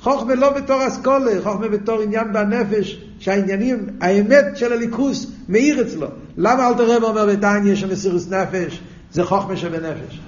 חוכמה 0.00 0.34
לא 0.34 0.50
בתור 0.50 0.86
אסכולה, 0.86 1.30
חוכמה 1.42 1.68
בתור 1.68 2.00
עניין 2.00 2.32
בנפש, 2.32 3.04
שהעניינים, 3.18 3.86
האמת 4.00 4.44
של 4.56 4.72
הליכוס 4.72 5.26
מאיר 5.48 5.82
אצלו. 5.82 6.06
למה 6.36 6.68
אל 6.68 6.74
תראה 6.74 6.96
אומר 6.96 7.26
בתניא 7.26 7.74
שמסירוס 7.74 8.28
נפש 8.28 8.80
זה 9.12 9.24
חוכמה 9.24 9.56
שבנפש? 9.56 10.20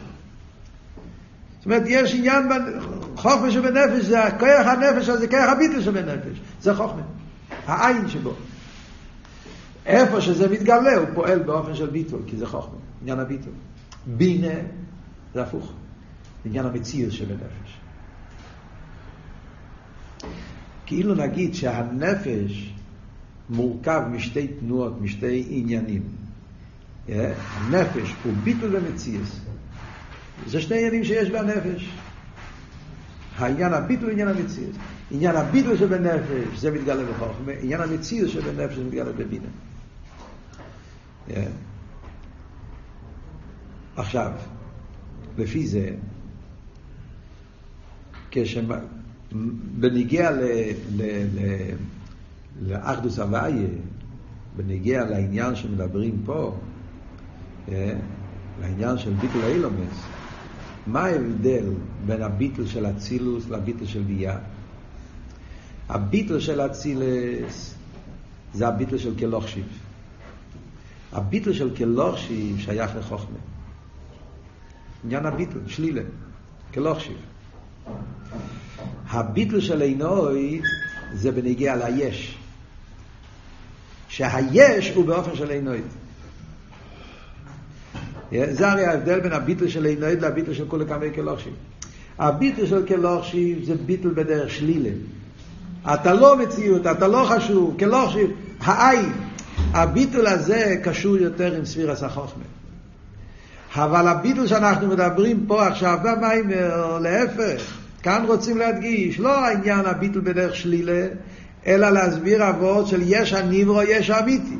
זאת 1.59 1.64
אומרת, 1.64 1.83
יש 1.87 2.14
עניין, 2.14 2.49
חוכמה 3.16 3.51
שבנפש 3.51 4.05
זה 4.05 4.18
כוח 4.39 4.66
הנפש 4.66 5.09
הזה, 5.09 5.29
כוח 5.29 5.49
הביטל 5.49 5.83
שבנפש, 5.83 6.41
זה 6.61 6.75
חוכמה, 6.75 7.03
העין 7.66 8.09
שבו. 8.09 8.35
איפה 9.87 10.20
שזה 10.20 10.49
מתגלה, 10.49 10.97
הוא 10.97 11.07
פועל 11.14 11.39
באופן 11.39 11.75
של 11.75 11.87
ביטול, 11.87 12.20
כי 12.27 12.37
זה 12.37 12.47
חוכמה, 12.47 12.79
עניין 13.03 13.18
הביטול. 13.18 13.53
בינה 14.07 14.55
זה 15.35 15.43
הפוך, 15.43 15.73
עניין 16.45 16.66
המציאות 16.66 17.12
שבנפש. 17.12 17.82
כאילו 20.93 21.14
נגיד 21.14 21.55
שהנפש 21.55 22.72
מורכב 23.51 24.03
משתי 24.12 24.49
תנועות, 24.49 25.01
משתי 25.01 25.47
עניינים. 25.51 26.03
אה? 27.09 27.32
הנפש 27.38 28.14
הוא 28.24 28.32
ביטול 28.45 28.76
ומציאות. 28.76 29.26
זה 30.47 30.61
שני 30.61 30.76
עניינים 30.76 31.05
שיש 31.05 31.30
בנפש. 31.30 31.90
העניין 33.36 33.72
הביטול 33.72 34.09
ועניין 34.09 34.28
המציאות. 34.28 34.74
עניין 35.11 35.36
הביטול 35.36 35.76
שבנפש 35.76 36.59
זה 36.59 36.70
מתגלה 36.70 37.05
בחוכמה, 37.05 37.53
עניין 37.62 37.80
המציאות 37.80 38.30
שבנפש 38.30 38.74
זה 38.74 38.84
מתגלה 38.84 39.12
בבינה. 39.12 39.49
Yeah. 41.28 41.32
עכשיו, 43.97 44.32
לפי 45.38 45.66
זה, 45.66 45.90
כשבניגיע 49.33 50.30
לאחדוס 52.62 53.18
הוויה, 53.18 53.68
בניגיע 54.57 55.05
לעניין 55.05 55.57
שמדברים 55.57 56.22
פה, 56.24 56.57
yeah, 57.68 57.70
לעניין 58.61 58.99
של 58.99 59.11
ביטול 59.11 59.45
האילומס, 59.45 60.09
מה 60.87 61.05
ההבדל 61.05 61.64
בין 62.07 62.22
הביטל 62.22 62.66
של 62.66 62.87
אצילוס 62.87 63.49
לביטל 63.49 63.87
של 63.87 64.03
ביה? 64.03 64.39
הביטל 65.89 66.41
של 66.41 66.61
אצילס 66.61 67.74
זה 68.55 68.68
הביטל 68.68 68.99
של 68.99 69.18
כלוכשיב. 69.18 69.64
הביטל 71.12 71.53
של 71.53 71.76
כלוכשיב 71.76 72.59
שייך 72.59 72.91
לחוכמה. 72.99 73.39
עניין 75.05 75.26
הביטל, 75.26 75.59
שלילה, 75.66 76.03
כלוכשיב. 76.74 77.16
הביטל 79.11 79.61
של 79.61 79.83
עינוי 79.83 80.61
זה 81.14 81.33
בנגיע 81.33 81.76
ליש. 81.76 82.39
שהיש 84.09 84.93
הוא 84.95 85.05
באופן 85.05 85.37
של 85.37 85.51
עינוי. 85.51 85.80
זה 88.51 88.70
הרי 88.70 88.87
ההבדל 88.87 89.20
בין 89.20 89.33
הביטל 89.33 89.68
של 89.68 89.85
עינויד 89.85 90.24
לביטל 90.24 90.55
של 90.55 90.68
כולי 90.68 90.87
כמי 90.87 91.07
כלוכשיב. 91.14 91.53
הביטל 92.18 92.66
של 92.66 92.87
כלוכשיב 92.87 93.64
זה 93.64 93.74
ביטל 93.87 94.09
בדרך 94.09 94.51
שלילה. 94.51 94.91
אתה 95.95 96.14
לא 96.14 96.37
מציאות, 96.37 96.87
אתה 96.87 97.09
לא 97.09 97.24
חשוב, 97.28 97.76
כלוכשיב, 97.78 98.30
העין. 98.61 99.12
הביטל 99.72 100.26
הזה 100.26 100.76
קשור 100.85 101.16
יותר 101.16 101.57
עם 101.57 101.64
ספירס 101.64 102.03
החוכמה. 102.03 102.45
אבל 103.76 104.09
הביטל 104.09 104.47
שאנחנו 104.47 104.89
מדברים 104.89 105.45
פה 105.47 105.66
עכשיו 105.66 105.99
במיימר, 106.03 106.99
להפך, 106.99 107.82
כאן 108.03 108.24
רוצים 108.26 108.59
להדגיש, 108.59 109.20
לא 109.20 109.44
העניין 109.44 109.86
הביטל 109.86 110.20
בדרך 110.20 110.57
שלילה, 110.57 111.07
אלא 111.66 111.90
להסביר 111.90 112.50
אבות 112.50 112.86
של 112.86 113.00
יש 113.05 113.32
הניברו, 113.32 113.82
יש 113.82 114.11
האמיתי. 114.11 114.57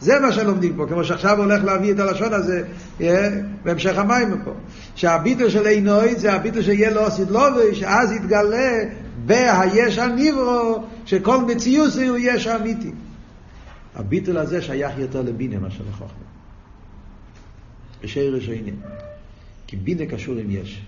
זה 0.00 0.20
מה 0.20 0.32
שלומדים 0.32 0.76
פה, 0.76 0.86
כמו 0.88 1.04
שעכשיו 1.04 1.38
הולך 1.38 1.64
להביא 1.64 1.92
את 1.92 1.98
הלשון 1.98 2.32
הזה 2.32 2.64
אה, 3.00 3.28
בהמשך 3.64 3.98
המים 3.98 4.40
פה. 4.44 4.50
שהביטל 4.94 5.48
של 5.48 5.66
עינוי 5.66 6.14
זה 6.16 6.32
הביטל 6.32 6.62
שיהיה 6.62 6.90
לו 6.90 7.10
סדלובי, 7.10 7.74
שאז 7.74 8.12
יתגלה 8.12 8.82
בהיש 9.26 9.98
הניברו, 9.98 10.84
שכל 11.06 11.44
מציוס 11.44 11.96
הוא 11.96 12.16
יש 12.20 12.46
אמיתי. 12.46 12.92
הביטל 13.94 14.38
הזה 14.38 14.62
שייך 14.62 14.98
יותר 14.98 15.22
לבינה 15.22 15.58
מאשר 15.58 15.84
לחוכמה. 15.88 16.18
בשרש 18.02 18.48
העניין. 18.48 18.76
כי 19.66 19.76
בינה 19.76 20.06
קשור 20.06 20.36
עם 20.36 20.50
יש. 20.50 20.82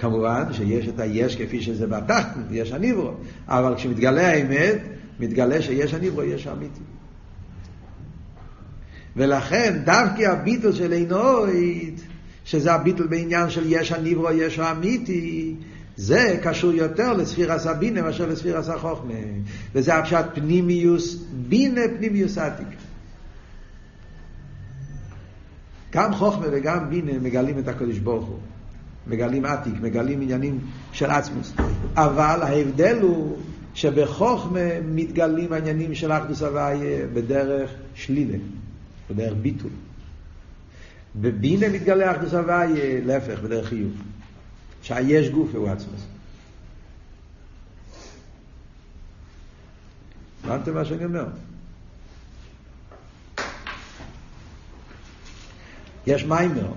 כמובן 0.00 0.44
שיש 0.52 0.88
את 0.88 1.00
היש 1.00 1.36
כפי 1.36 1.60
שזה 1.62 1.86
בתחת, 1.86 2.36
יש 2.50 2.72
הניברו, 2.72 3.10
אבל 3.48 3.74
כשמתגלה 3.76 4.28
האמת, 4.32 4.78
מתגלה 5.20 5.62
שיש 5.62 5.94
הניברו, 5.94 6.22
יש 6.22 6.46
אמיתי. 6.46 6.80
ולכן 9.16 9.82
דווקא 9.84 10.22
הביטל 10.22 10.72
של 10.72 10.92
עינוית, 10.92 12.00
שזה 12.44 12.72
הביטל 12.72 13.06
בעניין 13.06 13.50
של 13.50 13.62
יש 13.66 13.92
הניברו, 13.92 14.30
יש 14.30 14.58
האמיתי, 14.58 15.54
זה 15.96 16.38
קשור 16.42 16.72
יותר 16.72 17.12
לספירס 17.12 17.66
הבינה 17.66 18.02
מאשר 18.02 18.26
לספירס 18.26 18.68
החוכמה. 18.68 19.14
וזה 19.74 19.94
הפשט 19.94 20.24
פנימיוס, 20.34 21.24
בינה 21.48 21.80
פנימיוס 21.98 22.38
עתיק. 22.38 22.66
גם 25.92 26.14
חוכמה 26.14 26.46
וגם 26.52 26.90
בינה 26.90 27.12
מגלים 27.18 27.58
את 27.58 27.68
הקדוש 27.68 27.98
ברוך 27.98 28.26
הוא. 28.26 28.38
מגלים 29.06 29.44
עתיק, 29.44 29.74
מגלים 29.80 30.20
עניינים 30.20 30.58
של 30.92 31.10
עצמוס. 31.10 31.52
אבל 31.94 32.42
ההבדל 32.42 32.98
הוא 33.02 33.36
שבחוכמה 33.74 34.80
מתגלים 34.84 35.52
העניינים 35.52 35.94
של 35.94 36.12
אחדוס 36.12 36.42
הוויה 36.42 37.06
בדרך 37.14 37.70
שלילה, 37.94 38.38
בדרך 39.10 39.34
ביטול. 39.42 39.70
בבינה 41.16 41.68
מתגלה 41.68 42.16
אחדוס 42.16 42.34
הוויה, 42.34 43.00
להפך, 43.04 43.40
בדרך 43.40 43.68
חיוב. 43.68 43.92
שהיש 44.82 45.28
גוף 45.28 45.54
הוא 45.54 45.68
עצמוס. 45.68 46.00
הבנתם 50.44 50.74
מה 50.74 50.84
שאני 50.84 51.04
אומר? 51.04 51.24
יש 56.06 56.24
מיימר, 56.24 56.72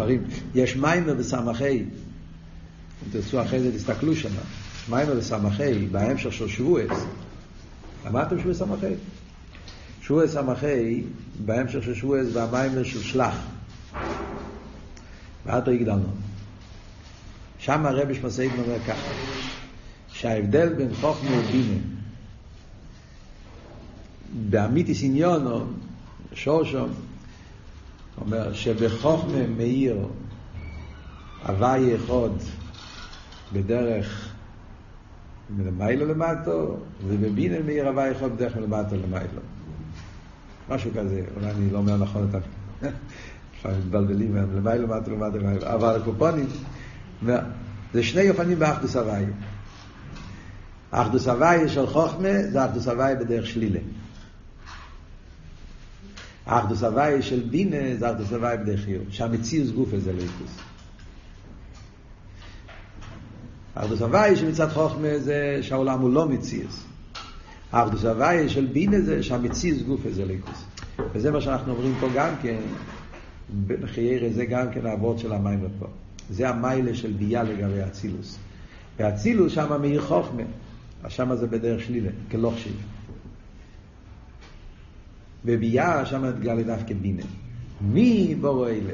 המאוחרים, 0.00 0.22
יש 0.54 0.76
מיימר 0.76 1.14
בסמכי, 1.14 1.78
אם 1.78 3.12
תרצו 3.12 3.42
אחרי 3.42 3.60
זה 3.60 3.72
תסתכלו 3.72 4.16
שם, 4.16 4.28
מיימר 4.88 5.14
בסמכי, 5.14 5.86
בהמשך 5.86 6.32
של 6.32 6.48
שבועס, 6.48 7.04
למדתם 8.06 8.40
שבועס 8.40 8.58
סמכי? 8.58 8.94
שבועס 10.02 10.32
סמכי, 10.32 11.02
בהמשך 11.44 11.82
של 11.82 11.94
שבועס, 11.94 12.26
והמיימר 12.32 12.82
של 12.82 13.02
שלח. 13.02 13.36
ואתו 15.46 15.70
הגדלנו. 15.70 16.08
שם 17.58 17.86
הרבי 17.86 18.14
שמסעיד 18.14 18.50
אומר 18.58 18.78
ככה, 18.86 19.10
שההבדל 20.12 20.68
בין 20.68 20.94
חוכמה 20.94 21.30
ובינה, 21.38 21.80
באמיתיס 24.50 25.02
עניונו, 25.02 25.66
שורשום, 26.34 26.90
אומר 28.20 28.52
שבחוכמה 28.52 29.46
מאיר 29.56 29.96
הוואי 31.46 31.96
אחד 31.96 32.30
בדרך 33.52 34.28
מלמיילו 35.50 36.06
למטו, 36.06 36.76
ובבינה 37.06 37.56
מאיר 37.66 37.88
הוואי 37.88 38.12
אחד 38.12 38.32
בדרך 38.32 38.56
מלמטו 38.56 38.96
למיילו. 38.96 39.40
משהו 40.68 40.90
כזה, 40.96 41.24
אולי 41.36 41.50
אני 41.50 41.70
לא 41.70 41.78
אומר 41.78 41.96
נכון 41.96 42.28
את 42.30 42.34
ה... 42.34 42.38
לפעמים 43.58 43.78
מתבלבלים 43.78 44.34
מהם, 44.34 44.56
למיילו 44.56 44.86
למטו 44.86 45.10
למטו 45.10 45.38
למיילו, 45.38 45.66
אבל 45.66 45.96
הקופונים, 45.96 46.46
זה 47.92 48.02
שני 48.02 48.30
אופנים 48.30 48.58
באחדוס 48.58 48.96
הוואי. 48.96 49.24
אחדוס 50.90 51.28
הוואי 51.28 51.68
של 51.68 51.86
חוכמה 51.86 52.28
זה 52.50 52.64
אחדוס 52.64 52.88
הוואי 52.88 53.14
בדרך 53.16 53.46
שלילה. 53.46 53.80
האחדוס 56.46 56.82
הוואי 56.82 57.22
של 57.22 57.40
בינה 57.40 57.96
זה 57.98 58.10
אחדוס 58.10 58.32
הוואי 58.32 58.56
בדרך 58.56 58.80
חיוב, 58.80 59.04
שהמציאוס 59.10 59.70
גוף 59.70 59.88
זה 59.96 60.12
ליכוס. 60.12 60.56
האחדוס 63.76 64.02
הוואי 64.02 64.36
שמצד 64.36 64.68
חוכמה 64.68 65.18
זה 65.18 65.58
שהעולם 65.62 66.00
הוא 66.00 66.10
לא 66.10 66.28
מציאוס. 66.28 66.84
האחדוס 67.72 68.04
הוואי 68.04 68.48
של 68.48 68.66
בינה 68.66 69.00
זה 69.00 69.22
שהמציאוס 69.22 69.82
גוף 69.82 70.00
זה 70.10 70.24
ליכוס. 70.24 70.64
וזה 71.12 71.30
מה 71.30 71.40
שאנחנו 71.40 71.72
אומרים 71.72 71.94
פה 72.00 72.08
גם 72.14 72.34
כן, 72.42 72.60
בחיירה 73.66 74.28
זה 74.30 74.44
גם 74.44 74.66
כן 74.72 74.86
האבות 74.86 75.18
של 75.18 75.32
המים 75.32 75.60
פה. 75.78 75.86
זה 76.30 76.48
המיילה 76.48 76.94
של 76.94 77.12
ביה 77.12 77.42
לגבי 77.42 77.82
אצילוס. 77.86 78.38
ואצילוס 78.98 79.52
שם 79.52 79.80
מאיר 79.80 80.02
חוכמה, 80.02 80.42
אז 81.04 81.12
שם 81.12 81.34
זה 81.34 81.46
בדרך 81.46 81.82
שלילה, 81.82 82.10
כלוכשיב. 82.30 82.76
בביאה 85.44 86.06
שם 86.06 86.24
התגלה 86.24 86.62
דווקא 86.62 86.94
בינה. 86.94 87.22
מי 87.80 88.34
בורו 88.40 88.66
אלה? 88.66 88.92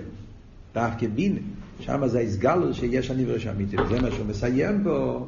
דווקא 0.74 1.06
בינה. 1.06 1.40
שם 1.80 2.06
זה 2.06 2.20
הסגלו 2.20 2.74
שיש 2.74 3.10
הנברש 3.10 3.46
אמיתי. 3.46 3.76
זה 3.88 4.00
מה 4.00 4.10
שהוא 4.10 4.26
מסיים 4.26 4.84
פה. 4.84 5.26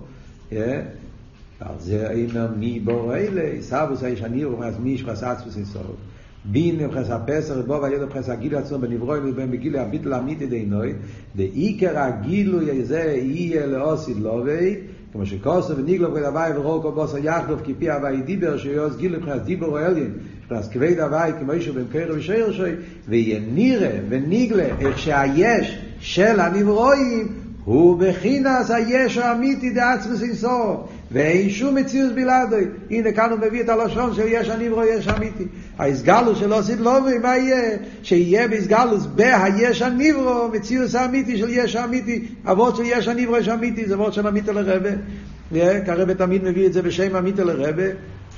על 1.61 1.75
זה 1.79 2.09
אומר 2.29 2.49
מי 2.59 2.81
בורו 2.81 3.13
אלה? 3.13 3.63
סבוס 3.63 4.03
האיש 4.03 4.23
הניר, 4.23 4.51
אז 4.63 4.79
מי 4.79 4.91
ישחס 4.91 5.23
עצמוס 5.23 5.57
יסוד. 5.57 5.97
בין 6.45 6.77
מבחס 6.77 7.11
הפסח 7.11 7.55
ובו 7.59 7.83
וידע 7.83 8.05
מבחס 8.05 8.29
הגיל 8.29 8.57
עצמו 8.57 8.79
בנברוי 8.79 9.19
ובין 9.25 9.51
בגיל 9.51 9.77
הביטל 9.77 10.15
אמיתי 10.15 10.47
דינוי 10.47 10.93
דעיקר 11.37 11.99
הגילוי 11.99 12.81
הזה 12.81 13.15
יהיה 13.17 13.67
לאוסיד 13.67 14.17
לובי 14.17 14.77
כמו 15.13 15.27
שכוסו 15.27 15.77
וניגלו 15.77 16.15
ודווי 16.15 16.57
ורוקו 16.57 16.93
בוסו 16.93 17.19
יחדוף 17.19 17.61
כפי 17.65 17.91
הווי 17.91 18.23
דיבר 18.23 18.57
שיועז 18.57 18.97
גיל 18.97 19.17
מבחינת 19.17 19.43
דיבור 19.43 19.81
אליין 19.81 20.13
מבחינת 20.51 20.73
כבד 20.73 21.01
הווי 21.01 21.33
כמו 21.41 21.53
אישו 21.53 21.73
במקרה 21.73 22.17
ושיר 22.17 22.53
שוי 22.53 22.73
ויהיה 23.09 23.41
נראה 23.53 23.99
וניגלה 24.09 24.65
איך 24.81 24.99
שהיש 24.99 25.79
של 26.01 26.41
הנברואים 26.41 27.29
הוא 27.65 27.99
בחינס 27.99 28.71
היש 28.71 29.19
האמיתי 29.19 29.71
דעצמס 29.71 30.23
אינסוף 30.23 30.81
ואין 31.13 31.51
שום 31.51 31.75
מציאות 31.75 32.15
בלעדוי. 32.15 32.65
הנה 32.91 33.13
כאן 33.13 33.31
הוא 33.31 33.39
מביא 33.39 33.61
את 33.61 33.69
הלשון 33.69 34.15
של 34.15 34.23
יש 34.27 34.49
הניברו 34.49 34.85
יש 34.85 35.09
אמיתי. 35.09 35.45
ההסגלוס 35.79 36.39
של 36.39 36.53
עושית 36.53 36.81
לובי, 36.81 37.19
מה 37.19 37.37
יהיה? 37.37 37.77
שיהיה 38.03 38.49
בהסגלוס 38.49 39.07
בהיש 39.07 39.83
הניברו, 39.83 40.49
מציאות 40.53 40.95
האמיתי 40.95 41.39
של 41.39 41.49
יש 41.49 41.77
האמיתי. 41.77 42.25
אבות 42.47 42.77
של 42.77 42.83
יש 42.87 43.09
הניברו 43.09 43.37
יש 43.37 43.49
אמיתי, 43.49 43.89
זה 43.89 43.95
אבות 43.95 44.15
של 44.15 44.27
אמיתי 44.27 44.53
לרבה. 44.53 44.91
כרבה 45.87 46.15
תמיד 46.15 46.45
מביא 46.45 46.67
את 46.67 46.73
זה 46.73 46.83
בשם 46.83 47.17
אמיתי 47.17 47.45
לרבה. 47.45 47.85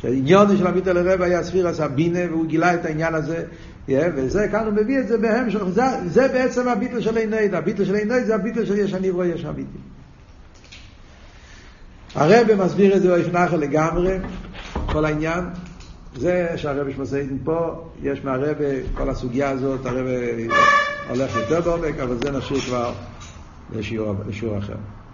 שהעניון 0.00 0.56
של 0.56 0.66
אמיתי 0.66 0.92
לרבה 0.92 1.24
היה 1.24 1.42
ספירס 1.42 1.80
הבינה, 1.80 2.18
והוא 2.30 2.46
גילה 2.46 2.74
את 2.74 2.84
העניין 2.84 3.14
הזה. 3.14 3.44
וזה, 3.88 4.48
כאן 4.48 4.64
הוא 4.66 4.72
מביא 4.72 4.98
את 5.00 5.08
זה 5.08 5.18
בהמשך. 5.18 5.64
זה, 5.68 5.82
זה 6.06 6.28
בעצם 6.28 6.68
הביטל 6.68 7.00
של 7.00 7.16
עיני. 7.16 7.56
הביטל 7.56 7.84
של 7.84 7.94
עיני 7.94 8.24
זה 8.24 8.34
הביטל 8.34 8.64
של 8.64 8.78
יש 8.78 8.94
הניברו 8.94 9.24
יש 9.24 9.44
אמיתי. 9.44 9.78
הרב 12.14 12.46
מסביר 12.64 12.96
את 12.96 13.02
זה 13.02 13.08
באופן 13.08 13.60
לגמרי, 13.60 14.18
כל 14.86 15.04
העניין. 15.04 15.44
זה 16.16 16.48
שהרב 16.56 16.92
שמסעידן 16.96 17.36
פה, 17.44 17.88
יש 18.02 18.24
מהרב, 18.24 18.56
כל 18.94 19.10
הסוגיה 19.10 19.50
הזאת, 19.50 19.86
הרב 19.86 20.06
הולך 21.08 21.36
יותר 21.36 21.60
בעומק, 21.60 21.98
אבל 21.98 22.16
זה 22.24 22.30
נשאיר 22.30 22.60
כבר 22.60 22.92
לשיעור, 23.76 24.14
לשיעור 24.28 24.58
אחר. 24.58 24.76